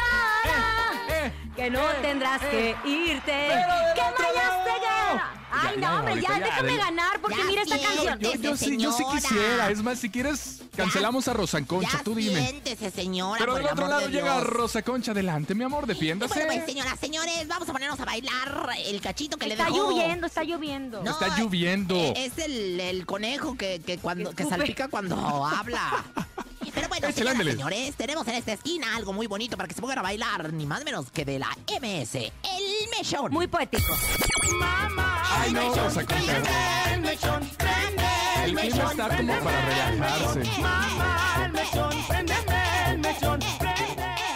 Que 1.55 1.69
no 1.69 1.85
tendrás 2.01 2.41
que 2.41 2.75
irte. 2.85 3.47
Que 3.95 4.03
de 4.03 4.79
guerra. 4.79 5.38
Ay, 5.51 5.75
Ya, 5.75 5.81
ya, 5.81 5.89
no, 5.91 5.99
hombre, 5.99 6.21
ya, 6.21 6.39
déjame 6.39 6.77
ganar 6.77 7.21
porque 7.21 7.37
Ya 7.37 7.43
mira 7.45 7.61
esta 7.63 7.79
canción. 7.79 8.19
Yo, 8.19 8.33
yo 8.35 8.57
sí, 8.57 8.77
yo 8.77 8.91
sí 8.91 9.03
quisiera. 9.11 9.69
Es 9.71 9.81
más, 9.81 9.99
si 9.99 10.09
quieres, 10.09 10.61
cancelamos 10.75 11.27
a 11.27 11.33
Rosa 11.33 11.61
Concha. 11.65 11.89
Ya 11.97 12.03
Tú 12.03 12.15
dime. 12.15 12.39
siéntese, 12.45 12.91
señora, 12.91 13.39
Pero 13.39 13.53
por 13.53 13.59
del 13.61 13.67
el 13.67 13.73
otro 13.73 13.85
amor 13.85 13.97
lado 13.97 14.07
de 14.09 14.13
llega. 14.15 14.39
Rosa 14.41 14.81
Concha. 14.81 15.11
Adelante, 15.11 15.55
mi 15.55 15.63
amor, 15.63 15.81
Bueno, 15.85 15.93
defiéndase. 15.93 16.45
pues, 16.45 16.65
señoras, 16.65 16.99
señores, 16.99 17.47
vamos 17.47 17.67
a 17.67 17.71
ponernos 17.73 17.99
a 17.99 18.05
bailar 18.05 18.69
el 18.85 19.01
cachito 19.01 19.37
que 19.37 19.47
le 19.47 19.53
Está 19.53 19.65
dejó. 19.65 19.91
lloviendo, 19.91 20.27
está 20.27 20.43
lloviendo. 20.43 21.03
No, 21.03 21.11
Está 21.11 21.37
lloviendo. 21.37 21.95
eh, 21.95 22.13
Es 22.17 22.37
el, 22.37 22.79
el 22.79 23.05
conejo 23.05 23.55
que, 23.57 23.81
que 23.85 23.97
cuando 23.97 24.31
que 24.33 24.45
salpica 24.45 24.87
cuando 24.87 25.15
habla. 25.45 26.03
Pero 26.73 26.87
bueno, 26.87 27.07
Échale, 27.07 27.31
señoras, 27.31 27.53
señores, 27.53 27.95
tenemos 27.95 28.27
en 28.27 28.35
esta 28.35 28.53
esquina 28.53 28.95
algo 28.95 29.13
muy 29.13 29.27
bonito 29.27 29.57
para 29.57 29.67
que 29.67 29.73
se 29.75 29.81
pongan 29.81 29.99
a 29.99 30.01
bailar, 30.01 30.53
ni 30.53 30.65
más 30.65 30.79
ni 30.79 30.85
menos 30.85 31.11
que 31.11 31.25
de 31.25 31.39
la 31.39 31.49
MS, 31.81 32.15
el 32.15 32.89
mechón. 32.97 33.31
Muy 33.31 33.47
poético. 33.47 33.93
Ay, 35.39 35.53
no, 35.53 35.73
Rosa 35.75 36.05
Concha. 36.05 36.93
El 36.93 37.01
mechón, 37.01 37.49
prende 37.57 38.03
El 38.45 38.55
clima 38.55 38.91
está 38.91 39.17
como 39.17 39.39
para 39.39 39.65
relajarse. 39.65 40.41
el 41.45 41.51
mechón, 41.51 42.03
préndeme 42.07 42.91
el 42.91 42.99
mechón, 42.99 43.39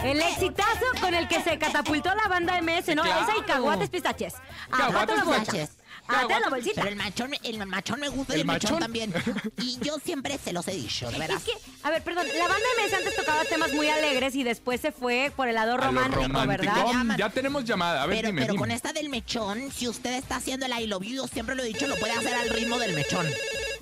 El 0.04 0.22
exitazo 0.22 0.86
con 1.02 1.14
el 1.14 1.28
que 1.28 1.42
se 1.42 1.58
catapultó 1.58 2.14
la 2.16 2.28
banda 2.28 2.62
MS, 2.62 2.96
¿no? 2.96 3.04
Claro. 3.04 3.22
Esa 3.24 3.38
y 3.38 3.42
caguates 3.44 3.90
pistaches. 3.90 4.34
Caguates 4.70 5.22
pistaches. 5.24 5.70
Ajate 6.08 6.40
la 6.40 6.50
bolsita. 6.50 6.82
Pero 6.82 6.90
el 6.90 6.96
machón, 6.98 7.32
el 7.44 7.66
machón 7.66 8.00
me 8.00 8.10
gusta 8.10 8.36
y 8.38 8.42
¿El 8.42 8.46
machón? 8.46 8.80
también. 8.80 9.14
Y 9.58 9.78
yo 9.80 9.98
siempre 10.00 10.38
se 10.44 10.52
los 10.54 10.68
he 10.68 10.74
dicho, 10.74 11.10
de 11.10 11.18
veras. 11.18 11.38
Es 11.38 11.44
que, 11.54 11.72
a 11.84 11.90
ver, 11.92 12.04
perdón, 12.04 12.28
la 12.38 12.48
banda 12.48 12.66
MS 12.84 12.94
antes 12.94 13.16
tocaba 13.16 13.44
temas 13.46 13.72
muy 13.74 13.88
alegres 13.90 14.36
y 14.36 14.44
después 14.44 14.82
se 14.82 14.92
fue 14.92 15.32
por 15.36 15.48
el 15.48 15.56
lado 15.56 15.78
romántico, 15.78 16.24
romántico. 16.24 16.48
¿verdad? 16.66 17.16
Ya 17.18 17.30
tenemos 17.30 17.64
llamada. 17.64 18.04
A 18.04 18.06
ver, 18.06 18.18
Pero, 18.18 18.28
dime, 18.30 18.42
pero 18.42 18.54
dime. 18.54 18.60
con 18.62 18.72
esta 18.72 18.92
del 18.94 19.10
mechón, 19.10 19.72
si 19.72 19.88
usted 19.88 20.14
está 20.16 20.36
haciendo 20.38 20.66
el 20.66 20.74
I 20.80 20.88
love 20.88 21.04
you, 21.04 21.16
yo 21.16 21.28
siempre 21.28 21.56
lo 21.56 21.64
he 21.64 21.68
dicho, 21.68 21.88
lo 21.88 21.96
puede 21.96 22.14
hacer 22.14 22.34
al 22.34 22.50
ritmo 22.50 22.78
del 22.80 22.94
mechón. 22.96 23.26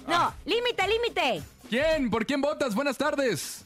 No, 0.07 0.33
límite, 0.45 0.83
límite. 0.87 1.43
¿Quién? 1.69 2.09
¿Por 2.09 2.25
quién 2.25 2.41
votas? 2.41 2.75
Buenas 2.75 2.97
tardes. 2.97 3.65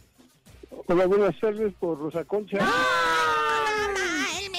Hola, 0.87 1.05
buenas 1.07 1.39
tardes 1.39 1.73
por 1.79 1.97
Rosa 1.99 2.23
Concha. 2.25 2.57
Ah, 2.61 3.34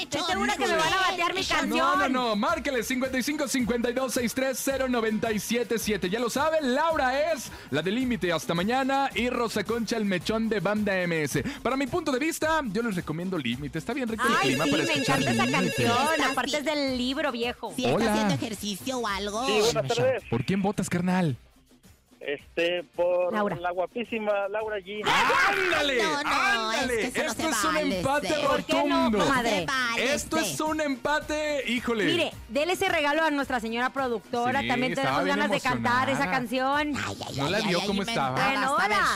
Estoy 0.02 0.20
segura 0.22 0.56
que 0.56 0.66
me 0.66 0.76
van 0.76 0.92
a 0.92 1.10
batear 1.10 1.34
mi 1.34 1.44
canción. 1.44 1.68
No, 1.78 1.96
no, 1.96 2.08
no. 2.08 2.36
Márquele 2.36 2.82
55 2.82 3.48
52 3.48 4.12
630 4.12 4.88
977. 4.88 6.10
Ya 6.10 6.18
lo 6.20 6.30
saben, 6.30 6.74
Laura 6.74 7.32
es 7.32 7.50
la 7.70 7.82
de 7.82 7.90
límite 7.90 8.32
hasta 8.32 8.54
mañana 8.54 9.10
y 9.14 9.30
Rosa 9.30 9.64
Concha 9.64 9.96
el 9.96 10.04
mechón 10.04 10.48
de 10.48 10.60
banda 10.60 10.92
MS. 11.06 11.40
Para 11.62 11.76
mi 11.76 11.86
punto 11.86 12.12
de 12.12 12.18
vista, 12.18 12.60
yo 12.66 12.82
les 12.82 12.94
recomiendo 12.96 13.38
límite. 13.38 13.78
Está 13.78 13.92
bien 13.94 14.08
rico 14.08 14.24
el 14.26 14.34
Ay, 14.36 14.48
clima 14.48 14.64
sí, 14.64 14.70
para 14.70 14.82
me 14.84 14.92
escuchar 14.92 15.20
encanta 15.22 15.44
esa 15.44 15.46
Límite. 15.60 15.84
canción. 15.84 16.30
Aparte 16.30 16.56
es 16.58 16.64
del 16.64 16.98
libro 16.98 17.32
viejo. 17.32 17.72
Si 17.74 17.84
está 17.84 17.96
Hola. 17.96 18.12
haciendo 18.12 18.34
ejercicio 18.34 18.98
o 18.98 19.06
algo. 19.06 19.46
Sí, 19.46 19.58
buenas 19.72 19.96
tardes. 19.96 20.22
¿Por 20.30 20.44
quién 20.44 20.62
votas, 20.62 20.88
carnal? 20.90 21.36
Este, 22.26 22.82
por 22.82 23.32
Laura. 23.32 23.54
la 23.54 23.70
guapísima 23.70 24.48
Laura 24.48 24.78
G. 24.78 25.00
¡Ándale! 25.06 26.02
No, 26.02 26.22
no, 26.24 26.28
¡Ándale! 26.28 27.02
es 27.06 27.12
que 27.14 27.20
eso 27.20 27.26
no 27.26 27.30
Esto 27.30 27.42
se 27.42 27.48
es 27.50 27.64
un 27.64 27.74
vale, 27.74 27.98
empate 27.98 28.26
este. 28.28 28.46
¿Por 28.46 28.64
qué 28.64 28.72
no, 28.84 29.04
rotundo. 29.10 29.18
vale, 29.28 29.66
Esto 29.98 30.36
este. 30.38 30.50
es 30.50 30.60
un 30.60 30.80
empate, 30.80 31.70
híjole. 31.70 32.04
Mire, 32.04 32.32
dele 32.48 32.72
ese 32.72 32.88
regalo 32.88 33.22
a 33.22 33.30
nuestra 33.30 33.60
señora 33.60 33.90
productora. 33.90 34.60
Sí, 34.62 34.66
También 34.68 34.94
tenemos 34.96 35.24
ganas 35.24 35.50
de 35.52 35.60
cantar 35.60 36.08
esa 36.10 36.24
emocionada. 36.24 36.30
canción. 36.32 36.94
Ay, 37.06 37.16
ay, 37.28 37.36
¿No 37.36 37.44
ay, 37.46 37.50
la 37.52 37.60
vio 37.60 37.80
cómo 37.86 38.02
estaba? 38.02 38.30
Bueno, 38.44 38.76
a 38.76 38.88
ver. 38.88 38.96
hola. 38.96 39.06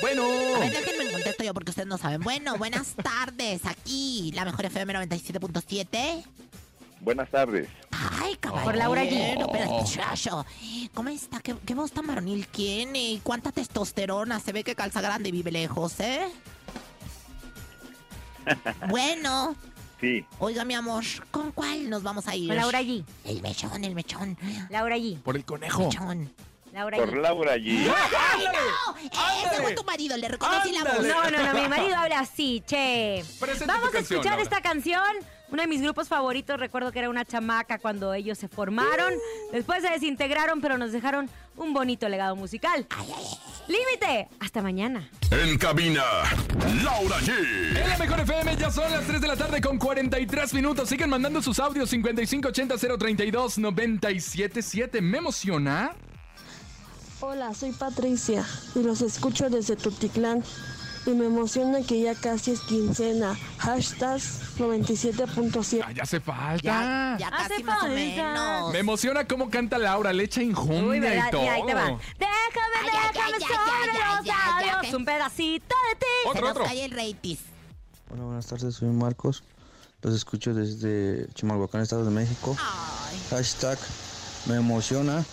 Bueno. 0.00 0.24
A 0.56 0.58
ver, 0.60 0.72
déjenme 0.72 1.04
en 1.04 1.12
contexto 1.12 1.44
yo 1.44 1.52
porque 1.52 1.70
ustedes 1.70 1.86
no 1.88 1.98
saben. 1.98 2.22
Bueno, 2.22 2.56
buenas 2.56 2.94
tardes. 3.02 3.66
Aquí, 3.66 4.32
la 4.34 4.46
mejor 4.46 4.64
FM 4.64 4.94
97.7. 4.94 6.24
Buenas 7.00 7.30
tardes. 7.30 7.68
Ay, 7.90 8.36
caballero. 8.36 8.64
Por 8.66 8.76
Laura 8.76 9.04
G. 9.04 9.48
Pero, 9.52 9.66
muchacho, 9.70 10.44
¿cómo 10.94 11.08
está? 11.08 11.40
¿Qué, 11.40 11.54
qué 11.66 11.74
voz 11.74 11.92
tan 11.92 12.06
varonil 12.06 12.46
tiene? 12.48 13.20
¿Cuánta 13.22 13.52
testosterona? 13.52 14.38
Se 14.40 14.52
ve 14.52 14.64
que 14.64 14.74
calza 14.74 15.00
grande 15.00 15.30
y 15.30 15.32
vive 15.32 15.50
lejos, 15.50 15.98
¿eh? 16.00 16.28
bueno, 18.88 19.54
Sí, 20.00 20.24
oiga, 20.38 20.64
mi 20.64 20.72
amor, 20.72 21.04
¿con 21.30 21.52
cuál 21.52 21.90
nos 21.90 22.02
vamos 22.02 22.26
a 22.26 22.34
ir? 22.34 22.48
Con 22.48 22.56
Laura 22.56 22.80
G. 22.80 23.04
El 23.26 23.42
mechón, 23.42 23.84
el 23.84 23.94
mechón. 23.94 24.38
Laura 24.70 24.96
G. 24.96 25.20
Por 25.20 25.36
el 25.36 25.44
conejo. 25.44 25.84
Mechón. 25.84 26.32
Laura 26.72 26.96
por 26.96 27.10
G. 27.12 27.20
Laura 27.20 27.56
G. 27.58 27.92
¡Ay, 28.32 28.44
no! 28.44 28.96
Ese 28.96 29.10
Ándale. 29.46 29.62
fue 29.62 29.74
tu 29.74 29.84
marido, 29.84 30.16
le 30.16 30.28
reconocí 30.28 30.72
la 30.72 30.84
voz. 30.84 31.06
No, 31.06 31.30
no, 31.30 31.52
no, 31.52 31.60
mi 31.60 31.68
marido 31.68 31.96
habla 31.96 32.20
así, 32.20 32.62
che. 32.66 33.22
Presente 33.38 33.66
Vamos 33.66 33.90
a 33.90 33.92
canción, 33.92 34.20
escuchar 34.20 34.38
Laura. 34.38 34.42
esta 34.42 34.62
canción 34.62 35.02
Uno 35.52 35.62
de 35.62 35.68
mis 35.68 35.82
grupos 35.82 36.08
favoritos, 36.08 36.60
recuerdo 36.60 36.92
que 36.92 37.00
era 37.00 37.10
una 37.10 37.24
chamaca 37.24 37.78
cuando 37.78 38.14
ellos 38.14 38.38
se 38.38 38.48
formaron. 38.48 39.12
Después 39.52 39.82
se 39.82 39.90
desintegraron, 39.90 40.60
pero 40.60 40.78
nos 40.78 40.92
dejaron 40.92 41.28
un 41.56 41.72
bonito 41.74 42.08
legado 42.08 42.36
musical. 42.36 42.86
Límite. 43.66 44.28
Hasta 44.38 44.62
mañana. 44.62 45.08
En 45.30 45.58
cabina, 45.58 46.04
Laura 46.84 47.18
G. 47.18 47.78
En 47.80 47.88
la 47.88 47.98
mejor 47.98 48.20
FM 48.20 48.56
ya 48.56 48.70
son 48.70 48.90
las 48.90 49.04
3 49.06 49.20
de 49.20 49.28
la 49.28 49.36
tarde 49.36 49.60
con 49.60 49.78
43 49.78 50.54
minutos. 50.54 50.88
Siguen 50.88 51.10
mandando 51.10 51.42
sus 51.42 51.58
audios 51.58 51.90
5580 51.90 52.76
032 52.98 53.58
977. 53.58 55.00
Me 55.00 55.18
emociona. 55.18 55.92
Hola, 57.20 57.52
soy 57.54 57.72
Patricia 57.72 58.46
y 58.74 58.82
los 58.82 59.02
escucho 59.02 59.50
desde 59.50 59.76
Tuticlán. 59.76 60.42
Y 61.06 61.10
me 61.10 61.26
emociona 61.26 61.80
que 61.82 62.00
ya 62.00 62.14
casi 62.14 62.50
es 62.52 62.60
quincena. 62.60 63.36
Hashtag 63.58 64.18
97.7. 64.58 65.94
Ya 65.94 66.02
hace 66.02 66.20
falta. 66.20 66.62
Ya, 66.62 67.16
ya 67.18 67.28
Hace 67.28 67.62
o 67.62 67.64
falta. 67.64 67.88
menos. 67.88 68.72
Me 68.72 68.78
emociona 68.80 69.26
cómo 69.26 69.48
canta 69.50 69.78
Laura, 69.78 70.12
le 70.12 70.24
echa 70.24 70.40
Uy, 70.40 70.46
injundia 70.48 71.28
y 71.28 71.30
todo. 71.30 71.40
Mira, 71.42 71.54
ahí 71.54 71.62
te 71.66 71.74
va. 71.74 71.82
Déjame, 71.84 72.00
ay, 72.80 72.86
déjame 72.86 73.44
ay, 74.04 74.30
ay, 74.30 74.82
los 74.82 74.94
un 74.94 75.04
pedacito 75.04 75.74
de 75.88 75.96
ti. 75.98 76.06
Se 76.22 76.28
Otro, 76.28 76.40
nos 76.42 76.50
otro. 76.50 76.64
cae 76.64 76.84
el 76.84 76.90
reitis. 76.90 77.38
Hola, 78.12 78.22
buenas 78.24 78.46
tardes, 78.46 78.74
soy 78.74 78.88
Marcos. 78.88 79.42
Los 80.02 80.14
escucho 80.14 80.52
desde 80.54 81.28
Chimalhuacán, 81.34 81.80
Estado 81.82 82.04
de 82.04 82.10
México. 82.10 82.56
Hashtag 83.30 83.78
me 84.46 84.56
emociona 84.56 85.24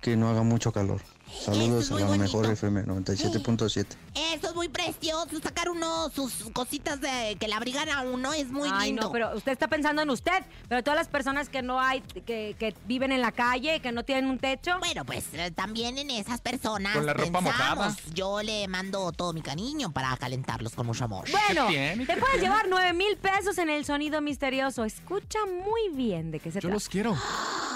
que 0.00 0.16
no 0.16 0.28
haga 0.30 0.42
mucho 0.42 0.72
calor. 0.72 1.00
Saludos 1.40 1.90
a 1.90 1.98
la 1.98 2.06
muy 2.06 2.18
mejor 2.18 2.42
bonito. 2.46 2.52
FM 2.52 2.84
97.7. 2.86 3.86
Eso 4.34 4.48
es 4.48 4.54
muy 4.54 4.68
precioso. 4.68 5.40
Sacar 5.42 5.68
uno 5.70 6.10
sus 6.10 6.32
cositas 6.52 7.00
de, 7.00 7.36
que 7.40 7.48
le 7.48 7.54
abrigan 7.54 7.88
a 7.88 8.02
uno 8.02 8.32
es 8.32 8.50
muy 8.50 8.68
Ay, 8.72 8.88
lindo. 8.88 9.02
no, 9.04 9.12
pero 9.12 9.34
usted 9.36 9.52
está 9.52 9.66
pensando 9.68 10.02
en 10.02 10.10
usted, 10.10 10.44
pero 10.68 10.82
todas 10.84 10.98
las 10.98 11.08
personas 11.08 11.48
que 11.48 11.62
no 11.62 11.80
hay, 11.80 12.00
que, 12.00 12.54
que 12.58 12.74
viven 12.86 13.12
en 13.12 13.20
la 13.20 13.32
calle, 13.32 13.80
que 13.80 13.92
no 13.92 14.04
tienen 14.04 14.26
un 14.26 14.38
techo. 14.38 14.78
Bueno, 14.78 15.04
pues 15.04 15.24
eh, 15.32 15.50
también 15.50 15.98
en 15.98 16.10
esas 16.10 16.40
personas 16.40 16.94
Con 16.96 17.06
la 17.06 17.14
ropa 17.14 17.40
mojada. 17.40 17.96
Yo 18.14 18.42
le 18.42 18.68
mando 18.68 19.10
todo 19.12 19.32
mi 19.32 19.42
cariño 19.42 19.90
para 19.92 20.16
calentarlos 20.16 20.74
con 20.74 20.86
mucho 20.86 21.04
amor. 21.04 21.28
Bueno, 21.30 21.66
tiene? 21.68 22.06
te 22.06 22.14
¿Qué 22.14 22.20
puedes 22.20 22.40
tiene? 22.40 22.48
llevar 22.48 22.66
9 22.68 22.92
mil 22.92 23.16
pesos 23.16 23.58
en 23.58 23.70
el 23.70 23.84
sonido 23.84 24.20
misterioso. 24.20 24.84
Escucha 24.84 25.38
muy 25.46 25.88
bien 25.96 26.30
de 26.30 26.40
qué 26.40 26.50
se 26.50 26.56
Yo 26.58 26.68
trata. 26.68 26.74
los 26.74 26.88
quiero. 26.88 27.16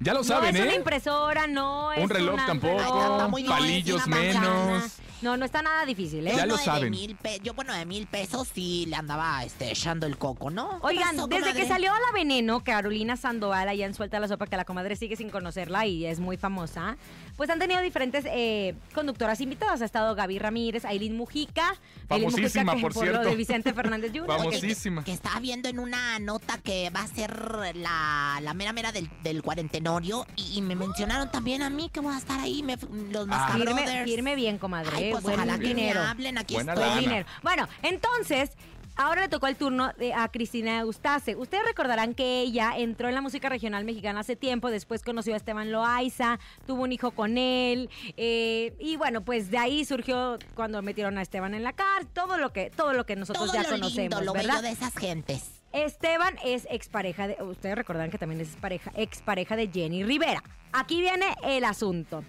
Ya 0.00 0.12
lo 0.12 0.22
saben, 0.24 0.52
no 0.54 0.58
es 0.58 0.64
¿eh? 0.64 0.68
una 0.68 0.76
impresora, 0.76 1.46
no 1.46 1.92
es 1.92 2.02
Un 2.04 2.10
reloj 2.10 2.34
una- 2.34 2.46
tampoco, 2.46 2.76
está 2.80 3.28
muy 3.28 3.42
difícil, 3.42 3.60
palillos 3.64 4.06
una 4.06 4.16
manzana. 4.16 4.50
menos. 4.50 4.92
No, 5.22 5.36
no 5.36 5.44
está 5.44 5.62
nada 5.62 5.84
difícil, 5.86 6.26
¿eh? 6.26 6.32
Ya 6.36 6.40
Yo 6.42 6.46
lo 6.46 6.58
saben. 6.58 6.94
yo 7.42 7.54
por 7.54 7.64
9 7.66 7.86
mil 7.86 8.06
pesos 8.06 8.48
sí 8.52 8.84
le 8.86 8.96
andaba 8.96 9.42
este, 9.44 9.70
echando 9.70 10.06
el 10.06 10.18
coco, 10.18 10.50
¿no? 10.50 10.78
¿Qué 10.80 10.86
Oigan, 10.88 11.16
pasó, 11.16 11.26
desde 11.26 11.54
que 11.54 11.66
salió 11.66 11.90
La 11.92 12.12
Veneno, 12.12 12.62
Carolina 12.62 13.16
Sandoval, 13.16 13.68
allá 13.68 13.86
en 13.86 13.94
Suelta 13.94 14.20
la 14.20 14.28
Sopa, 14.28 14.46
que 14.46 14.56
la 14.56 14.64
comadre 14.64 14.94
sigue 14.96 15.16
sin 15.16 15.30
conocerla 15.30 15.86
y 15.86 16.04
es 16.06 16.20
muy 16.20 16.36
famosa, 16.36 16.96
pues 17.36 17.48
han 17.50 17.58
tenido 17.58 17.80
diferentes 17.80 18.24
eh, 18.28 18.74
conductoras 18.94 19.40
invitadas. 19.40 19.80
Ha 19.82 19.84
estado 19.86 20.14
Gaby 20.14 20.38
Ramírez, 20.38 20.84
Aileen 20.84 21.16
Mujica. 21.16 21.74
Aileen 22.08 22.30
Mujica, 22.30 22.48
Famosísima, 22.50 22.74
que 22.76 22.80
por 22.82 22.94
lo 22.94 23.00
cierto. 23.00 23.28
de 23.28 23.36
Vicente 23.36 23.72
Fernández 23.72 24.12
Jr. 24.14 24.26
Famosísima. 24.26 25.00
Que, 25.02 25.06
que 25.10 25.14
estaba 25.14 25.40
viendo 25.40 25.68
en 25.68 25.78
una 25.78 26.18
nota 26.18 26.58
que 26.58 26.90
va 26.90 27.00
a 27.00 27.06
ser 27.06 27.74
la, 27.76 28.38
la 28.42 28.54
mera 28.54 28.72
mera 28.72 28.92
del, 28.92 29.08
del 29.22 29.42
cuarentenorio 29.42 30.26
y, 30.36 30.58
y 30.58 30.62
me 30.62 30.74
mencionaron 30.76 31.30
también 31.30 31.62
a 31.62 31.70
mí 31.70 31.88
que 31.92 32.00
voy 32.00 32.14
a 32.14 32.18
estar 32.18 32.38
ahí, 32.40 32.62
me- 32.62 32.76
los 33.10 33.26
Ah. 33.26 33.26
Masca 33.26 33.52
Firme, 33.56 34.04
firme 34.04 34.34
bien, 34.36 34.58
comadre. 34.58 34.90
Ay, 34.94 35.05
eh, 35.08 35.10
pues 35.12 35.22
buen 35.22 35.34
ojalá 35.36 35.54
que 35.54 35.60
me 35.60 35.74
dinero. 35.74 36.00
hablen, 36.02 36.38
aquí 36.38 36.54
Buena 36.54 36.74
estoy. 36.74 37.00
dinero. 37.00 37.26
Bueno, 37.42 37.68
entonces, 37.82 38.50
ahora 38.96 39.22
le 39.22 39.28
tocó 39.28 39.46
el 39.46 39.56
turno 39.56 39.92
de- 39.98 40.14
a 40.14 40.28
Cristina 40.28 40.78
Eustace. 40.80 41.36
Ustedes 41.36 41.64
recordarán 41.64 42.14
que 42.14 42.40
ella 42.40 42.72
entró 42.76 43.08
en 43.08 43.14
la 43.14 43.20
música 43.20 43.48
regional 43.48 43.84
mexicana 43.84 44.20
hace 44.20 44.36
tiempo, 44.36 44.70
después 44.70 45.02
conoció 45.02 45.34
a 45.34 45.36
Esteban 45.36 45.70
Loaiza, 45.70 46.38
tuvo 46.66 46.82
un 46.84 46.92
hijo 46.92 47.10
con 47.10 47.36
él, 47.38 47.90
eh, 48.16 48.74
y 48.78 48.96
bueno, 48.96 49.22
pues 49.24 49.50
de 49.50 49.58
ahí 49.58 49.84
surgió 49.84 50.38
cuando 50.54 50.80
metieron 50.82 51.18
a 51.18 51.22
Esteban 51.22 51.54
en 51.54 51.62
la 51.62 51.72
cárcel, 51.74 52.08
todo 52.12 52.38
lo 52.38 52.52
que, 52.52 52.70
todo 52.70 52.92
lo 52.94 53.04
que 53.04 53.16
nosotros 53.16 53.46
Todo 53.46 53.54
ya 53.54 53.62
lo 53.64 53.68
conocemos, 53.70 53.96
lindo, 53.98 54.20
lo 54.22 54.32
¿verdad? 54.32 54.54
bello 54.56 54.62
de 54.62 54.70
esas 54.72 54.94
gentes. 54.96 55.50
Esteban 55.72 56.36
es 56.42 56.66
expareja 56.70 57.28
de. 57.28 57.42
Ustedes 57.42 57.74
recordarán 57.74 58.10
que 58.10 58.16
también 58.16 58.40
es 58.40 58.48
pareja, 58.56 58.90
expareja 58.94 59.56
de 59.56 59.68
Jenny 59.68 60.04
Rivera. 60.04 60.42
Aquí 60.72 61.00
viene 61.02 61.34
el 61.44 61.64
asunto. 61.64 62.24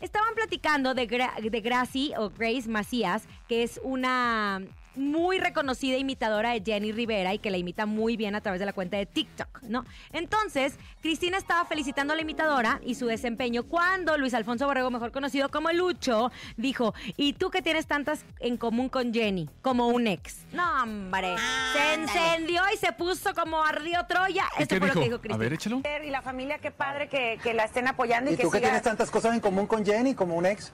Estaban 0.00 0.34
platicando 0.34 0.94
de, 0.94 1.08
Gra- 1.08 1.34
de 1.40 1.60
Gracie 1.60 2.16
o 2.16 2.30
Grace 2.30 2.68
Macías, 2.68 3.26
que 3.48 3.62
es 3.62 3.80
una 3.82 4.60
muy 4.98 5.38
reconocida 5.38 5.96
imitadora 5.96 6.50
de 6.50 6.62
Jenny 6.64 6.92
Rivera 6.92 7.32
y 7.34 7.38
que 7.38 7.50
la 7.50 7.56
imita 7.56 7.86
muy 7.86 8.16
bien 8.16 8.34
a 8.34 8.40
través 8.40 8.60
de 8.60 8.66
la 8.66 8.72
cuenta 8.72 8.96
de 8.96 9.06
TikTok, 9.06 9.62
¿no? 9.62 9.84
Entonces, 10.12 10.76
Cristina 11.00 11.38
estaba 11.38 11.64
felicitando 11.64 12.12
a 12.12 12.16
la 12.16 12.22
imitadora 12.22 12.80
y 12.84 12.94
su 12.96 13.06
desempeño 13.06 13.62
cuando 13.64 14.18
Luis 14.18 14.34
Alfonso 14.34 14.66
Borrego, 14.66 14.90
mejor 14.90 15.12
conocido 15.12 15.48
como 15.50 15.70
Lucho, 15.72 16.30
dijo, 16.56 16.94
¿y 17.16 17.34
tú 17.34 17.50
qué 17.50 17.62
tienes 17.62 17.86
tantas 17.86 18.24
en 18.40 18.56
común 18.56 18.88
con 18.88 19.14
Jenny? 19.14 19.48
Como 19.62 19.88
un 19.88 20.06
ex. 20.06 20.44
No, 20.52 20.82
hombre. 20.82 21.36
Se 21.72 21.94
encendió 21.94 22.62
y 22.74 22.76
se 22.76 22.92
puso 22.92 23.34
como 23.34 23.62
ardió 23.64 24.04
Troya. 24.06 24.44
¿Y 24.58 24.62
Esto 24.62 24.74
qué 24.74 24.78
fue 24.80 24.88
lo 24.88 24.94
que 24.94 25.00
dijo? 25.00 25.04
dijo 25.04 25.16
A 25.16 25.20
Cristina. 25.20 25.36
ver, 25.38 25.52
échalo. 25.52 25.82
Y 26.06 26.10
la 26.10 26.22
familia, 26.22 26.58
qué 26.58 26.70
padre 26.70 27.08
que, 27.08 27.38
que 27.42 27.54
la 27.54 27.64
estén 27.64 27.86
apoyando 27.88 28.30
y, 28.30 28.34
¿Y 28.34 28.36
que 28.36 28.42
tú 28.42 28.50
que 28.50 28.58
siga... 28.58 28.68
tienes 28.70 28.82
tantas 28.82 29.10
cosas 29.10 29.34
en 29.34 29.40
común 29.40 29.66
con 29.66 29.84
Jenny 29.84 30.14
como 30.14 30.34
un 30.36 30.46
ex? 30.46 30.72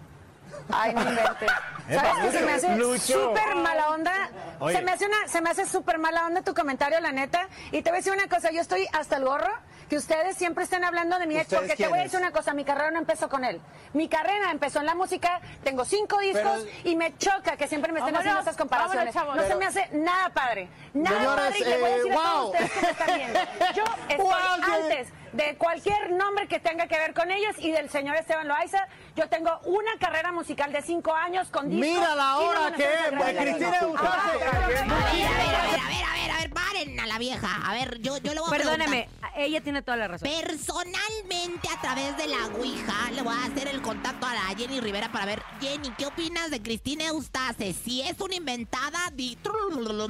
Ay, 0.70 0.94
no 0.94 1.00
inventes. 1.02 1.50
¿Sabes 1.88 2.12
qué 2.22 2.38
se 2.38 2.44
me 2.44 2.52
hace 2.52 2.98
súper 2.98 3.56
mala 3.56 3.90
onda? 3.90 4.30
Oye. 4.58 4.76
Se 4.76 4.82
me 4.82 4.92
hace 4.92 5.06
una, 5.06 5.28
se 5.28 5.40
me 5.42 5.50
hace 5.50 5.66
súper 5.66 5.98
mala 5.98 6.26
onda 6.26 6.42
tu 6.42 6.54
comentario, 6.54 6.98
la 7.00 7.12
neta. 7.12 7.48
Y 7.72 7.82
te 7.82 7.90
voy 7.90 7.96
a 7.96 8.00
decir 8.00 8.12
una 8.12 8.28
cosa, 8.28 8.50
yo 8.50 8.60
estoy 8.60 8.86
hasta 8.92 9.16
el 9.16 9.24
gorro 9.24 9.50
que 9.88 9.96
ustedes 9.96 10.36
siempre 10.36 10.64
estén 10.64 10.82
hablando 10.82 11.18
de 11.18 11.26
mi 11.26 11.34
ex, 11.34 11.44
¿Ustedes 11.44 11.62
porque 11.68 11.82
te 11.82 11.88
voy 11.88 11.98
a 11.98 12.02
decir 12.04 12.18
una 12.18 12.32
cosa, 12.32 12.54
mi 12.54 12.64
carrera 12.64 12.90
no 12.90 12.98
empezó 12.98 13.28
con 13.28 13.44
él. 13.44 13.60
Mi 13.92 14.08
carrera 14.08 14.50
empezó 14.50 14.80
en 14.80 14.86
la 14.86 14.94
música, 14.94 15.42
tengo 15.62 15.84
cinco 15.84 16.18
discos 16.20 16.64
y 16.84 16.96
me 16.96 17.16
choca 17.18 17.56
que 17.58 17.68
siempre 17.68 17.92
me 17.92 18.00
estén 18.00 18.16
haciendo 18.16 18.40
esas 18.40 18.56
comparaciones. 18.56 19.14
vámonos, 19.14 19.36
chavos. 19.36 19.36
no 19.36 19.46
se 19.46 19.54
me 19.56 19.66
hace 19.66 19.94
nada 19.94 20.30
padre. 20.30 20.68
Nada 20.94 21.18
Señores, 21.18 21.44
padre 21.44 21.58
y 21.58 21.64
le 21.64 21.78
voy 21.78 21.90
a 21.90 21.96
decir 21.96 22.12
eh, 22.12 22.14
a 22.14 22.18
todos 22.18 22.40
wow. 22.40 22.50
ustedes 22.50 22.70
que 22.72 22.80
me 22.80 22.90
están 22.90 23.14
viendo. 23.14 23.40
Yo 23.74 23.84
estoy 24.08 24.16
Wow, 24.16 24.32
que- 24.64 24.72
antes 24.72 25.08
de 25.34 25.56
cualquier 25.56 26.12
nombre 26.12 26.46
que 26.46 26.60
tenga 26.60 26.86
que 26.86 26.96
ver 26.96 27.12
con 27.12 27.30
ellos 27.30 27.56
y 27.58 27.72
del 27.72 27.90
señor 27.90 28.16
Esteban 28.16 28.46
Loaiza. 28.48 28.86
Yo 29.16 29.28
tengo 29.28 29.58
una 29.64 29.90
carrera 29.98 30.32
musical 30.32 30.72
de 30.72 30.80
cinco 30.82 31.12
años 31.14 31.48
con 31.48 31.68
discos. 31.68 31.88
Mira 31.88 32.14
la 32.14 32.38
hora 32.38 32.72
que 32.76 32.84
es, 32.84 33.00
pues, 33.16 33.36
Cristina 33.36 33.70
la 33.70 33.78
Eustace. 33.78 34.08
Ah, 34.08 34.22
A 34.24 34.28
ver, 34.36 34.48
a 34.48 34.66
ver, 34.68 34.78
a 34.78 34.86
ver, 34.86 34.86
a 34.86 35.88
ver, 35.88 36.04
a 36.04 36.14
ver, 36.14 36.30
a 36.30 36.38
ver, 36.38 36.50
paren 36.50 37.00
a 37.00 37.06
la 37.06 37.18
vieja. 37.18 37.48
A 37.68 37.72
ver, 37.74 37.98
yo, 38.00 38.18
yo 38.18 38.32
le 38.32 38.40
voy 38.40 38.48
a 38.48 38.52
Perdóneme, 38.52 39.08
preguntar. 39.08 39.32
ella 39.36 39.60
tiene 39.60 39.82
toda 39.82 39.96
la 39.96 40.08
razón. 40.08 40.28
Personalmente, 40.28 41.68
a 41.76 41.80
través 41.80 42.16
de 42.16 42.26
la 42.28 42.46
Ouija, 42.56 43.10
le 43.12 43.22
voy 43.22 43.34
a 43.34 43.44
hacer 43.46 43.68
el 43.68 43.82
contacto 43.82 44.26
a 44.26 44.34
la 44.34 44.42
Jenny 44.56 44.80
Rivera 44.80 45.10
para 45.10 45.26
ver, 45.26 45.42
Jenny, 45.60 45.90
¿qué 45.98 46.06
opinas 46.06 46.50
de 46.50 46.62
Cristina 46.62 47.06
Eustace? 47.06 47.72
Si 47.72 48.02
es 48.02 48.20
una 48.20 48.36
inventada, 48.36 49.10
di... 49.12 49.36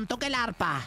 toque 0.06 0.26
el 0.26 0.34
arpa. 0.34 0.82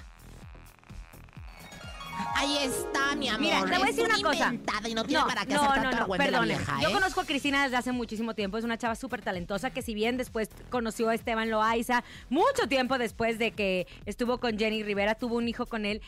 Ahí 2.36 2.57
está, 2.57 3.15
mi 3.15 3.28
amor. 3.28 3.41
Mira, 3.41 3.61
te 3.65 3.78
voy 3.78 3.84
a 3.84 3.86
decir 3.86 4.05
una 4.05 4.22
cosa. 4.22 4.53
y 4.88 4.93
no 4.93 5.03
tiene 5.03 5.24
para 5.26 5.45
qué 5.45 5.53
no, 5.53 5.63
hacer 5.63 5.84
no, 5.84 5.91
no, 5.91 6.82
Yo 6.82 6.89
¿eh? 6.89 6.91
conozco 6.91 7.22
a 7.22 7.26
Cristina 7.26 7.63
desde 7.63 7.78
hace 7.78 7.91
muchísimo 7.91 8.34
tiempo. 8.34 8.57
Es 8.57 8.63
una 8.63 8.78
chava 8.78 8.95
súper 8.95 9.22
talentosa 9.22 9.70
que 9.70 9.82
si 9.82 9.93
bien 9.93 10.18
después 10.18 10.49
conoció 10.70 11.09
a 11.09 11.15
Esteban 11.15 11.49
Loaiza, 11.49 12.03
mucho 12.30 12.68
tiempo 12.68 12.97
después 12.97 13.39
de 13.39 13.51
que 13.51 13.88
estuvo 14.05 14.39
con 14.39 14.57
Jenny 14.57 14.84
Rivera, 14.84 15.15
tuvo 15.15 15.36
un 15.38 15.47
hijo 15.47 15.65
con 15.65 15.86
él. 15.86 16.01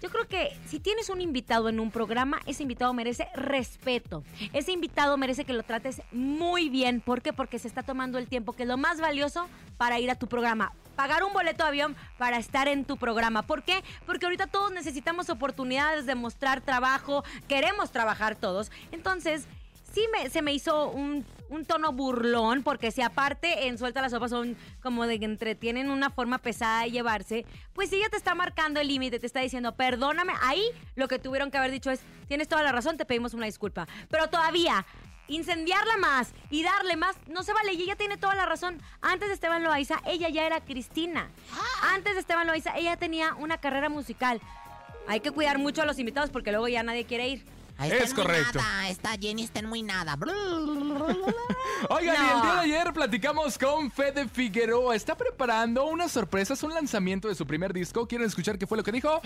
Yo 0.00 0.10
creo 0.10 0.28
que 0.28 0.56
si 0.66 0.80
tienes 0.80 1.08
un 1.08 1.20
invitado 1.20 1.68
en 1.68 1.80
un 1.80 1.90
programa, 1.90 2.40
ese 2.46 2.62
invitado 2.62 2.92
merece 2.92 3.28
respeto. 3.34 4.22
Ese 4.52 4.72
invitado 4.72 5.16
merece 5.16 5.44
que 5.44 5.52
lo 5.52 5.62
trates 5.62 6.02
muy 6.12 6.68
bien. 6.68 7.00
¿Por 7.00 7.22
qué? 7.22 7.32
Porque 7.32 7.58
se 7.58 7.68
está 7.68 7.82
tomando 7.82 8.18
el 8.18 8.28
tiempo, 8.28 8.52
que 8.52 8.64
es 8.64 8.68
lo 8.68 8.76
más 8.76 9.00
valioso 9.00 9.48
para 9.76 9.98
ir 9.98 10.10
a 10.10 10.14
tu 10.14 10.26
programa. 10.26 10.72
Pagar 10.96 11.24
un 11.24 11.32
boleto 11.32 11.64
de 11.64 11.68
avión 11.68 11.96
para 12.18 12.38
estar 12.38 12.68
en 12.68 12.84
tu 12.84 12.96
programa. 12.96 13.42
¿Por 13.42 13.62
qué? 13.62 13.82
Porque 14.06 14.26
ahorita 14.26 14.46
todos 14.46 14.72
necesitamos 14.72 15.30
oportunidades 15.30 16.06
de 16.06 16.14
mostrar 16.14 16.60
trabajo, 16.60 17.24
queremos 17.48 17.90
trabajar 17.90 18.36
todos. 18.36 18.70
Entonces, 18.92 19.46
sí 19.92 20.06
me, 20.12 20.28
se 20.28 20.42
me 20.42 20.52
hizo 20.52 20.90
un, 20.90 21.24
un 21.54 21.64
tono 21.64 21.92
burlón, 21.92 22.62
porque 22.62 22.90
si 22.90 23.00
aparte 23.00 23.68
en 23.68 23.78
Suelta 23.78 24.02
la 24.02 24.10
Sopa 24.10 24.28
son 24.28 24.56
como 24.82 25.06
de 25.06 25.18
que 25.18 25.24
entretienen 25.24 25.90
una 25.90 26.10
forma 26.10 26.38
pesada 26.38 26.82
de 26.82 26.90
llevarse, 26.90 27.46
pues 27.72 27.90
si 27.90 27.96
ella 27.96 28.08
te 28.08 28.16
está 28.16 28.34
marcando 28.34 28.80
el 28.80 28.88
límite, 28.88 29.18
te 29.18 29.26
está 29.26 29.40
diciendo, 29.40 29.74
perdóname, 29.74 30.32
ahí 30.42 30.64
lo 30.96 31.08
que 31.08 31.18
tuvieron 31.18 31.50
que 31.50 31.58
haber 31.58 31.70
dicho 31.70 31.90
es, 31.90 32.00
tienes 32.28 32.48
toda 32.48 32.62
la 32.62 32.72
razón, 32.72 32.96
te 32.96 33.04
pedimos 33.04 33.34
una 33.34 33.46
disculpa. 33.46 33.86
Pero 34.08 34.28
todavía, 34.28 34.84
incendiarla 35.28 35.96
más 35.98 36.32
y 36.50 36.62
darle 36.62 36.96
más, 36.96 37.16
no 37.28 37.42
se 37.42 37.52
vale, 37.52 37.72
y 37.74 37.82
ella 37.82 37.96
tiene 37.96 38.16
toda 38.16 38.34
la 38.34 38.46
razón. 38.46 38.82
Antes 39.00 39.28
de 39.28 39.34
Esteban 39.34 39.62
Loaiza, 39.62 40.00
ella 40.06 40.28
ya 40.28 40.46
era 40.46 40.60
Cristina. 40.60 41.30
Antes 41.94 42.14
de 42.14 42.20
Esteban 42.20 42.46
Loaiza, 42.46 42.76
ella 42.76 42.96
tenía 42.96 43.34
una 43.34 43.58
carrera 43.58 43.88
musical. 43.88 44.40
Hay 45.06 45.20
que 45.20 45.30
cuidar 45.30 45.58
mucho 45.58 45.82
a 45.82 45.86
los 45.86 45.98
invitados 45.98 46.30
porque 46.30 46.50
luego 46.50 46.66
ya 46.66 46.82
nadie 46.82 47.04
quiere 47.04 47.28
ir. 47.28 47.53
Está 47.78 47.96
Es 47.96 48.14
correcto. 48.14 48.58
Nada. 48.58 48.88
Esta 48.88 49.10
Jenny 49.20 49.42
está 49.44 49.58
en 49.60 49.66
muy 49.66 49.82
nada. 49.82 50.16
Oigan, 51.90 52.16
y 52.16 52.30
el 52.36 52.42
día 52.42 52.52
de 52.54 52.60
ayer 52.60 52.92
platicamos 52.92 53.58
con 53.58 53.90
Fede 53.90 54.28
Figueroa. 54.28 54.94
Está 54.94 55.16
preparando 55.16 55.84
una 55.86 56.08
sorpresa, 56.08 56.54
es 56.54 56.62
un 56.62 56.72
lanzamiento 56.72 57.28
de 57.28 57.34
su 57.34 57.46
primer 57.46 57.72
disco. 57.72 58.06
¿Quieren 58.06 58.26
escuchar 58.28 58.58
qué 58.58 58.66
fue 58.66 58.78
lo 58.78 58.84
que 58.84 58.92
dijo? 58.92 59.20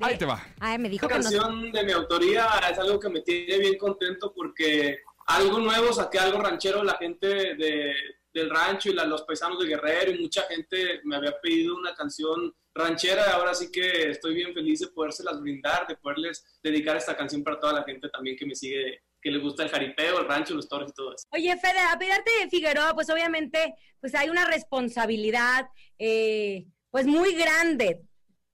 Ahí 0.00 0.18
te 0.18 0.24
va. 0.26 0.44
Ay, 0.60 0.78
me 0.78 0.88
dijo 0.88 1.06
Esta 1.06 1.18
que 1.18 1.24
no. 1.36 1.40
canción 1.42 1.72
de 1.72 1.84
mi 1.84 1.92
autoría 1.92 2.46
es 2.70 2.78
algo 2.78 3.00
que 3.00 3.08
me 3.08 3.20
tiene 3.22 3.58
bien 3.58 3.78
contento 3.78 4.32
porque 4.34 4.98
algo 5.26 5.58
nuevo, 5.58 5.92
saqué 5.92 6.18
algo 6.18 6.40
ranchero, 6.40 6.84
la 6.84 6.96
gente 6.98 7.26
de, 7.26 7.92
del 8.32 8.50
rancho 8.50 8.90
y 8.90 8.92
la- 8.92 9.04
los 9.06 9.22
paisanos 9.22 9.58
de 9.58 9.66
Guerrero 9.68 10.12
y 10.12 10.20
mucha 10.20 10.42
gente 10.42 11.00
me 11.04 11.16
había 11.16 11.32
pedido 11.40 11.74
una 11.76 11.94
canción 11.94 12.54
ranchera 12.76 13.32
ahora 13.32 13.54
sí 13.54 13.70
que 13.70 14.10
estoy 14.10 14.34
bien 14.34 14.54
feliz 14.54 14.80
de 14.80 14.88
podérselas 14.88 15.40
brindar, 15.40 15.86
de 15.86 15.96
poderles 15.96 16.44
dedicar 16.62 16.96
esta 16.96 17.16
canción 17.16 17.42
para 17.42 17.58
toda 17.58 17.72
la 17.72 17.84
gente 17.84 18.08
también 18.08 18.36
que 18.36 18.46
me 18.46 18.54
sigue, 18.54 19.02
que 19.20 19.30
le 19.30 19.38
gusta 19.38 19.64
el 19.64 19.70
jaripeo, 19.70 20.20
el 20.20 20.28
rancho, 20.28 20.54
los 20.54 20.68
toros 20.68 20.90
y 20.90 20.94
todo 20.94 21.14
eso. 21.14 21.26
Oye, 21.30 21.56
Fede, 21.56 21.78
a 21.78 21.96
de 21.96 22.50
Figueroa, 22.50 22.94
pues 22.94 23.10
obviamente, 23.10 23.74
pues 24.00 24.14
hay 24.14 24.28
una 24.28 24.46
responsabilidad, 24.46 25.68
eh, 25.98 26.66
pues 26.90 27.06
muy 27.06 27.34
grande. 27.34 28.02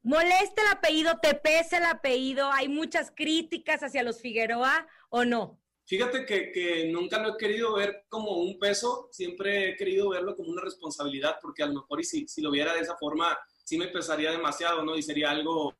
¿Molesta 0.02 0.62
el 0.62 0.72
apellido? 0.72 1.18
¿Te 1.20 1.34
pesa 1.34 1.78
el 1.78 1.84
apellido? 1.84 2.50
¿Hay 2.50 2.68
muchas 2.68 3.12
críticas 3.14 3.82
hacia 3.82 4.02
los 4.02 4.20
Figueroa 4.20 4.86
o 5.10 5.24
no? 5.24 5.60
Fíjate 5.84 6.24
que, 6.24 6.50
que 6.52 6.88
nunca 6.90 7.20
lo 7.20 7.34
he 7.34 7.36
querido 7.36 7.74
ver 7.74 8.04
como 8.08 8.38
un 8.38 8.58
peso, 8.58 9.08
siempre 9.12 9.70
he 9.70 9.76
querido 9.76 10.10
verlo 10.10 10.34
como 10.36 10.50
una 10.50 10.62
responsabilidad, 10.62 11.36
porque 11.42 11.62
a 11.62 11.66
lo 11.66 11.74
mejor 11.74 12.00
y 12.00 12.04
si, 12.04 12.26
si 12.28 12.40
lo 12.40 12.50
viera 12.50 12.72
de 12.72 12.80
esa 12.80 12.96
forma, 12.96 13.36
sí 13.64 13.78
me 13.78 13.88
pesaría 13.88 14.30
demasiado, 14.30 14.84
¿no? 14.84 14.96
Y 14.96 15.02
sería 15.02 15.30
algo 15.30 15.76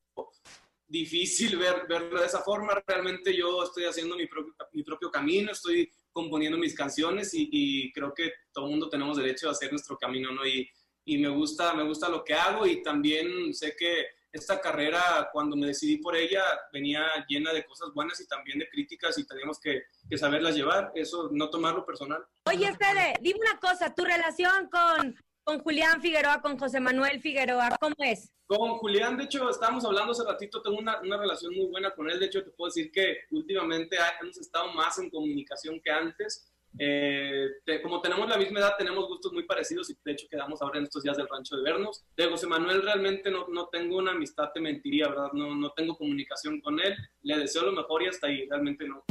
difícil 0.86 1.56
ver, 1.56 1.86
verlo 1.88 2.20
de 2.20 2.26
esa 2.26 2.40
forma. 2.40 2.82
Realmente 2.86 3.34
yo 3.34 3.64
estoy 3.64 3.84
haciendo 3.84 4.16
mi 4.16 4.26
propio, 4.26 4.54
mi 4.72 4.82
propio 4.82 5.10
camino, 5.10 5.52
estoy 5.52 5.90
componiendo 6.12 6.58
mis 6.58 6.74
canciones 6.74 7.32
y, 7.34 7.48
y 7.50 7.92
creo 7.92 8.12
que 8.14 8.32
todo 8.52 8.66
el 8.66 8.72
mundo 8.72 8.88
tenemos 8.88 9.16
derecho 9.16 9.48
a 9.48 9.52
hacer 9.52 9.70
nuestro 9.70 9.96
camino, 9.96 10.30
¿no? 10.32 10.46
Y, 10.46 10.68
y 11.04 11.18
me, 11.18 11.28
gusta, 11.28 11.74
me 11.74 11.84
gusta 11.84 12.08
lo 12.08 12.22
que 12.22 12.34
hago 12.34 12.66
y 12.66 12.82
también 12.82 13.52
sé 13.54 13.74
que 13.76 14.06
esta 14.32 14.60
carrera, 14.60 15.28
cuando 15.32 15.56
me 15.56 15.66
decidí 15.66 15.98
por 15.98 16.16
ella, 16.16 16.42
venía 16.72 17.04
llena 17.28 17.52
de 17.52 17.64
cosas 17.66 17.90
buenas 17.94 18.18
y 18.20 18.26
también 18.26 18.58
de 18.58 18.68
críticas 18.68 19.18
y 19.18 19.26
teníamos 19.26 19.60
que, 19.60 19.82
que 20.08 20.16
saberlas 20.16 20.54
llevar, 20.54 20.90
eso 20.94 21.28
no 21.32 21.50
tomarlo 21.50 21.84
personal. 21.84 22.24
Oye, 22.46 22.72
Fede, 22.74 23.14
dime 23.20 23.40
una 23.40 23.58
cosa, 23.58 23.94
tu 23.94 24.04
relación 24.04 24.70
con, 24.70 25.16
con 25.44 25.58
Julián 25.60 26.00
Figueroa, 26.00 26.40
con 26.40 26.58
José 26.58 26.80
Manuel 26.80 27.20
Figueroa, 27.20 27.76
¿cómo 27.80 27.94
es? 27.98 28.30
Con 28.46 28.70
Julián, 28.78 29.16
de 29.16 29.24
hecho, 29.24 29.48
estábamos 29.48 29.84
hablando 29.84 30.12
hace 30.12 30.24
ratito, 30.24 30.60
tengo 30.62 30.78
una, 30.78 31.00
una 31.00 31.16
relación 31.16 31.54
muy 31.54 31.66
buena 31.66 31.94
con 31.94 32.10
él. 32.10 32.20
De 32.20 32.26
hecho, 32.26 32.44
te 32.44 32.50
puedo 32.50 32.68
decir 32.68 32.90
que 32.92 33.18
últimamente 33.30 33.96
hemos 34.20 34.36
estado 34.38 34.72
más 34.72 34.98
en 34.98 35.10
comunicación 35.10 35.80
que 35.82 35.90
antes. 35.90 36.48
Eh, 36.78 37.48
te- 37.66 37.82
como 37.82 38.00
tenemos 38.00 38.28
la 38.28 38.36
misma 38.38 38.60
edad, 38.60 38.74
tenemos 38.78 39.06
gustos 39.06 39.32
muy 39.32 39.44
parecidos 39.44 39.90
y 39.90 39.96
de 40.04 40.12
hecho 40.12 40.26
quedamos 40.30 40.62
ahora 40.62 40.78
en 40.78 40.84
estos 40.84 41.02
días 41.02 41.16
del 41.16 41.28
rancho 41.28 41.56
de 41.56 41.62
vernos. 41.62 42.04
De 42.16 42.26
José 42.26 42.46
Manuel 42.46 42.82
realmente 42.82 43.30
no, 43.30 43.46
no 43.48 43.68
tengo 43.68 43.96
una 43.98 44.12
amistad, 44.12 44.50
te 44.54 44.60
mentiría, 44.60 45.08
¿verdad? 45.08 45.32
No, 45.32 45.54
no 45.54 45.72
tengo 45.72 45.96
comunicación 45.96 46.60
con 46.60 46.78
él. 46.80 46.94
Le 47.22 47.38
deseo 47.38 47.62
lo 47.64 47.72
mejor 47.72 48.02
y 48.02 48.08
hasta 48.08 48.26
ahí, 48.26 48.46
realmente 48.48 48.86
no. 48.86 49.02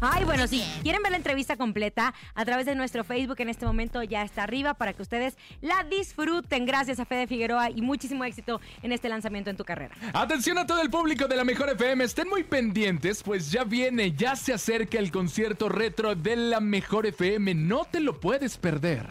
Ay, 0.00 0.24
bueno, 0.24 0.46
si 0.46 0.62
quieren 0.82 1.02
ver 1.02 1.12
la 1.12 1.18
entrevista 1.18 1.56
completa 1.56 2.14
a 2.34 2.44
través 2.44 2.66
de 2.66 2.74
nuestro 2.74 3.04
Facebook, 3.04 3.36
en 3.40 3.48
este 3.48 3.66
momento 3.66 4.02
ya 4.02 4.22
está 4.22 4.42
arriba 4.42 4.74
para 4.74 4.92
que 4.92 5.02
ustedes 5.02 5.36
la 5.60 5.84
disfruten. 5.84 6.66
Gracias 6.66 7.00
a 7.00 7.04
Fede 7.04 7.26
Figueroa 7.26 7.70
y 7.70 7.82
muchísimo 7.82 8.24
éxito 8.24 8.60
en 8.82 8.92
este 8.92 9.08
lanzamiento 9.08 9.50
en 9.50 9.56
tu 9.56 9.64
carrera. 9.64 9.94
Atención 10.12 10.58
a 10.58 10.66
todo 10.66 10.82
el 10.82 10.90
público 10.90 11.26
de 11.28 11.36
la 11.36 11.44
Mejor 11.44 11.70
FM, 11.70 12.04
estén 12.04 12.28
muy 12.28 12.44
pendientes, 12.44 13.22
pues 13.22 13.50
ya 13.50 13.64
viene, 13.64 14.12
ya 14.12 14.36
se 14.36 14.52
acerca 14.52 14.98
el 14.98 15.10
concierto 15.10 15.68
retro 15.68 16.14
de 16.14 16.36
la 16.36 16.60
Mejor 16.60 17.06
FM, 17.06 17.54
no 17.54 17.84
te 17.84 18.00
lo 18.00 18.20
puedes 18.20 18.58
perder. 18.58 19.06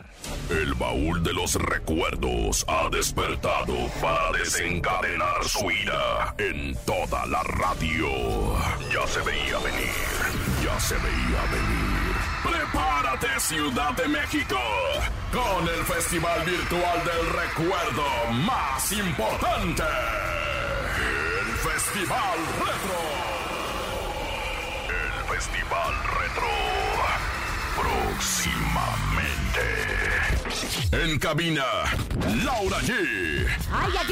El 0.49 0.73
baúl 0.75 1.23
de 1.23 1.33
los 1.33 1.55
recuerdos 1.55 2.65
ha 2.67 2.89
despertado 2.89 3.75
para 4.01 4.31
desencadenar 4.37 5.43
su 5.43 5.69
ira 5.71 6.35
en 6.37 6.75
toda 6.85 7.25
la 7.27 7.43
radio. 7.43 8.07
Ya 8.93 9.05
se 9.07 9.19
veía 9.21 9.57
venir, 9.59 9.89
se 10.79 10.95
veía 10.95 11.41
venir. 11.51 12.15
Prepárate 12.43 13.39
Ciudad 13.39 13.91
de 13.93 14.07
México 14.07 14.59
con 15.31 15.67
el 15.67 15.83
Festival 15.85 16.43
Virtual 16.45 17.03
del 17.05 17.29
Recuerdo 17.33 18.05
más 18.45 18.91
importante. 18.91 19.83
El 20.97 21.55
Festival 21.57 22.39
Retro. 22.59 22.99
El 24.89 25.23
Festival 25.35 25.93
Retro. 26.19 26.51
Próximamente. 27.81 29.65
En 30.91 31.19
cabina, 31.19 31.65
Laura 32.43 32.79
G. 32.79 32.93
Ay, 33.71 33.91
ya 33.93 34.03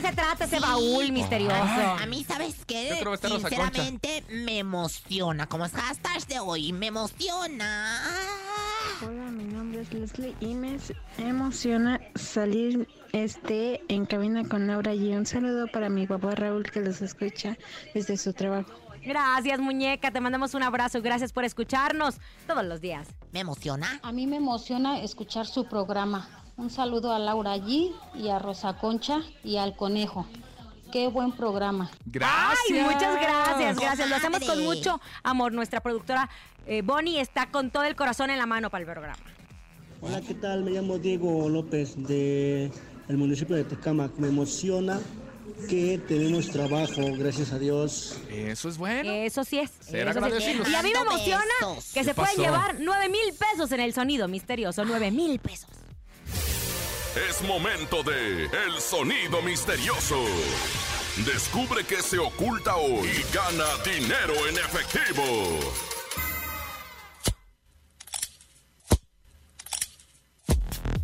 qué 0.00 0.08
se 0.08 0.14
trata 0.14 0.44
ese 0.44 0.60
baúl 0.60 1.12
misterioso. 1.12 1.54
A 1.54 2.06
mí, 2.06 2.24
¿sabes 2.24 2.64
qué? 2.66 3.04
Sinceramente, 3.20 4.24
me 4.30 4.58
emociona. 4.58 5.46
Como 5.46 5.64
es 5.64 5.72
hashtag 5.72 6.26
de 6.26 6.40
hoy, 6.40 6.72
me 6.72 6.86
emociona. 6.86 8.00
Hola, 9.04 9.30
mi 9.30 9.44
nombre 9.44 9.80
es 9.80 9.92
Leslie 9.92 10.34
y 10.40 10.54
me 10.54 10.78
emociona 11.18 12.00
salir 12.14 12.88
este 13.12 13.82
en 13.88 14.06
cabina 14.06 14.44
con 14.44 14.66
Laura 14.66 14.94
y 14.94 15.14
un 15.14 15.26
saludo 15.26 15.66
para 15.68 15.88
mi 15.88 16.06
papá 16.06 16.34
Raúl 16.34 16.70
que 16.70 16.80
los 16.80 17.00
escucha 17.00 17.56
desde 17.94 18.16
su 18.16 18.32
trabajo. 18.32 18.70
Gracias, 19.04 19.58
muñeca. 19.60 20.10
Te 20.10 20.20
mandamos 20.20 20.54
un 20.54 20.62
abrazo. 20.62 21.00
Gracias 21.00 21.32
por 21.32 21.44
escucharnos 21.44 22.16
todos 22.46 22.64
los 22.64 22.80
días. 22.80 23.08
¿Me 23.32 23.40
emociona? 23.40 24.00
A 24.02 24.12
mí 24.12 24.26
me 24.26 24.36
emociona 24.36 25.00
escuchar 25.00 25.46
su 25.46 25.66
programa. 25.66 26.28
Un 26.58 26.70
saludo 26.70 27.12
a 27.12 27.20
Laura 27.20 27.56
G 27.56 27.92
y 28.16 28.28
a 28.30 28.40
Rosa 28.40 28.76
Concha 28.78 29.20
y 29.44 29.58
al 29.58 29.76
Conejo. 29.76 30.26
Qué 30.90 31.06
buen 31.06 31.30
programa. 31.30 31.88
Gracias. 32.04 32.58
Ay, 32.68 32.82
muchas 32.82 33.14
gracias, 33.14 33.78
gracias. 33.78 34.08
Lo 34.10 34.16
hacemos 34.16 34.40
con 34.40 34.64
mucho 34.64 35.00
amor. 35.22 35.52
Nuestra 35.52 35.80
productora 35.80 36.28
eh, 36.66 36.82
Bonnie 36.82 37.20
está 37.20 37.48
con 37.52 37.70
todo 37.70 37.84
el 37.84 37.94
corazón 37.94 38.30
en 38.30 38.38
la 38.38 38.46
mano 38.46 38.70
para 38.70 38.82
el 38.82 38.90
programa. 38.90 39.22
Hola, 40.00 40.20
¿qué 40.20 40.34
tal? 40.34 40.64
Me 40.64 40.72
llamo 40.72 40.98
Diego 40.98 41.48
López 41.48 41.94
de 41.96 42.72
el 43.06 43.16
municipio 43.16 43.54
de 43.54 43.62
Tecámac. 43.62 44.16
Me 44.16 44.26
emociona 44.26 44.98
que 45.68 45.98
tenemos 46.08 46.48
trabajo, 46.50 47.02
gracias 47.16 47.52
a 47.52 47.60
Dios. 47.60 48.18
Eso 48.30 48.68
es 48.68 48.78
bueno. 48.78 49.08
Eso 49.08 49.44
sí 49.44 49.60
es. 49.60 49.70
Ser 49.78 50.08
eso 50.08 50.40
sí. 50.40 50.60
Y 50.68 50.74
a 50.74 50.82
mí 50.82 50.90
me 50.92 51.00
emociona 51.02 51.44
que 51.60 52.00
¿Qué 52.00 52.04
se 52.04 52.14
pueden 52.14 52.36
llevar 52.36 52.78
9 52.80 53.08
mil 53.10 53.32
pesos 53.38 53.70
en 53.70 53.78
el 53.78 53.94
sonido 53.94 54.26
misterioso. 54.26 54.84
9 54.84 55.12
mil 55.12 55.38
pesos. 55.38 55.70
Es 57.26 57.42
momento 57.42 58.02
de 58.04 58.44
El 58.44 58.80
Sonido 58.80 59.42
Misterioso. 59.42 60.22
Descubre 61.26 61.82
qué 61.84 62.00
se 62.00 62.18
oculta 62.18 62.76
hoy 62.76 63.08
y 63.08 63.34
gana 63.34 63.64
dinero 63.84 64.34
en 64.48 64.56
efectivo. 64.56 65.24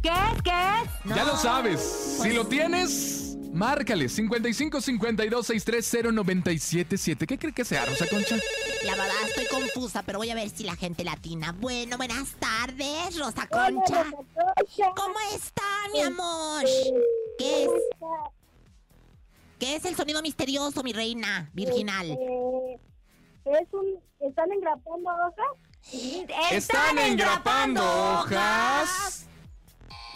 ¿Qué 0.03 0.09
es? 0.09 0.43
¿Qué 0.45 0.51
es? 0.51 1.17
Ya 1.17 1.25
lo 1.25 1.37
sabes. 1.37 1.81
Si 2.23 2.33
lo 2.33 2.47
tienes, 2.47 3.37
márcale 3.53 4.09
55 4.09 4.81
52 4.81 5.47
630 5.47 6.13
977. 6.13 7.27
¿Qué 7.27 7.39
cree 7.39 7.53
que 7.53 7.65
sea, 7.65 7.87
Rosa 7.87 8.07
Concha? 8.07 8.37
La 8.85 8.95
verdad 8.97 9.17
estoy 9.27 9.47
confusa, 9.47 10.03
pero 10.03 10.19
voy 10.19 10.31
a 10.31 10.35
ver 10.35 10.51
si 10.51 10.63
la 10.63 10.77
gente 10.77 11.05
latina. 11.05 11.53
Bueno, 11.59 11.97
buenas 11.97 12.35
tardes, 12.39 13.19
Rosa 13.19 13.49
Concha. 13.49 14.05
¿Cómo 14.95 15.15
está, 15.35 15.63
mi 15.93 16.01
amor? 16.01 16.65
¿Qué 17.39 17.65
es? 17.65 17.71
¿Qué 19.59 19.77
es 19.77 19.85
el 19.85 19.97
sonido 19.97 20.21
misterioso, 20.23 20.83
mi 20.83 20.93
reina 20.93 21.51
virginal? 21.55 22.11
Eh, 22.11 22.79
es 23.47 23.69
un, 23.73 23.99
¿Están 24.21 24.53
engrapando 24.53 25.11
hojas? 25.11 26.53
Están 26.53 26.99
engrapando 26.99 27.83
hojas. 27.83 29.27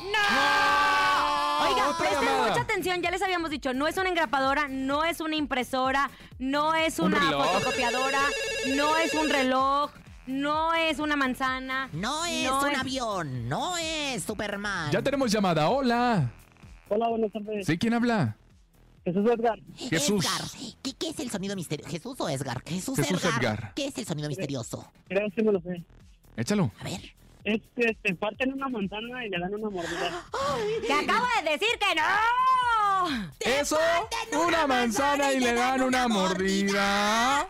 ¡No! 0.00 1.68
Oiga, 1.70 1.96
presten 1.98 2.24
llamada. 2.24 2.48
mucha 2.48 2.60
atención, 2.62 3.02
ya 3.02 3.10
les 3.10 3.20
habíamos 3.22 3.50
dicho, 3.50 3.74
no 3.74 3.86
es 3.88 3.96
una 3.96 4.08
engrapadora, 4.08 4.68
no 4.68 5.04
es 5.04 5.20
una 5.20 5.34
impresora, 5.36 6.10
no 6.38 6.74
es 6.74 6.98
Un 6.98 7.06
una 7.06 7.18
reloj. 7.18 7.46
fotocopiadora, 7.46 8.20
no 8.76 8.96
es 8.96 9.12
un 9.14 9.28
reloj, 9.28 9.90
no 10.28 10.74
es 10.74 10.98
una 10.98 11.16
manzana. 11.16 11.88
No 11.92 12.24
es 12.26 12.50
un 12.50 12.76
avión, 12.76 13.48
no 13.48 13.76
es 13.78 14.22
Superman. 14.22 14.92
Ya 14.92 15.02
tenemos 15.02 15.32
llamada. 15.32 15.68
Hola. 15.68 16.30
Hola, 16.88 17.08
buenas 17.08 17.32
tardes. 17.32 17.66
¿Sí? 17.66 17.78
¿Quién 17.78 17.94
habla? 17.94 18.36
Jesús 19.04 19.30
Edgar. 19.30 19.58
Jesús. 19.74 20.24
Edgar, 20.24 20.76
¿qué, 20.82 20.92
qué 20.94 21.08
es 21.08 21.20
el 21.20 21.30
sonido 21.30 21.56
misterioso? 21.56 21.90
¿Jesús 21.90 22.20
o 22.20 22.28
Edgar? 22.28 22.62
Jesús, 22.66 22.96
Jesús 22.96 23.24
Edgar. 23.24 23.40
Edgar. 23.40 23.72
¿Qué 23.74 23.86
es 23.86 23.96
el 23.96 24.04
sonido 24.04 24.28
misterioso? 24.28 24.92
Creo 25.08 25.30
que 25.34 25.42
me 25.42 25.52
lo 25.52 25.60
sé. 25.60 25.82
Échalo. 26.36 26.70
A 26.80 26.84
ver. 26.84 27.00
Es 27.44 27.62
que 27.74 27.96
te 28.02 28.14
parten 28.14 28.52
una 28.52 28.68
manzana 28.68 29.24
y 29.24 29.30
le 29.30 29.38
dan 29.38 29.54
una 29.54 29.70
mordida. 29.70 30.24
¡Te 30.86 30.92
acabo 30.92 31.26
de 31.42 31.50
decir 31.50 31.68
que 31.78 31.94
no! 31.94 33.30
Eso, 33.40 33.78
una 34.46 34.66
manzana 34.66 35.32
y 35.32 35.40
le 35.40 35.54
dan 35.54 35.80
una 35.80 36.08
mordida. 36.08 37.48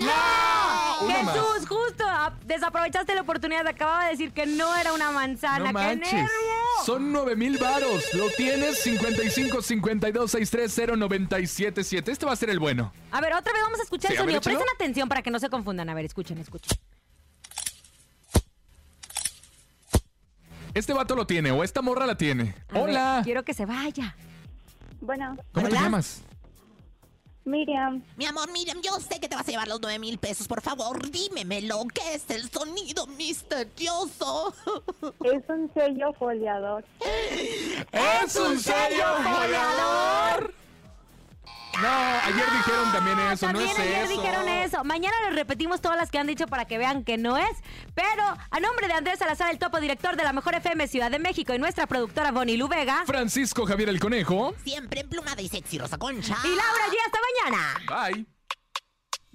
¡No! 0.00 1.06
Una 1.06 1.22
más. 1.22 1.34
Jesús, 1.34 1.68
justo 1.68 2.04
desaprovechaste 2.44 3.14
la 3.14 3.22
oportunidad. 3.22 3.66
Acababa 3.66 4.04
de 4.04 4.10
decir 4.10 4.32
que 4.32 4.46
no 4.46 4.74
era 4.76 4.92
una 4.92 5.10
manzana. 5.10 5.72
No 5.72 5.78
¡Qué 5.78 5.96
nervio! 5.96 6.28
Son 6.84 7.12
9 7.12 7.36
mil 7.36 7.58
varos. 7.58 8.02
Lo 8.14 8.28
tienes 8.30 8.80
55 8.82 9.62
52 9.62 10.30
630 10.30 10.96
977. 10.96 12.12
Este 12.12 12.26
va 12.26 12.32
a 12.32 12.36
ser 12.36 12.50
el 12.50 12.58
bueno. 12.58 12.92
A 13.10 13.20
ver, 13.20 13.32
otra 13.34 13.52
vez 13.52 13.62
vamos 13.62 13.80
a 13.80 13.82
escuchar 13.82 14.10
Sí, 14.10 14.14
el 14.16 14.20
sonido. 14.20 14.40
Presten 14.40 14.66
atención 14.74 15.08
para 15.08 15.22
que 15.22 15.30
no 15.30 15.38
se 15.38 15.48
confundan. 15.48 15.88
A 15.88 15.94
ver, 15.94 16.04
escuchen, 16.04 16.38
escuchen. 16.38 16.78
Este 20.74 20.92
vato 20.92 21.14
lo 21.14 21.26
tiene 21.26 21.52
o 21.52 21.62
esta 21.62 21.82
morra 21.82 22.04
la 22.04 22.16
tiene. 22.16 22.54
A 22.70 22.74
ver, 22.74 22.82
Hola. 22.82 23.20
quiero 23.22 23.44
que 23.44 23.54
se 23.54 23.64
vaya. 23.64 24.16
Bueno, 25.00 25.36
¿Cómo 25.52 25.68
te 25.68 25.74
llamas? 25.74 26.22
Miriam, 27.44 28.02
Mi 28.16 28.24
amor, 28.24 28.50
Miriam, 28.52 28.80
yo 28.80 28.98
sé 29.00 29.20
que 29.20 29.28
te 29.28 29.36
vas 29.36 29.46
a 29.46 29.50
llevar 29.50 29.68
los 29.68 29.80
9 29.80 29.98
mil 29.98 30.18
pesos. 30.18 30.48
Por 30.48 30.62
favor, 30.62 31.10
dímemelo. 31.10 31.84
¿Qué 31.92 32.14
es 32.14 32.30
el 32.30 32.50
sonido 32.50 33.06
misterioso? 33.06 34.54
es 35.24 35.42
un 35.48 35.70
sello 35.74 36.12
foliador. 36.14 36.84
¡Es 37.92 38.36
un 38.36 38.58
sello 38.58 39.04
foliador! 39.22 40.63
No, 41.80 41.88
ayer 41.88 42.44
dijeron 42.52 42.92
también 42.92 43.18
eso, 43.20 43.52
no 43.52 43.60
es 43.60 43.78
ayer 43.78 44.02
eso. 44.04 44.10
dijeron 44.12 44.48
eso. 44.48 44.84
Mañana 44.84 45.14
les 45.26 45.34
repetimos 45.34 45.80
todas 45.80 45.96
las 45.96 46.10
que 46.10 46.18
han 46.18 46.26
dicho 46.26 46.46
para 46.46 46.64
que 46.66 46.78
vean 46.78 47.04
que 47.04 47.16
no 47.18 47.36
es. 47.36 47.62
Pero 47.94 48.22
a 48.50 48.60
nombre 48.60 48.86
de 48.86 48.94
Andrés 48.94 49.18
Salazar, 49.18 49.50
el 49.50 49.58
topo 49.58 49.80
director 49.80 50.16
de 50.16 50.24
la 50.24 50.32
Mejor 50.32 50.54
FM 50.54 50.86
Ciudad 50.88 51.10
de 51.10 51.18
México 51.18 51.54
y 51.54 51.58
nuestra 51.58 51.86
productora 51.86 52.30
Bonnie 52.32 52.56
Luvega. 52.56 53.04
Francisco 53.06 53.66
Javier 53.66 53.88
el 53.88 54.00
Conejo. 54.00 54.54
Siempre 54.64 55.00
emplumada 55.00 55.40
y 55.42 55.48
sexy, 55.48 55.78
Rosa 55.78 55.98
Concha. 55.98 56.36
Y 56.44 56.48
Laura 56.48 56.84
G. 56.90 56.96
Hasta 57.06 57.18
mañana. 57.50 58.10
Bye. 58.12 58.33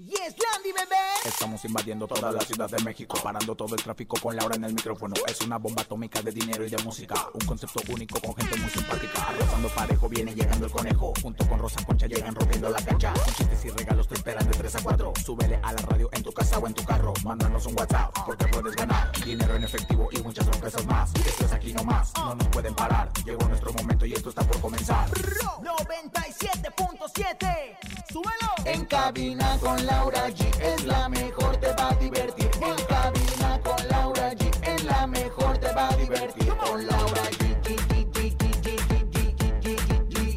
Yes, 0.05 0.33
Landy, 0.39 0.71
bebé. 0.71 0.95
Estamos 1.25 1.65
invadiendo 1.65 2.07
toda 2.07 2.31
la 2.31 2.39
Ciudad 2.39 2.69
de 2.69 2.81
México, 2.83 3.19
parando 3.21 3.53
todo 3.53 3.75
el 3.75 3.83
tráfico 3.83 4.17
con 4.21 4.33
Laura 4.33 4.55
en 4.55 4.63
el 4.63 4.73
micrófono. 4.73 5.13
Es 5.27 5.41
una 5.41 5.57
bomba 5.57 5.81
atómica 5.81 6.21
de 6.21 6.31
dinero 6.31 6.65
y 6.65 6.69
de 6.69 6.81
música, 6.83 7.27
un 7.33 7.45
concepto 7.45 7.81
único 7.91 8.17
con 8.21 8.33
gente 8.33 8.55
muy 8.55 8.69
simpática. 8.69 9.27
Arrasando 9.27 9.67
parejo 9.67 10.07
viene 10.07 10.33
llegando 10.33 10.67
el 10.67 10.71
conejo, 10.71 11.11
junto 11.21 11.45
con 11.49 11.59
Rosa 11.59 11.83
Concha 11.85 12.07
llegan 12.07 12.33
rompiendo 12.33 12.69
la 12.69 12.81
cancha. 12.81 13.11
Con 13.11 13.25
chistes 13.33 13.65
y 13.65 13.71
regalos 13.71 14.07
te 14.07 14.15
esperan 14.15 14.49
de 14.49 14.57
3 14.57 14.75
a 14.75 14.83
4. 14.83 15.13
Súbele 15.21 15.59
a 15.61 15.73
la 15.73 15.81
radio 15.81 16.07
en 16.13 16.23
tu 16.23 16.31
casa 16.31 16.59
o 16.59 16.67
en 16.67 16.73
tu 16.73 16.85
carro, 16.85 17.13
mándanos 17.25 17.65
un 17.65 17.77
WhatsApp 17.77 18.17
porque 18.25 18.47
puedes 18.47 18.77
ganar 18.77 19.11
dinero 19.25 19.53
en 19.53 19.65
efectivo 19.65 20.07
y 20.13 20.21
muchas 20.21 20.45
sorpresas 20.45 20.85
más. 20.85 21.13
Esto 21.15 21.43
es 21.43 21.51
aquí 21.51 21.73
nomás, 21.73 22.13
no 22.15 22.35
nos 22.35 22.47
pueden 22.47 22.73
parar. 22.73 23.11
Llegó 23.25 23.45
nuestro 23.49 23.73
momento 23.73 24.05
y 24.05 24.13
esto 24.13 24.29
está 24.29 24.43
por 24.43 24.61
comenzar. 24.61 25.09
97.7. 25.09 27.77
Súbelo. 28.11 28.49
En 28.65 28.85
cabina 28.85 29.57
con 29.59 29.88
Laura 29.89 30.29
G 30.29 30.45
es 30.61 30.85
la 30.85 31.09
mejor, 31.09 31.57
te 31.57 31.73
va 31.73 31.89
a 31.89 31.95
divertir. 31.95 32.49
En 32.61 32.75
cabina 32.85 33.59
con 33.63 33.87
Laura 33.89 34.31
G 34.33 34.51
es 34.67 34.83
la 34.83 35.07
mejor, 35.07 35.57
te 35.57 35.73
va 35.73 35.89
a 35.89 35.95
divertir. 35.95 36.53
Con 36.55 36.85
Laura 36.87 37.23
G, 37.39 37.57
G, 37.63 37.75
G, 37.87 38.07
G, 38.13 38.35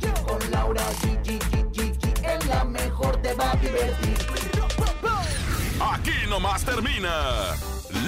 G, 0.01 0.13
con 0.25 0.51
Laura 0.51 0.83
G, 1.01 1.03
G, 1.23 1.39
G, 1.75 1.77
G, 2.01 2.03
es 2.35 2.47
la 2.47 2.65
mejor, 2.65 3.21
te 3.23 3.35
va 3.35 3.53
a 3.53 3.57
divertir. 3.57 4.17
Aquí 5.93 6.27
nomás 6.29 6.65
termina 6.65 7.13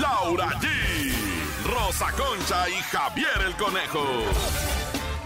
Laura 0.00 0.48
G, 0.60 0.66
Rosa 1.66 2.10
Concha 2.12 2.68
y 2.68 2.74
Javier 2.90 3.42
el 3.46 3.54
Conejo. 3.56 4.04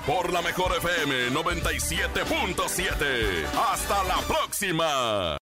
Por 0.07 0.33
la 0.33 0.43
mejor 0.43 0.77
FM 0.77 1.31
97.7. 1.31 3.47
Hasta 3.71 4.03
la 4.05 4.19
próxima. 4.27 5.39